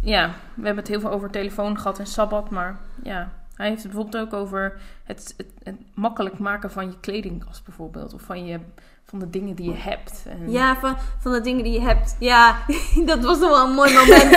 ja, 0.01 0.27
we 0.55 0.65
hebben 0.65 0.77
het 0.77 0.89
heel 0.89 1.01
veel 1.01 1.11
over 1.11 1.31
telefoon 1.31 1.79
gehad 1.79 1.99
en 1.99 2.07
sabbat, 2.07 2.51
maar 2.51 2.79
ja, 3.03 3.33
hij 3.61 3.69
heeft 3.69 3.83
het 3.83 3.93
bijvoorbeeld 3.93 4.25
ook 4.25 4.41
over 4.41 4.81
het, 5.05 5.35
het, 5.37 5.47
het 5.63 5.77
makkelijk 5.95 6.39
maken 6.39 6.71
van 6.71 6.87
je 6.87 7.01
kledingkast 7.01 7.65
bijvoorbeeld, 7.65 8.15
of 8.15 8.23
van, 8.23 8.47
je, 8.47 8.61
van 9.05 9.19
de 9.19 9.31
dingen 9.31 9.55
die 9.55 9.71
je 9.71 9.77
hebt. 9.77 10.25
En... 10.29 10.51
ja 10.51 10.77
van, 10.77 10.97
van 11.19 11.33
de 11.33 11.41
dingen 11.41 11.65
die 11.65 11.73
je 11.73 11.81
hebt. 11.81 12.17
Ja, 12.19 12.57
dat 13.07 13.25
was 13.25 13.39
nog 13.39 13.51
wel 13.51 13.67
een 13.67 13.75
mooi 13.75 13.95
moment. 13.95 14.31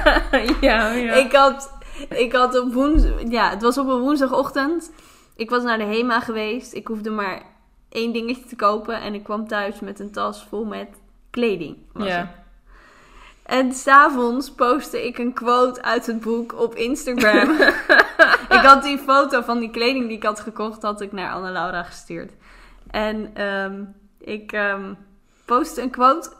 ja, 0.60 0.92
ja. 0.92 1.14
Ik 1.14 1.32
had, 1.32 1.72
ik 2.08 2.32
had 2.32 2.60
op 2.60 2.72
woensdag, 2.72 3.12
ja, 3.28 3.50
het 3.50 3.62
was 3.62 3.78
op 3.78 3.88
een 3.88 4.00
woensdagochtend. 4.00 4.90
Ik 5.36 5.50
was 5.50 5.62
naar 5.62 5.78
de 5.78 5.84
HEMA 5.84 6.20
geweest. 6.20 6.74
Ik 6.74 6.86
hoefde 6.86 7.10
maar 7.10 7.42
één 7.88 8.12
dingetje 8.12 8.44
te 8.44 8.56
kopen 8.56 9.00
en 9.00 9.14
ik 9.14 9.24
kwam 9.24 9.46
thuis 9.46 9.80
met 9.80 10.00
een 10.00 10.10
tas 10.10 10.44
vol 10.44 10.64
met 10.64 10.88
kleding. 11.30 11.76
was 11.92 12.12
het. 12.12 12.41
En 13.42 13.72
s'avonds 13.72 14.50
postte 14.50 15.06
ik 15.06 15.18
een 15.18 15.32
quote 15.32 15.82
uit 15.82 16.06
het 16.06 16.20
boek 16.20 16.54
op 16.60 16.74
Instagram. 16.74 17.50
ik 18.58 18.60
had 18.62 18.82
die 18.82 18.98
foto 18.98 19.40
van 19.42 19.58
die 19.58 19.70
kleding 19.70 20.06
die 20.06 20.16
ik 20.16 20.22
had 20.22 20.40
gekocht, 20.40 20.82
had 20.82 21.00
ik 21.00 21.12
naar 21.12 21.32
Anne 21.32 21.50
Laura 21.50 21.82
gestuurd. 21.82 22.32
En 22.90 23.30
ehm, 23.34 23.82
ik 24.20 24.52
ehm 24.52 24.92
postte 25.44 25.82
een 25.82 25.90
quote 25.90 26.30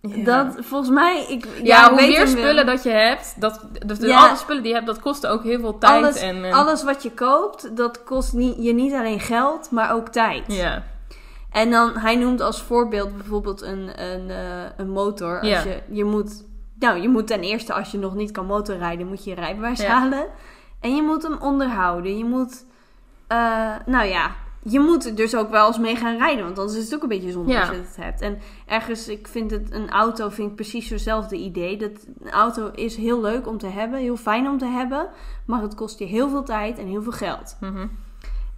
Ja. 0.00 0.24
dat 0.24 0.56
volgens 0.60 0.90
mij... 0.90 1.26
Ik, 1.28 1.46
ja, 1.62 1.88
hoe 1.88 2.00
meer 2.00 2.26
spullen 2.28 2.66
dat 2.66 2.82
je 2.82 2.90
hebt, 2.90 3.40
dat, 3.40 3.60
dus 3.86 3.98
Ja. 3.98 4.26
alle 4.26 4.36
spullen 4.36 4.62
die 4.62 4.70
je 4.70 4.76
hebt, 4.76 4.86
dat 4.90 5.00
kost 5.00 5.26
ook 5.26 5.42
heel 5.42 5.60
veel 5.60 5.78
tijd. 5.78 6.02
Alles, 6.04 6.16
en, 6.16 6.44
en- 6.44 6.52
alles 6.52 6.82
wat 6.84 7.02
je 7.02 7.10
koopt, 7.10 7.76
dat 7.76 8.04
kost 8.04 8.32
niet, 8.32 8.54
je 8.58 8.72
niet 8.72 8.92
alleen 8.92 9.20
geld, 9.20 9.70
maar 9.70 9.92
ook 9.92 10.08
tijd. 10.08 10.44
Ja, 10.46 10.82
En 11.56 11.70
dan, 11.70 11.96
hij 11.96 12.16
noemt 12.16 12.40
als 12.40 12.62
voorbeeld 12.62 13.16
bijvoorbeeld 13.16 13.62
een, 13.62 14.02
een, 14.02 14.30
eh, 14.30 14.64
een 14.76 14.90
motor. 14.90 15.38
Als 15.40 15.48
Ja. 15.48 15.62
je, 15.62 15.82
je, 15.88 16.04
moet, 16.04 16.44
nou, 16.78 17.00
je 17.00 17.08
moet 17.08 17.26
ten 17.26 17.40
eerste, 17.40 17.72
als 17.72 17.90
je 17.90 17.98
nog 17.98 18.14
niet 18.14 18.30
kan 18.30 18.46
motorrijden, 18.46 19.06
moet 19.06 19.24
je 19.24 19.30
je 19.30 19.36
rijbewijs 19.36 19.80
Ja. 19.80 19.88
halen. 20.00 20.26
En 20.80 20.94
je 20.96 21.02
moet 21.02 21.22
hem 21.22 21.36
onderhouden. 21.40 22.18
Je 22.18 22.24
moet, 22.24 22.64
eh, 23.26 23.74
nou 23.86 24.06
ja, 24.06 24.30
je 24.62 24.80
moet 24.80 25.06
er 25.06 25.14
dus 25.14 25.36
ook 25.36 25.50
wel 25.50 25.66
eens 25.66 25.78
mee 25.78 25.96
gaan 25.96 26.16
rijden. 26.16 26.44
Want 26.44 26.58
anders 26.58 26.78
is 26.78 26.84
het 26.84 26.94
ook 26.94 27.02
een 27.02 27.08
beetje 27.08 27.30
zonde 27.32 27.52
Ja. 27.52 27.60
als 27.60 27.68
je 27.68 27.74
het 27.76 27.96
hebt. 27.96 28.20
En 28.20 28.38
ergens, 28.66 29.08
ik 29.08 29.28
vind 29.28 29.50
het, 29.50 29.72
een 29.72 29.90
auto 29.90 30.28
vind 30.28 30.48
ik 30.50 30.54
precies 30.54 30.88
zo'nzelfde 30.88 31.36
idee. 31.36 31.76
Dat, 31.76 32.06
een 32.22 32.30
auto 32.30 32.70
is 32.74 32.96
heel 32.96 33.20
leuk 33.20 33.46
om 33.46 33.58
te 33.58 33.66
hebben, 33.66 33.98
heel 33.98 34.16
fijn 34.16 34.48
om 34.48 34.58
te 34.58 34.66
hebben. 34.66 35.08
Maar 35.46 35.62
het 35.62 35.74
kost 35.74 35.98
je 35.98 36.04
heel 36.04 36.28
veel 36.28 36.42
tijd 36.42 36.78
en 36.78 36.86
heel 36.86 37.02
veel 37.02 37.12
geld. 37.12 37.56
mhm. 37.60 37.86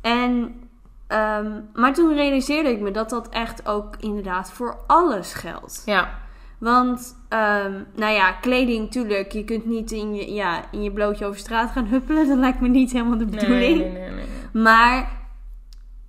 En, 0.01 0.55
ehm, 1.09 1.61
maar 1.75 1.95
toen 1.95 2.15
realiseerde 2.15 2.69
ik 2.71 2.81
me 2.81 2.91
dat 2.91 3.11
dat 3.11 3.29
echt 3.29 3.69
ook 3.69 3.97
inderdaad 3.99 4.51
voor 4.53 4.77
alles 4.87 5.33
geldt. 5.35 5.83
ja. 5.87 6.27
Want, 6.59 7.17
ehm, 7.29 7.73
nou 7.95 8.13
ja, 8.13 8.33
kleding, 8.33 8.91
tuurlijk, 8.91 9.33
je 9.33 9.45
kunt 9.45 9.67
niet 9.67 9.91
in 9.93 10.15
je, 10.15 10.33
ja, 10.33 10.65
in 10.71 10.83
je 10.83 10.93
blootje 10.93 11.27
over 11.27 11.39
straat 11.39 11.71
gaan 11.71 11.87
huppelen. 11.87 12.29
Dat 12.29 12.39
lijkt 12.39 12.61
me 12.61 12.69
niet 12.69 12.93
helemaal 12.93 13.19
de 13.19 13.25
bedoeling. 13.25 13.79
nee, 13.79 13.91
nee, 13.93 14.11
nee, 14.11 14.11
nee. 14.11 14.63
Maar 14.63 15.09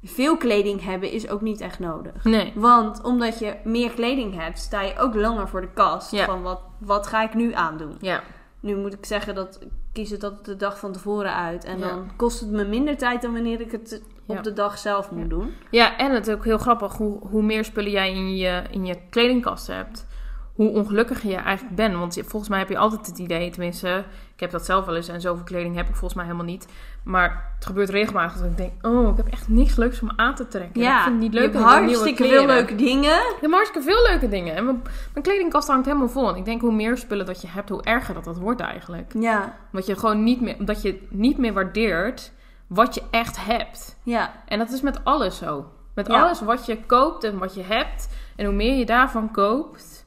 veel 0.04 0.38
kleding 0.38 0.84
hebben 0.84 1.12
is 1.12 1.30
ook 1.30 1.42
niet 1.42 1.62
echt 1.62 1.80
nodig. 1.80 2.24
Nee. 2.24 2.52
Want 2.56 3.04
omdat 3.04 3.40
je 3.40 3.56
meer 3.64 3.92
kleding 3.92 4.42
hebt, 4.42 4.60
sta 4.60 4.82
je 4.82 4.98
ook 4.98 5.16
langer 5.16 5.48
voor 5.48 5.62
de 5.62 5.70
kast. 5.74 6.12
Ja. 6.12 6.26
Van 6.26 6.42
wat, 6.42 6.62
wat 6.78 7.08
ga 7.08 7.24
ik 7.24 7.34
nu 7.34 7.54
aandoen? 7.54 7.96
Ja. 8.02 8.22
Nu 8.60 8.76
moet 8.76 8.94
ik 8.94 9.06
zeggen 9.06 9.36
dat 9.36 9.58
ik 9.62 9.68
kies 9.94 10.10
het 10.10 10.24
altijd 10.24 10.46
de 10.46 10.56
dag 10.56 10.80
van 10.80 10.92
tevoren 10.92 11.34
uit. 11.36 11.64
En 11.64 11.80
Ja. 11.80 11.88
dan 11.88 12.12
kost 12.16 12.40
het 12.40 12.50
me 12.50 12.64
minder 12.66 12.98
tijd 12.98 13.22
dan 13.22 13.34
wanneer 13.34 13.62
ik 13.62 13.72
het 13.72 14.02
op 14.30 14.36
Ja. 14.36 14.42
de 14.42 14.54
dag 14.54 14.78
zelf 14.78 15.12
moet 15.12 15.30
doen. 15.30 15.54
Ja, 15.70 15.98
en 15.98 16.14
het 16.14 16.28
is 16.28 16.34
ook 16.34 16.44
heel 16.46 16.58
grappig 16.58 16.94
hoe, 16.94 17.18
hoe 17.28 17.44
meer 17.44 17.66
spullen 17.66 17.92
jij 17.92 18.12
in 18.12 18.38
je, 18.38 18.62
in 18.72 18.86
je 18.86 18.96
kledingkast 19.10 19.68
hebt, 19.68 20.08
hoe 20.54 20.70
ongelukkiger 20.70 21.30
je 21.30 21.36
eigenlijk 21.36 21.76
bent. 21.76 21.96
Want 21.96 22.20
volgens 22.26 22.50
mij 22.50 22.60
heb 22.60 22.70
je 22.70 22.78
altijd 22.78 23.08
het 23.08 23.18
idee, 23.18 23.50
tenminste, 23.50 24.04
ik 24.34 24.40
heb 24.40 24.52
dat 24.52 24.66
zelf 24.66 24.86
wel 24.86 24.96
eens 24.96 25.08
en 25.08 25.22
zoveel 25.22 25.44
kleding 25.44 25.76
heb 25.76 25.86
ik 25.88 25.92
volgens 25.96 26.14
mij 26.14 26.24
helemaal 26.26 26.46
niet. 26.46 26.68
Maar 27.04 27.52
het 27.56 27.66
gebeurt 27.66 27.90
regelmatig 27.90 28.38
dat 28.42 28.50
ik 28.50 28.58
denk, 28.58 28.72
oh, 28.86 29.10
ik 29.10 29.18
heb 29.18 29.28
echt 29.28 29.50
niks 29.50 29.76
leuks 29.76 30.02
om 30.02 30.12
aan 30.16 30.36
te 30.36 30.48
trekken. 30.48 30.82
Ja, 30.82 30.98
ik 30.98 31.04
vind 31.04 31.14
het 31.14 31.24
niet 31.24 31.34
leuk 31.34 31.52
je 31.52 31.58
hebt 31.58 31.70
hartstikke 31.72 32.28
veel 32.28 32.46
leuke 32.46 32.76
dingen. 32.76 33.14
Ik 33.16 33.38
heb 33.42 33.52
hartstikke 33.52 33.88
veel 33.92 34.04
leuke 34.10 34.28
dingen. 34.30 34.56
En 34.56 34.66
mijn, 34.66 34.82
mijn 35.14 35.26
kledingkast 35.26 35.68
hangt 35.68 35.86
helemaal 35.86 36.10
vol. 36.10 36.30
En 36.30 36.36
ik 36.36 36.46
denk, 36.46 36.62
hoe 36.62 36.74
meer 36.74 36.98
spullen 36.98 37.26
dat 37.26 37.42
je 37.42 37.48
hebt, 37.48 37.70
hoe 37.70 37.84
erger 37.84 38.14
dat 38.14 38.24
dat 38.24 38.38
wordt 38.38 38.62
eigenlijk. 38.62 39.12
Ja, 39.20 39.56
Omdat 39.72 39.88
je 39.88 39.96
gewoon 39.96 40.24
niet 40.24 40.42
meer, 40.42 40.56
omdat 40.60 40.82
je 40.82 41.08
niet 41.10 41.38
meer 41.38 41.54
waardeert 41.54 42.32
wat 42.70 42.96
je 42.96 43.04
echt 43.12 43.46
hebt. 43.46 43.98
ja, 44.04 44.32
En 44.46 44.60
dat 44.60 44.70
is 44.72 44.82
met 44.82 45.04
alles 45.04 45.38
zo. 45.38 45.66
Met 45.96 46.08
Ja. 46.08 46.22
alles 46.22 46.42
wat 46.42 46.66
je 46.66 46.84
koopt 46.86 47.24
en 47.24 47.38
wat 47.38 47.54
je 47.56 47.64
hebt. 47.64 48.10
En 48.36 48.46
hoe 48.46 48.54
meer 48.56 48.76
je 48.76 48.86
daarvan 48.86 49.32
koopt, 49.32 50.06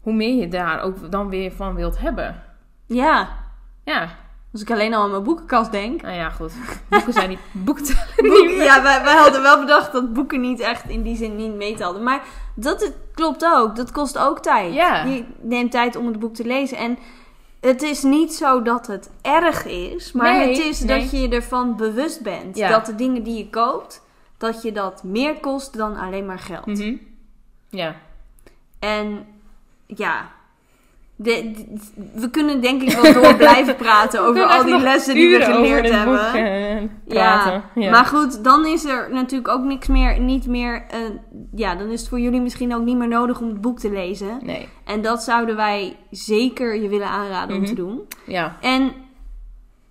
hoe 0.00 0.12
meer 0.12 0.34
je 0.40 0.48
daar 0.48 0.80
ook 0.80 1.10
dan 1.10 1.28
weer 1.28 1.52
van 1.52 1.74
wilt 1.74 1.98
hebben. 1.98 2.42
ja. 2.86 3.28
Ja, 3.84 4.08
Als 4.52 4.62
ik 4.62 4.70
alleen 4.70 4.94
al 4.94 5.02
aan 5.02 5.10
mijn 5.10 5.22
boekenkast 5.22 5.72
denk. 5.72 6.02
nou 6.02 6.14
ja, 6.14 6.30
goed. 6.30 6.52
Boeken 6.88 7.12
zijn 7.12 7.28
niet... 7.28 7.38
Boeken 7.64 7.96
Boeken- 8.16 8.54
ja, 8.54 8.82
wij, 8.82 9.02
wij 9.02 9.14
hadden 9.16 9.42
wel 9.42 9.60
bedacht 9.60 9.92
dat 9.92 10.12
boeken 10.12 10.40
niet 10.40 10.60
echt 10.60 10.88
in 10.88 11.02
die 11.02 11.16
zin 11.16 11.36
niet 11.36 11.54
meetelden. 11.54 12.02
Maar 12.02 12.22
dat 12.54 12.80
het, 12.80 12.94
klopt 13.14 13.44
ook. 13.44 13.76
Dat 13.76 13.92
kost 13.92 14.18
ook 14.18 14.38
tijd. 14.38 14.74
Ja. 14.74 15.04
Je 15.04 15.24
neemt 15.40 15.70
tijd 15.70 15.96
om 15.96 16.06
het 16.06 16.18
boek 16.18 16.34
te 16.34 16.44
lezen. 16.44 16.76
En 16.78 16.98
het 17.60 17.82
is 17.82 18.02
niet 18.02 18.34
zo 18.34 18.62
dat 18.62 18.86
het 18.86 19.10
erg 19.22 19.64
is. 19.64 20.12
Maar 20.12 20.36
Nee, 20.36 20.48
het 20.48 20.58
is 20.58 20.80
nee. 20.80 21.00
dat 21.00 21.10
je 21.10 21.20
je 21.20 21.28
ervan 21.28 21.76
bewust 21.76 22.22
bent. 22.22 22.56
Ja. 22.56 22.68
Dat 22.68 22.86
de 22.86 22.94
dingen 22.94 23.22
die 23.22 23.36
je 23.36 23.50
koopt, 23.50 24.02
dat 24.38 24.62
je 24.62 24.72
dat 24.72 25.02
meer 25.02 25.40
kost 25.40 25.76
dan 25.76 25.96
alleen 25.96 26.26
maar 26.26 26.38
geld. 26.38 26.66
Mhm. 26.66 26.96
Ja. 27.68 27.96
En 28.78 29.26
ja, 29.86 30.30
de- 31.22 31.50
de- 31.52 31.78
we 32.20 32.30
kunnen 32.30 32.60
denk 32.60 32.82
ik 32.82 32.90
wel 33.00 33.12
door 33.12 33.34
blijven 33.34 33.76
praten 33.86 34.20
over 34.20 34.42
al 34.44 34.64
die 34.64 34.78
lessen 34.78 35.14
die 35.14 35.38
we 35.38 35.44
geleerd 35.44 35.90
hebben. 35.90 36.20
Praten. 37.08 37.62
Ja, 37.74 37.90
Maar 37.90 38.04
goed, 38.04 38.44
dan 38.44 38.66
is 38.66 38.84
er 38.84 39.12
natuurlijk 39.12 39.48
ook 39.50 39.62
niks 39.64 39.86
meer, 39.86 40.20
niet 40.20 40.46
meer, 40.46 40.84
eh, 40.90 40.98
ja, 41.54 41.74
dan 41.74 41.88
is 41.88 42.00
het 42.00 42.08
voor 42.08 42.20
jullie 42.20 42.40
misschien 42.40 42.74
ook 42.74 42.84
niet 42.84 42.96
meer 42.96 43.08
nodig 43.08 43.40
om 43.40 43.48
het 43.48 43.60
boek 43.60 43.78
te 43.78 43.90
lezen. 43.90 44.38
Nee. 44.42 44.68
En 44.84 45.02
dat 45.02 45.22
zouden 45.22 45.56
wij 45.56 45.96
zeker 46.10 46.76
je 46.82 46.88
willen 46.88 47.08
aanraden 47.08 47.54
om 47.56 47.60
Mhm. 47.62 47.70
te 47.70 47.76
doen. 47.76 48.00
Ja. 48.26 48.56
En 48.60 48.92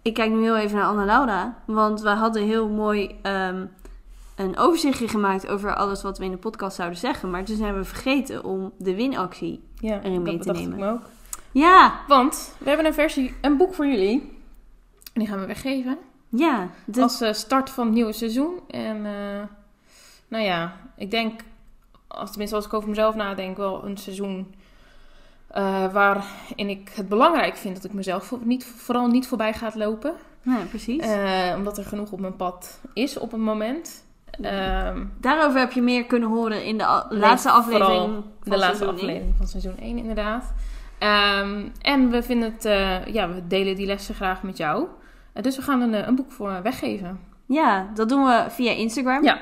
ik 0.01 0.13
kijk 0.13 0.31
nu 0.31 0.41
heel 0.41 0.57
even 0.57 0.77
naar 0.77 0.85
Anna 0.87 1.05
Laura, 1.05 1.57
want 1.65 2.01
we 2.01 2.09
hadden 2.09 2.43
heel 2.43 2.69
mooi 2.69 3.15
ehm, 3.21 3.65
een 4.35 4.57
overzichtje 4.57 5.07
gemaakt 5.07 5.47
over 5.47 5.75
alles 5.75 6.01
wat 6.01 6.17
we 6.17 6.25
in 6.25 6.31
de 6.31 6.37
podcast 6.37 6.75
zouden 6.75 6.97
zeggen. 6.99 7.29
Maar 7.29 7.43
toen 7.45 7.55
zijn 7.55 7.75
we 7.77 7.83
vergeten 7.83 8.43
om 8.43 8.71
de 8.77 8.95
winactie. 8.95 9.63
Ja, 9.75 9.99
Erin 10.03 10.21
mee 10.21 10.37
dat 10.37 10.41
te 10.41 10.47
bedacht 10.47 10.59
ik 10.59 10.69
nemen. 10.69 10.85
me 10.87 10.91
ook. 10.93 11.01
Ja, 11.51 11.99
Want 12.07 12.55
we 12.57 12.67
hebben 12.67 12.85
een 12.85 12.93
versie, 12.93 13.35
een 13.41 13.57
boek 13.57 13.73
voor 13.73 13.85
jullie. 13.87 14.37
En 15.13 15.19
die 15.21 15.27
gaan 15.27 15.39
we 15.39 15.45
weggeven. 15.45 15.97
ja. 16.29 16.69
de- 16.85 17.01
Als 17.01 17.21
eh, 17.21 17.33
start 17.33 17.69
van 17.69 17.85
het 17.85 17.93
nieuwe 17.95 18.11
seizoen. 18.13 18.59
En 18.67 19.05
eh, 19.05 19.43
nou 20.27 20.43
ja, 20.43 20.73
ik 20.97 21.11
denk, 21.11 21.41
als, 22.07 22.29
tenminste 22.29 22.55
als 22.55 22.65
ik 22.65 22.73
over 22.73 22.89
mezelf 22.89 23.15
nadenk, 23.15 23.57
wel 23.57 23.85
een 23.85 23.97
seizoen 23.97 24.53
eh, 25.47 25.93
waarin 25.93 26.69
ik 26.69 26.91
het 26.95 27.09
belangrijk 27.09 27.57
vind 27.57 27.75
dat 27.75 27.83
ik 27.85 27.93
mezelf 27.93 28.33
niet, 28.41 28.65
vooral 28.65 29.07
niet 29.07 29.27
voorbij 29.27 29.53
ga 29.53 29.71
lopen. 29.75 30.13
ja, 30.41 30.57
precies. 30.69 31.01
Eh, 31.05 31.53
omdat 31.55 31.77
er 31.77 31.85
genoeg 31.85 32.11
op 32.11 32.19
mijn 32.19 32.35
pad 32.35 32.79
is 32.93 33.17
op 33.17 33.33
een 33.33 33.41
moment. 33.43 34.03
Ehm, 34.41 35.05
Daarover 35.19 35.59
heb 35.59 35.71
je 35.71 35.81
meer 35.81 36.05
kunnen 36.05 36.29
horen 36.29 36.65
in 36.65 36.77
de 36.77 37.05
laatste 37.09 37.49
aflevering 37.51 37.99
van 38.13 38.23
de 38.43 38.57
laatste 38.57 38.85
aflevering 38.85 39.33
van 39.37 39.47
seizoen 39.47 39.75
1 39.79 39.97
inderdaad. 39.97 40.53
Ehm, 40.99 41.67
en 41.81 42.09
we 42.09 42.23
vinden 42.23 42.51
het, 42.53 42.65
eh, 42.65 43.05
ja, 43.05 43.29
we 43.29 43.47
delen 43.47 43.75
die 43.75 43.85
lessen 43.85 44.15
graag 44.15 44.43
met 44.43 44.57
jou. 44.57 44.87
Eh, 45.33 45.43
dus 45.43 45.55
we 45.55 45.61
gaan 45.61 45.81
een, 45.81 45.93
eh, 45.93 46.07
een 46.07 46.15
boek 46.15 46.31
voor 46.31 46.61
weggeven. 46.61 47.19
Ja, 47.45 47.89
dat 47.93 48.09
doen 48.09 48.25
we 48.25 48.45
via 48.49 48.71
Instagram. 48.71 49.23
Ja. 49.23 49.39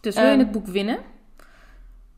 Dus 0.00 0.14
wil 0.14 0.24
je 0.24 0.30
Ehm. 0.30 0.38
het 0.38 0.50
boek 0.52 0.66
winnen? 0.66 0.98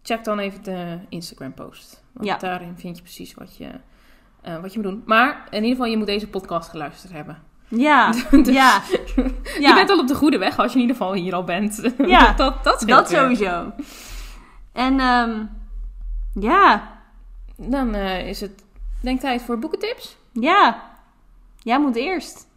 Check 0.02 0.24
dan 0.24 0.38
even 0.38 0.62
de 0.62 0.98
Instagram 1.08 1.54
post. 1.54 2.02
Want 2.12 2.26
Ja. 2.26 2.36
daarin 2.36 2.74
vind 2.76 2.96
je 2.96 3.02
precies 3.02 3.34
wat 3.34 3.56
je, 3.56 3.68
wat 4.60 4.72
je 4.72 4.78
moet 4.80 4.90
doen. 4.90 5.02
Maar 5.06 5.46
in 5.50 5.56
ieder 5.62 5.70
geval, 5.70 5.86
je 5.86 5.96
moet 5.96 6.06
deze 6.06 6.28
podcast 6.28 6.70
geluisterd 6.70 7.12
hebben. 7.12 7.38
Ja, 7.68 8.10
Dus 8.30 8.48
ja. 8.54 8.80
Je 9.16 9.56
Ja. 9.60 9.74
bent 9.74 9.90
al 9.90 9.98
op 9.98 10.06
de 10.08 10.14
goede 10.14 10.38
weg 10.38 10.58
als 10.58 10.72
je 10.72 10.74
in 10.78 10.80
ieder 10.80 10.96
geval 10.96 11.12
hier 11.14 11.34
al 11.34 11.44
bent. 11.44 11.92
Ja, 12.06 12.32
dat, 12.32 12.64
dat, 12.64 12.82
dat 12.86 13.10
sowieso. 13.10 13.72
En 14.72 15.00
ehm, 15.00 15.44
ja, 16.32 16.90
Dan 17.56 17.94
is 17.94 18.40
het 18.40 18.61
denk 19.02 19.20
tijd 19.20 19.42
voor 19.42 19.58
boekentips. 19.58 20.16
ja. 20.32 20.90
Jij 21.64 21.80
moet 21.80 21.96
eerst. 21.96 22.48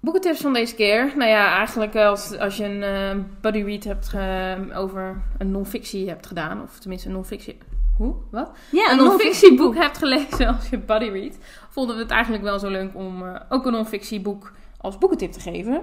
Boekentips 0.00 0.40
van 0.40 0.52
deze 0.52 0.74
keer. 0.74 1.12
Nou 1.16 1.30
ja, 1.30 1.56
eigenlijk 1.56 1.96
als, 1.96 2.38
als 2.38 2.56
je 2.56 2.64
een 2.64 2.82
eh 2.82 3.24
buddy 3.40 3.62
read 3.62 3.84
hebt 3.84 4.08
ge- 4.08 4.68
over 4.74 5.22
een 5.38 5.50
non-fictie 5.50 6.08
hebt 6.08 6.26
gedaan. 6.26 6.62
Of 6.62 6.78
tenminste 6.78 7.08
een 7.08 7.14
non-fictie 7.14 7.58
hoe? 7.96 8.14
Wat? 8.30 8.50
Ja, 8.70 8.90
een 8.90 8.96
non-fictieboek 8.96 9.74
hebt 9.74 9.98
gelezen 9.98 10.46
als 10.46 10.68
je 10.68 10.78
buddy 10.78 11.08
read, 11.08 11.38
vonden 11.70 11.96
we 11.96 12.02
het 12.02 12.10
eigenlijk 12.10 12.42
wel 12.42 12.58
zo 12.58 12.68
leuk 12.68 12.94
om 12.94 13.26
eh, 13.26 13.40
ook 13.48 13.66
een 13.66 13.72
non-fictieboek 13.72 14.52
als 14.80 14.98
boekentip 14.98 15.32
te 15.32 15.40
geven. 15.40 15.82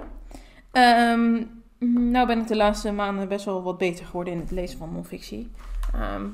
Ehm, 0.72 1.42
nou 2.10 2.26
ben 2.26 2.38
ik 2.40 2.46
de 2.46 2.56
laatste 2.56 2.92
maanden 2.92 3.28
best 3.28 3.44
wel 3.44 3.62
wat 3.62 3.78
beter 3.78 4.06
geworden 4.06 4.32
in 4.32 4.40
het 4.40 4.50
lezen 4.50 4.78
van 4.78 4.92
non-fictie. 4.92 5.50
Ehm, 5.94 6.24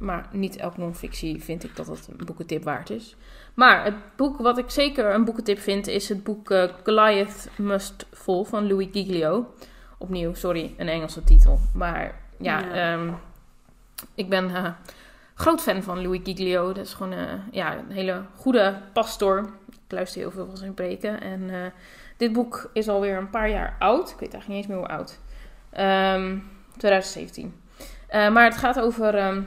maar 0.00 0.28
niet 0.32 0.56
elk 0.56 0.76
non-fictie 0.76 1.42
vind 1.42 1.64
ik 1.64 1.76
dat 1.76 1.86
het 1.86 2.08
een 2.18 2.26
boekentip 2.26 2.64
waard 2.64 2.90
is. 2.90 3.16
Maar 3.54 3.84
het 3.84 3.94
boek 4.16 4.38
wat 4.38 4.58
ik 4.58 4.70
zeker 4.70 5.14
een 5.14 5.24
boekentip 5.24 5.58
vind 5.58 5.86
is 5.86 6.08
het 6.08 6.24
boek 6.24 6.50
eh, 6.50 6.64
Goliath 6.84 7.48
Must 7.56 8.06
Fall 8.12 8.44
van 8.44 8.66
Louis 8.68 8.88
Giglio. 8.92 9.54
Opnieuw, 9.98 10.34
sorry, 10.34 10.74
een 10.76 10.88
Engelse 10.88 11.24
titel. 11.24 11.58
Maar 11.74 12.20
ja, 12.38 12.58
Ja. 12.58 12.92
ehm, 12.94 13.10
ik 14.14 14.28
ben 14.28 14.54
eh, 14.54 14.70
groot 15.34 15.60
fan 15.60 15.82
van 15.82 16.02
Louis 16.02 16.20
Giglio. 16.24 16.72
Dat 16.72 16.84
is 16.86 16.94
gewoon 16.94 17.12
eh, 17.12 17.32
ja, 17.50 17.76
een 17.78 17.90
hele 17.90 18.22
goede 18.36 18.78
pastor. 18.92 19.50
Ik 19.70 19.78
luister 19.96 20.20
heel 20.20 20.30
veel 20.30 20.46
van 20.46 20.56
zijn 20.56 20.74
preken. 20.74 21.20
En 21.20 21.72
dit 22.16 22.32
boek 22.32 22.70
is 22.72 22.88
alweer 22.88 23.16
een 23.16 23.30
paar 23.30 23.48
jaar 23.50 23.76
oud. 23.78 24.10
Ik 24.10 24.18
weet 24.18 24.32
eigenlijk 24.32 24.48
niet 24.48 24.56
eens 24.56 24.66
meer 24.66 24.76
hoe 24.76 24.88
oud. 24.88 25.18
Ehm, 25.70 26.38
2017. 26.76 27.54
Eh, 28.06 28.30
maar 28.30 28.44
het 28.44 28.56
gaat 28.56 28.80
over, 28.80 29.14
ehm, 29.14 29.42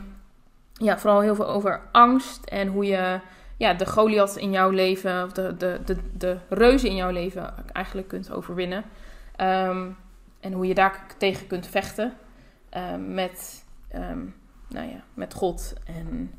ja, 0.74 0.98
vooral 1.00 1.22
heel 1.22 1.36
veel 1.36 1.48
over 1.48 1.82
angst. 1.92 2.44
En 2.46 2.68
hoe 2.68 2.86
je 2.86 3.20
ja, 3.58 3.74
de 3.74 3.86
Goliath 3.86 4.36
in 4.36 4.52
jouw 4.52 4.70
leven, 4.70 5.24
of 5.24 5.32
de, 5.32 5.58
de, 5.58 5.80
de, 5.86 5.98
de 6.18 6.38
reuzen 6.50 6.90
in 6.90 6.96
jouw 6.96 7.12
leven 7.12 7.54
eigenlijk 7.74 8.08
kunt 8.08 8.32
overwinnen. 8.32 8.84
Ehm, 9.36 9.90
en 10.40 10.54
hoe 10.54 10.68
je 10.68 10.74
daar 10.74 11.06
tegen 11.18 11.48
kunt 11.48 11.68
vechten. 11.68 12.14
ehm, 12.70 13.14
met, 13.14 13.66
ehm, 13.90 14.26
nou 14.70 14.90
ja, 14.90 15.04
met 15.14 15.34
God. 15.34 15.74
En 15.86 16.32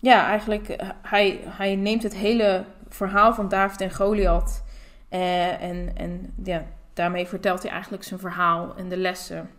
ja, 0.00 0.26
eigenlijk, 0.26 0.68
eh, 0.68 0.88
hij, 1.02 1.40
hij 1.44 1.76
neemt 1.76 2.02
het 2.02 2.14
hele 2.14 2.64
verhaal 2.88 3.34
van 3.34 3.48
David 3.48 3.80
en 3.80 3.94
Goliath. 3.94 4.62
eh, 5.08 5.62
en 5.62 5.96
en 5.96 6.34
ja, 6.44 6.64
daarmee 6.94 7.26
vertelt 7.26 7.62
hij 7.62 7.70
eigenlijk 7.70 8.02
zijn 8.04 8.20
verhaal 8.20 8.74
en 8.76 8.88
de 8.88 8.96
lessen. 8.96 9.50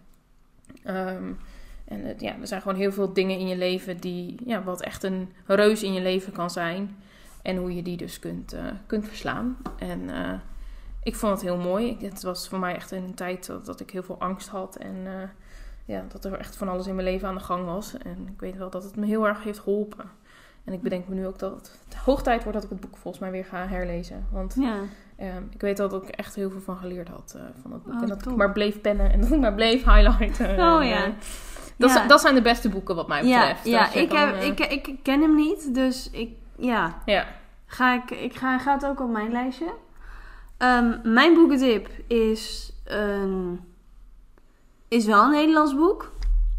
Ehm, 0.84 1.34
en 1.92 2.06
het, 2.06 2.22
ja, 2.22 2.36
er 2.42 2.48
zijn 2.48 2.62
gewoon 2.62 2.78
heel 2.78 2.92
veel 2.92 3.14
dingen 3.14 3.38
in 3.40 3.48
je 3.48 3.58
leven 3.58 3.98
die, 3.98 4.36
ja, 4.46 4.64
wat 4.64 4.82
echt 4.82 5.04
een 5.04 5.30
reus 5.46 5.84
in 5.84 5.94
je 5.94 6.02
leven 6.02 6.34
kan 6.34 6.50
zijn. 6.50 6.96
En 7.42 7.58
hoe 7.58 7.76
je 7.76 7.82
die 7.82 7.98
dus 7.98 8.20
kunt, 8.20 8.54
eh, 8.54 8.66
kunt 8.86 9.08
verslaan. 9.08 9.58
En 9.78 10.10
eh, 10.10 10.34
ik 11.04 11.16
vond 11.16 11.32
het 11.34 11.42
heel 11.42 11.58
mooi. 11.58 11.88
Ik- 11.90 12.02
Het 12.02 12.24
was 12.24 12.48
voor 12.50 12.60
mij 12.60 12.76
echt 12.76 12.92
een 12.92 13.14
tijd 13.14 13.46
dat, 13.48 13.66
dat 13.66 13.80
ik 13.80 13.90
heel 13.90 14.04
veel 14.04 14.20
angst 14.20 14.48
had. 14.48 14.76
En 14.76 14.96
eh, 15.06 15.14
ja, 15.86 16.04
dat 16.12 16.26
er 16.26 16.34
echt 16.34 16.56
van 16.56 16.68
alles 16.70 16.88
in 16.88 16.96
mijn 16.96 17.08
leven 17.08 17.28
aan 17.28 17.36
de 17.36 17.42
gang 17.44 17.66
was. 17.66 17.98
En 17.98 18.28
ik 18.34 18.40
weet 18.40 18.58
wel 18.58 18.70
dat 18.70 18.84
het 18.84 18.96
me 18.96 19.06
heel 19.06 19.28
erg 19.28 19.44
heeft 19.44 19.60
geholpen. 19.60 20.06
En 20.64 20.74
ik 20.74 20.82
bedenk 20.82 21.08
me 21.08 21.16
nu 21.16 21.28
ook 21.28 21.40
dat 21.40 21.72
het 21.88 21.96
hoog 21.98 22.22
tijd 22.24 22.44
wordt 22.44 22.54
dat 22.62 22.64
ik 22.64 22.70
het 22.70 22.80
boek 22.90 22.98
volgens 22.98 23.24
mij 23.24 23.32
weer 23.32 23.46
ga 23.46 23.68
herlezen. 23.68 24.26
Want 24.32 24.56
Ja. 24.60 24.80
Ehm, 25.16 25.44
ik 25.50 25.62
weet 25.62 25.78
dat 25.78 25.94
ik 25.94 26.10
echt 26.10 26.36
heel 26.36 26.50
veel 26.50 26.62
van 26.62 26.78
geleerd 26.78 27.08
had 27.08 27.38
van 27.62 27.72
het 27.72 27.84
boek. 27.84 27.94
Oh, 27.94 28.02
en 28.02 28.08
dat 28.08 28.24
top. 28.24 28.32
ik 28.32 28.38
maar 28.38 28.52
bleef 28.52 28.82
pennen 28.82 29.12
en 29.12 29.22
dat 29.22 29.32
ik 29.32 29.40
maar 29.40 29.54
bleef 29.54 29.84
highlighten. 29.84 30.50
Oh 30.60 30.82
En, 30.82 30.88
ja. 30.88 31.12
Dat, 31.82 31.92
zijn- 31.92 32.08
dat 32.08 32.22
zijn 32.22 32.36
de 32.36 32.42
beste 32.42 32.70
boeken 32.70 32.96
wat 32.96 33.08
mij 33.08 33.22
betreft. 33.22 33.66
ja 33.66 33.94
ik, 33.94 34.10
kan, 34.10 34.18
heb, 34.20 34.36
eh, 34.36 34.48
ik, 34.48 34.60
ik 34.60 34.96
ken 35.04 35.22
hem 35.22 35.36
niet, 35.36 35.74
dus 35.74 36.10
ik, 36.12 36.30
ja, 36.58 37.02
ja. 37.06 37.26
ga 37.66 37.94
ik, 37.94 38.12
ik 38.12 38.36
ga, 38.36 38.58
gaat 38.60 38.86
ook 38.86 39.00
op 39.00 39.10
mijn 39.10 39.32
lijstje. 39.32 39.74
Ehm, 40.58 40.98
mijn 41.04 41.34
boekentip 41.34 41.90
is, 42.08 42.74
een, 42.86 43.60
is 44.88 45.06
wel 45.06 45.24
een 45.24 45.32
Nederlands 45.32 45.76
boek. 45.76 46.12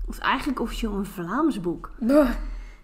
Of 0.08 0.18
eigenlijk 0.18 0.60
officieel 0.60 0.92
een 0.92 1.06
Vlaams 1.06 1.60
boek. 1.60 1.90
Buh. 1.98 2.30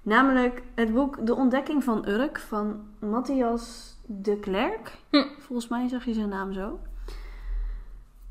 Namelijk 0.02 0.62
het 0.74 0.94
boek 0.94 1.26
De 1.26 1.34
Ontdekking 1.34 1.84
van 1.84 2.08
Urk 2.08 2.38
van 2.48 2.80
Matthias 2.98 3.96
de 4.06 4.38
Klerk. 4.38 4.92
Hm. 5.10 5.24
Volgens 5.38 5.68
mij 5.68 5.88
zag 5.88 6.04
je 6.04 6.12
zijn 6.12 6.28
naam 6.28 6.52
zo. 6.52 6.78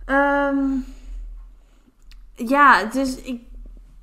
Ehm, 0.05 0.65
ja, 2.35 2.77
het 2.77 2.95
is, 2.95 3.21
ik, 3.21 3.41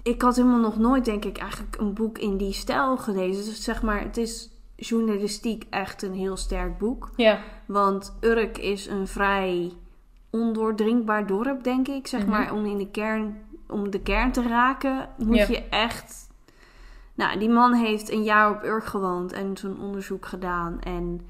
ik 0.05 0.23
had 0.23 0.37
helemaal 0.37 0.61
nog 0.61 0.79
nooit, 0.79 1.05
denk 1.05 1.25
ik, 1.25 1.39
eigenlijk 1.39 1.77
een 1.81 1.95
boek 1.95 2.19
in 2.19 2.37
die 2.37 2.53
stijl 2.53 2.97
gelezen. 2.97 3.45
Dus 3.45 3.63
zeg 3.65 3.83
maar, 3.83 4.01
het 4.01 4.17
is 4.17 4.51
journalistiek 4.77 5.67
echt 5.71 6.03
een 6.03 6.15
heel 6.15 6.37
sterk 6.37 6.79
boek. 6.79 7.11
Ja. 7.17 7.39
Want 7.67 8.17
Urk 8.21 8.59
is 8.59 8.87
een 8.87 9.07
vrij 9.07 9.73
ondoordringbaar 10.31 11.27
dorp, 11.27 11.65
denk 11.65 11.89
ik. 11.89 12.07
Zeg 12.07 12.21
Mhm. 12.21 12.31
maar, 12.31 12.53
om 12.53 12.65
in 12.65 12.79
de 12.79 12.91
kern, 12.91 13.37
om 13.69 13.91
de 13.91 14.01
kern 14.01 14.33
te 14.33 14.43
raken, 14.43 15.09
moet 15.19 15.37
Ja. 15.37 15.47
je 15.49 15.63
echt. 15.69 16.29
Nou, 17.15 17.39
die 17.39 17.49
man 17.49 17.73
heeft 17.73 18.11
een 18.13 18.23
jaar 18.23 18.51
op 18.51 18.65
Urk 18.65 18.85
gewoond 18.85 19.33
en 19.33 19.57
zo'n 19.57 19.81
onderzoek 19.81 20.27
gedaan 20.27 20.81
en 20.81 21.21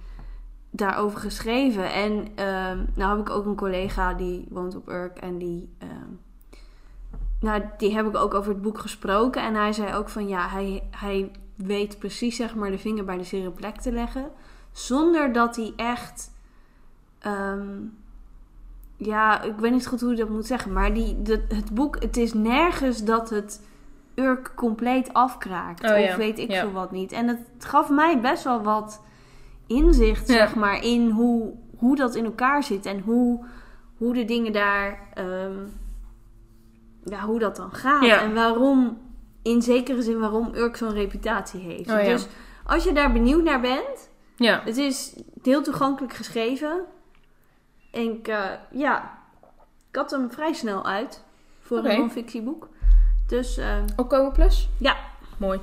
daarover 0.70 1.18
geschreven. 1.20 1.92
En 1.92 2.28
ehm, 2.34 2.84
nou 2.94 3.16
heb 3.18 3.28
ik 3.28 3.34
ook 3.34 3.46
een 3.46 3.56
collega 3.56 4.14
die 4.14 4.46
woont 4.50 4.76
op 4.76 4.88
Urk 4.88 5.18
en 5.18 5.38
die. 5.38 5.74
ehm, 5.78 6.10
nou, 7.44 7.62
die 7.78 7.94
heb 7.94 8.06
ik 8.06 8.16
ook 8.16 8.34
over 8.34 8.52
het 8.52 8.62
boek 8.62 8.78
gesproken. 8.78 9.42
En 9.42 9.54
hij 9.54 9.72
zei 9.72 9.94
ook 9.94 10.08
van 10.08 10.28
ja, 10.28 10.48
hij, 10.48 10.82
hij 10.90 11.30
weet 11.54 11.98
precies 11.98 12.36
zeg 12.36 12.54
maar 12.54 12.70
de 12.70 12.78
vinger 12.78 13.04
bij 13.04 13.16
de 13.16 13.24
zere 13.24 13.50
plek 13.50 13.76
te 13.80 13.92
leggen. 13.92 14.30
Zonder 14.72 15.32
dat 15.32 15.56
hij 15.56 15.72
echt. 15.76 16.32
ehm, 17.18 17.68
ja, 18.96 19.42
ik 19.42 19.56
weet 19.56 19.72
niet 19.72 19.86
goed 19.86 20.00
hoe 20.00 20.10
je 20.10 20.16
dat 20.16 20.28
moet 20.28 20.46
zeggen. 20.46 20.72
Maar 20.72 20.94
die, 20.94 21.16
het 21.48 21.74
boek, 21.74 22.02
het 22.02 22.16
is 22.16 22.32
nergens 22.34 23.04
dat 23.04 23.30
het 23.30 23.62
Urk 24.14 24.52
compleet 24.56 25.12
afkraakt. 25.12 25.84
Oh 25.90 25.98
ja, 25.98 26.08
Of 26.08 26.16
weet 26.16 26.38
ik 26.38 26.50
ja. 26.50 26.60
veel 26.60 26.72
wat 26.72 26.90
niet. 26.90 27.12
En 27.12 27.28
het 27.28 27.40
gaf 27.58 27.90
mij 27.90 28.20
best 28.20 28.44
wel 28.44 28.62
wat 28.62 29.02
inzicht, 29.66 30.28
Ja. 30.28 30.34
zeg 30.34 30.54
maar, 30.54 30.82
in 30.84 31.10
hoe, 31.10 31.52
hoe 31.76 31.96
dat 31.96 32.14
in 32.14 32.24
elkaar 32.24 32.62
zit. 32.62 32.86
En 32.86 33.00
hoe, 33.00 33.44
hoe 33.96 34.14
de 34.14 34.24
dingen 34.24 34.52
daar. 34.52 35.08
ehm, 35.14 35.58
ja, 37.04 37.20
hoe 37.20 37.38
dat 37.38 37.56
dan 37.56 37.72
gaat. 37.72 38.04
Ja. 38.04 38.20
En 38.20 38.34
waarom, 38.34 38.98
in 39.42 39.62
zekere 39.62 40.02
zin, 40.02 40.18
waarom 40.20 40.50
Urk 40.54 40.76
zo'n 40.76 40.92
reputatie 40.92 41.60
heeft. 41.60 41.90
Oh 41.90 42.00
ja. 42.02 42.04
Dus 42.04 42.26
als 42.66 42.84
je 42.84 42.92
daar 42.92 43.12
benieuwd 43.12 43.42
naar 43.42 43.60
bent, 43.60 44.10
Ja. 44.36 44.60
het 44.64 44.76
is 44.76 45.16
heel 45.42 45.62
toegankelijk 45.62 46.12
geschreven. 46.14 46.84
En 47.90 48.02
ik, 48.12 48.28
eh, 48.28 48.44
ja, 48.70 49.18
ik 49.90 49.96
had 49.96 50.10
hem 50.10 50.30
vrij 50.32 50.52
snel 50.52 50.84
uit 50.86 51.24
voor 51.60 51.78
Oké. 51.78 51.88
een 51.90 51.98
non-fictieboek. 51.98 52.68
Dus, 53.26 53.56
eh, 53.56 53.76
Opkomen 53.96 54.32
plus? 54.32 54.68
Ja. 54.78 54.96
Mooi. 55.38 55.60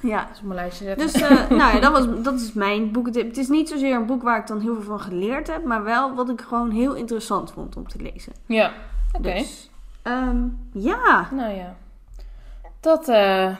ja. 0.00 0.20
Dat 0.20 0.30
is 0.32 0.38
op 0.38 0.44
mijn 0.44 0.58
lijstje 0.58 0.84
zetten. 0.84 1.06
Dus, 1.06 1.22
eh, 1.22 1.48
nou 1.58 1.74
ja, 1.74 1.80
dat, 1.80 1.92
was, 1.92 2.22
dat 2.22 2.34
is 2.40 2.52
mijn 2.52 2.92
boekentip. 2.92 3.26
Het 3.28 3.36
is 3.36 3.48
niet 3.48 3.68
zozeer 3.68 3.94
een 3.94 4.06
boek 4.06 4.22
waar 4.22 4.38
ik 4.40 4.46
dan 4.46 4.60
heel 4.60 4.74
veel 4.74 4.82
van 4.82 5.00
geleerd 5.00 5.46
heb, 5.46 5.64
maar 5.64 5.82
wel 5.82 6.14
wat 6.14 6.28
ik 6.28 6.40
gewoon 6.40 6.70
heel 6.70 6.94
interessant 6.94 7.52
vond 7.52 7.76
om 7.76 7.88
te 7.88 7.98
lezen. 8.02 8.32
ja. 8.46 8.72
Oké. 9.12 9.32
Dus, 9.32 9.70
ehm, 10.02 10.48
ja. 10.72 11.28
Nou 11.30 11.54
ja. 11.54 11.76
Dat 12.80 13.08
eh, 13.08 13.56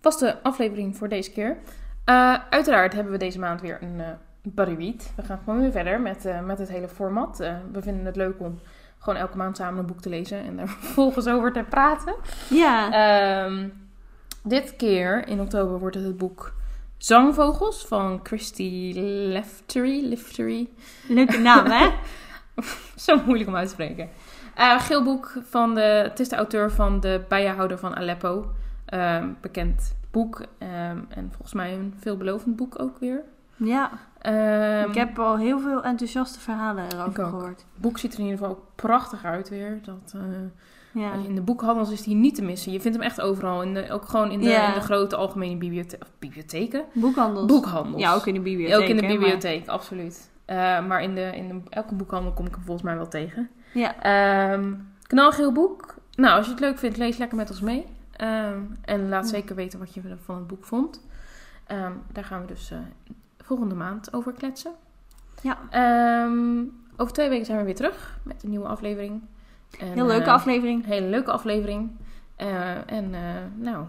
was 0.00 0.18
de 0.18 0.42
aflevering 0.42 0.96
voor 0.96 1.08
deze 1.08 1.32
keer. 1.32 1.56
Eh, 2.04 2.34
uiteraard 2.50 2.92
hebben 2.92 3.12
we 3.12 3.18
deze 3.18 3.38
maand 3.38 3.60
weer 3.60 3.78
een 3.82 4.18
read. 4.54 5.12
We 5.16 5.22
gaan 5.22 5.40
gewoon 5.44 5.60
weer 5.60 5.72
verder 5.72 6.00
met, 6.00 6.44
met 6.44 6.58
het 6.58 6.68
hele 6.68 6.88
format. 6.88 7.38
We 7.72 7.82
vinden 7.82 8.04
het 8.04 8.16
leuk 8.16 8.40
om 8.40 8.60
gewoon 8.98 9.18
elke 9.18 9.36
maand 9.36 9.56
samen 9.56 9.78
een 9.78 9.86
boek 9.86 10.00
te 10.00 10.08
lezen 10.08 10.38
en 10.38 10.56
daar 10.56 10.68
vervolgens 10.80 11.26
over 11.26 11.52
te 11.52 11.64
praten. 11.68 12.14
Ja. 12.50 12.92
Ehm, 12.92 13.68
dit 14.42 14.76
keer 14.76 15.28
in 15.28 15.40
oktober 15.40 15.78
wordt 15.78 15.96
het 15.96 16.04
het 16.04 16.16
boek 16.16 16.52
Zangvogels 17.02 17.84
van 17.86 18.20
Christy 18.22 18.92
Leftery. 18.94 20.04
Leftery. 20.04 20.68
Leuke 21.08 21.38
naam, 21.38 21.66
hè? 21.66 21.90
Zo 22.96 23.22
moeilijk 23.24 23.48
om 23.48 23.56
uit 23.56 23.66
te 23.66 23.72
spreken. 23.72 24.08
Eh 24.54 24.80
geel 24.80 25.02
boek 25.02 25.32
van 25.42 25.74
de... 25.74 25.80
Het 25.80 26.20
is 26.20 26.28
de 26.28 26.36
auteur 26.36 26.70
van 26.72 27.00
de 27.00 27.20
bijenhouder 27.28 27.78
van 27.78 27.96
Aleppo. 27.96 28.50
Ehm, 28.84 29.28
bekend 29.40 29.96
boek. 30.10 30.40
Ehm, 30.58 30.98
en 31.08 31.28
volgens 31.30 31.52
mij 31.52 31.72
een 31.74 31.94
veelbelovend 32.00 32.56
boek 32.56 32.80
ook 32.82 32.98
weer. 32.98 33.22
Ja. 33.56 33.90
Ehm, 34.18 34.88
ik 34.88 34.94
heb 34.94 35.18
al 35.18 35.36
heel 35.38 35.58
veel 35.60 35.82
enthousiaste 35.82 36.40
verhalen 36.40 36.84
erover 36.92 37.24
gehoord. 37.24 37.60
Het 37.72 37.80
boek 37.82 37.98
ziet 37.98 38.12
er 38.12 38.18
in 38.18 38.24
ieder 38.24 38.38
geval 38.40 38.54
ook 38.56 38.64
prachtig 38.74 39.24
uit 39.24 39.48
weer. 39.48 39.78
Dat, 39.84 40.12
eh, 40.14 40.20
Ja. 41.02 41.12
In 41.12 41.34
de 41.34 41.40
boekhandels 41.40 41.90
is 41.90 42.02
die 42.02 42.14
niet 42.14 42.34
te 42.34 42.42
missen. 42.42 42.72
Je 42.72 42.80
vindt 42.80 42.96
hem 42.96 43.06
echt 43.06 43.20
overal. 43.20 43.62
In 43.62 43.74
de, 43.74 43.90
ook 43.90 44.04
gewoon 44.08 44.30
in 44.30 44.40
de, 44.40 44.48
Ja. 44.48 44.68
in 44.68 44.74
de 44.74 44.80
grote 44.80 45.16
algemene 45.16 45.56
bibliotheek. 45.56 46.02
Of 46.02 46.10
bibliotheken? 46.18 46.84
Boekhandels. 46.92 47.46
Boekhandels. 47.46 48.02
Ja, 48.02 48.14
ook 48.14 48.26
in 48.26 48.34
de 48.34 48.40
bibliotheek. 48.40 48.76
Ook 48.80 48.88
in 48.88 48.96
de 48.96 49.02
maar- 49.02 49.10
bibliotheek, 49.10 49.68
absoluut. 49.68 50.30
Eh, 50.44 50.86
maar 50.86 51.02
in, 51.02 51.14
de, 51.14 51.30
in 51.36 51.48
de, 51.48 51.60
elke 51.68 51.94
boekhandel 51.94 52.32
kom 52.32 52.46
ik 52.46 52.54
hem 52.54 52.62
volgens 52.64 52.86
mij 52.86 52.96
wel 52.96 53.08
tegen. 53.08 53.50
Ja. 53.72 54.02
Ehm, 54.02 54.74
knalgeel 55.02 55.52
boek. 55.52 55.94
Nou, 56.14 56.36
als 56.36 56.46
je 56.46 56.52
het 56.52 56.60
leuk 56.60 56.78
vindt, 56.78 56.96
lees 56.96 57.16
lekker 57.16 57.36
met 57.36 57.50
ons 57.50 57.60
mee. 57.60 57.86
Ehm, 58.16 58.60
en 58.84 59.08
laat 59.08 59.28
zeker 59.28 59.54
weten 59.54 59.78
wat 59.78 59.94
je 59.94 60.00
van 60.24 60.36
het 60.36 60.46
boek 60.46 60.64
vond. 60.64 61.00
Ehm, 61.66 61.92
daar 62.12 62.24
gaan 62.24 62.40
we 62.40 62.46
dus 62.46 62.70
eh, 62.70 62.78
volgende 63.38 63.74
maand 63.74 64.12
over 64.12 64.32
kletsen. 64.32 64.72
Ja. 65.42 65.58
Over 66.96 67.14
twee 67.14 67.28
weken 67.28 67.46
zijn 67.46 67.58
we 67.58 67.64
weer 67.64 67.74
terug 67.74 68.18
met 68.22 68.42
een 68.42 68.50
nieuwe 68.50 68.68
aflevering. 68.68 69.22
En, 69.78 69.92
Heel 69.92 70.06
leuke 70.06 70.24
eh, 70.24 70.32
aflevering. 70.32 70.86
Hele 70.86 71.06
leuke 71.06 71.30
aflevering. 71.30 71.90
Eh, 72.36 72.92
en 72.92 73.10
nou, 73.56 73.84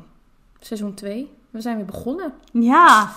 seizoen 0.60 0.94
2. 0.94 1.32
We 1.50 1.62
zijn 1.62 1.76
weer 1.76 1.86
begonnen. 1.86 2.34
Ja, 2.52 3.10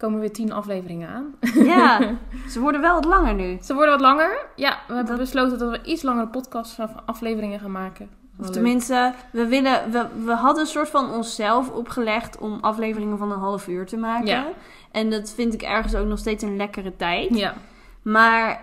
Komen 0.00 0.20
weer 0.20 0.32
tien 0.32 0.52
afleveringen 0.52 1.08
aan. 1.08 1.34
ja. 1.64 1.98
Ze 2.52 2.60
worden 2.60 2.80
wel 2.80 2.94
wat 2.94 3.04
langer 3.04 3.34
nu. 3.34 3.58
Ze 3.62 3.74
worden 3.74 3.90
wat 3.92 4.00
langer. 4.00 4.46
Ja, 4.56 4.78
we 4.88 4.94
hebben 4.94 5.06
Dat- 5.16 5.18
besloten 5.24 5.58
dat 5.58 5.70
we 5.70 5.82
iets 5.82 6.02
langere 6.02 6.26
podcast 6.26 6.78
afleveringen 7.06 7.60
gaan 7.60 7.70
maken. 7.72 8.08
Of 8.38 8.44
leuk. 8.44 8.54
tenminste, 8.54 9.12
we, 9.32 9.46
willen, 9.46 9.90
we, 9.90 10.06
we 10.24 10.32
hadden 10.32 10.60
een 10.60 10.66
soort 10.68 10.88
van 10.88 11.10
onszelf 11.10 11.70
opgelegd 11.70 12.38
om 12.38 12.58
afleveringen 12.60 13.18
van 13.18 13.32
een 13.32 13.38
half 13.38 13.68
uur 13.68 13.86
te 13.86 13.96
maken. 13.96 14.26
Ja. 14.26 14.46
En 14.92 15.10
dat 15.10 15.32
vind 15.36 15.54
ik 15.54 15.62
ergens 15.62 15.94
ook 15.94 16.06
nog 16.06 16.18
steeds 16.18 16.42
een 16.42 16.56
lekkere 16.56 16.96
tijd. 16.96 17.36
Ja, 17.38 17.54
Maar 18.02 18.60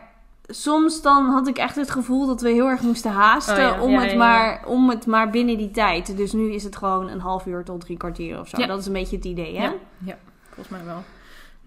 soms 0.48 1.02
dan 1.02 1.26
had 1.26 1.48
ik 1.48 1.58
echt 1.58 1.76
het 1.76 1.92
gevoel 1.92 2.28
dat 2.28 2.42
we 2.42 2.50
heel 2.50 2.68
erg 2.68 2.82
moesten 2.82 3.12
haasten 3.12 3.54
Oh 3.56 3.60
ja, 3.62 3.82
om, 3.82 3.92
ja, 3.92 4.00
het 4.02 4.12
ja, 4.12 4.18
Maar, 4.18 4.64
om 4.66 4.90
het 4.90 5.06
maar 5.06 5.30
binnen 5.30 5.58
die 5.58 5.72
tijd. 5.72 6.18
Dus 6.18 6.32
nu 6.34 6.52
is 6.52 6.64
het 6.64 6.76
gewoon 6.76 7.10
een 7.10 7.20
half 7.20 7.46
uur 7.46 7.64
tot 7.64 7.82
drie 7.82 7.98
kwartier 7.98 8.40
of 8.40 8.48
zo. 8.48 8.62
Ja. 8.62 8.68
Dat 8.68 8.80
is 8.80 8.86
een 8.86 8.94
beetje 8.94 9.16
het 9.16 9.26
idee, 9.26 9.58
hè? 9.58 9.64
Ja. 9.64 9.74
ja, 9.98 10.18
volgens 10.46 10.70
mij 10.70 10.86
wel. 10.86 11.04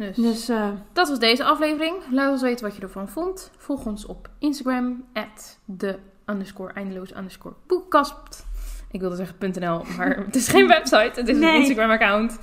Dus, 0.07 0.17
Dus 0.17 0.49
eh, 0.49 0.71
dat 0.93 1.09
was 1.09 1.19
deze 1.19 1.45
aflevering. 1.45 1.95
Laat 2.11 2.31
ons 2.31 2.43
weten 2.43 2.65
wat 2.67 2.77
je 2.77 2.83
ervan 2.83 3.09
vond. 3.09 3.51
Volg 3.57 3.87
ons 3.87 4.07
op 4.07 4.31
Instagram, 4.39 5.05
at 5.13 5.59
de 5.65 5.99
underscore 6.27 6.73
eindeloos 6.73 7.17
underscore 7.17 7.55
boekkast. 7.67 8.47
Ik 8.91 9.01
wilde 9.01 9.17
zeggen 9.17 9.53
.nl, 9.61 9.85
maar 9.97 10.17
het 10.17 10.37
is 10.37 10.49
geen 10.49 10.67
website. 10.77 11.11
Het 11.15 11.29
is 11.29 11.39
Nee. 11.39 11.55
een 11.55 11.61
Instagram 11.61 11.91
account. 11.91 12.39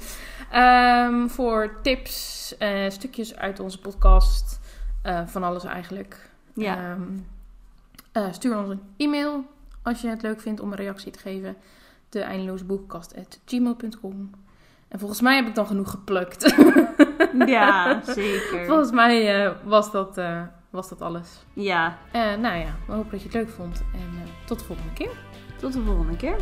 Ehm, 0.52 1.28
voor 1.28 1.80
tips, 1.82 2.56
eh, 2.58 2.90
stukjes 2.90 3.36
uit 3.36 3.60
onze 3.60 3.80
podcast. 3.80 4.60
eh, 5.02 5.28
van 5.28 5.44
alles 5.44 5.64
eigenlijk. 5.64 6.30
ja. 6.54 6.78
Ehm, 6.78 7.02
eh, 8.12 8.32
stuur 8.32 8.58
ons 8.58 8.70
een 8.70 8.82
e-mail 8.98 9.46
als 9.82 10.02
je 10.02 10.08
het 10.08 10.22
leuk 10.22 10.42
vindt 10.42 10.60
om 10.60 10.72
een 10.72 10.78
reactie 10.78 11.12
te 11.12 11.20
geven. 11.20 11.56
De 12.10 12.20
eindeloosboekenkast.gmail.com 12.22 14.30
En 14.88 15.00
volgens 15.00 15.22
mij 15.22 15.36
heb 15.36 15.48
ik 15.48 15.56
dan 15.56 15.66
genoeg 15.68 15.90
geplukt. 15.92 16.56
ja, 17.46 18.02
zeker. 18.06 18.66
volgens 18.66 18.92
mij 18.92 19.44
eh, 19.46 19.52
was, 19.64 19.92
dat, 19.92 20.18
eh, 20.18 20.42
was 20.70 20.90
dat 20.90 21.02
alles. 21.02 21.46
Ja, 21.54 21.98
Eh, 22.12 22.22
nou 22.22 22.58
ja, 22.58 22.76
we 22.88 22.94
hopen 22.94 23.12
dat 23.12 23.20
je 23.22 23.26
het 23.28 23.36
leuk 23.38 23.50
vond. 23.50 23.84
En 23.94 24.28
tot 24.46 24.60
de 24.60 24.66
volgende 24.66 24.94
keer. 24.94 25.12
tot 25.60 25.74
de 25.74 25.82
volgende 25.82 26.16
keer. 26.18 26.36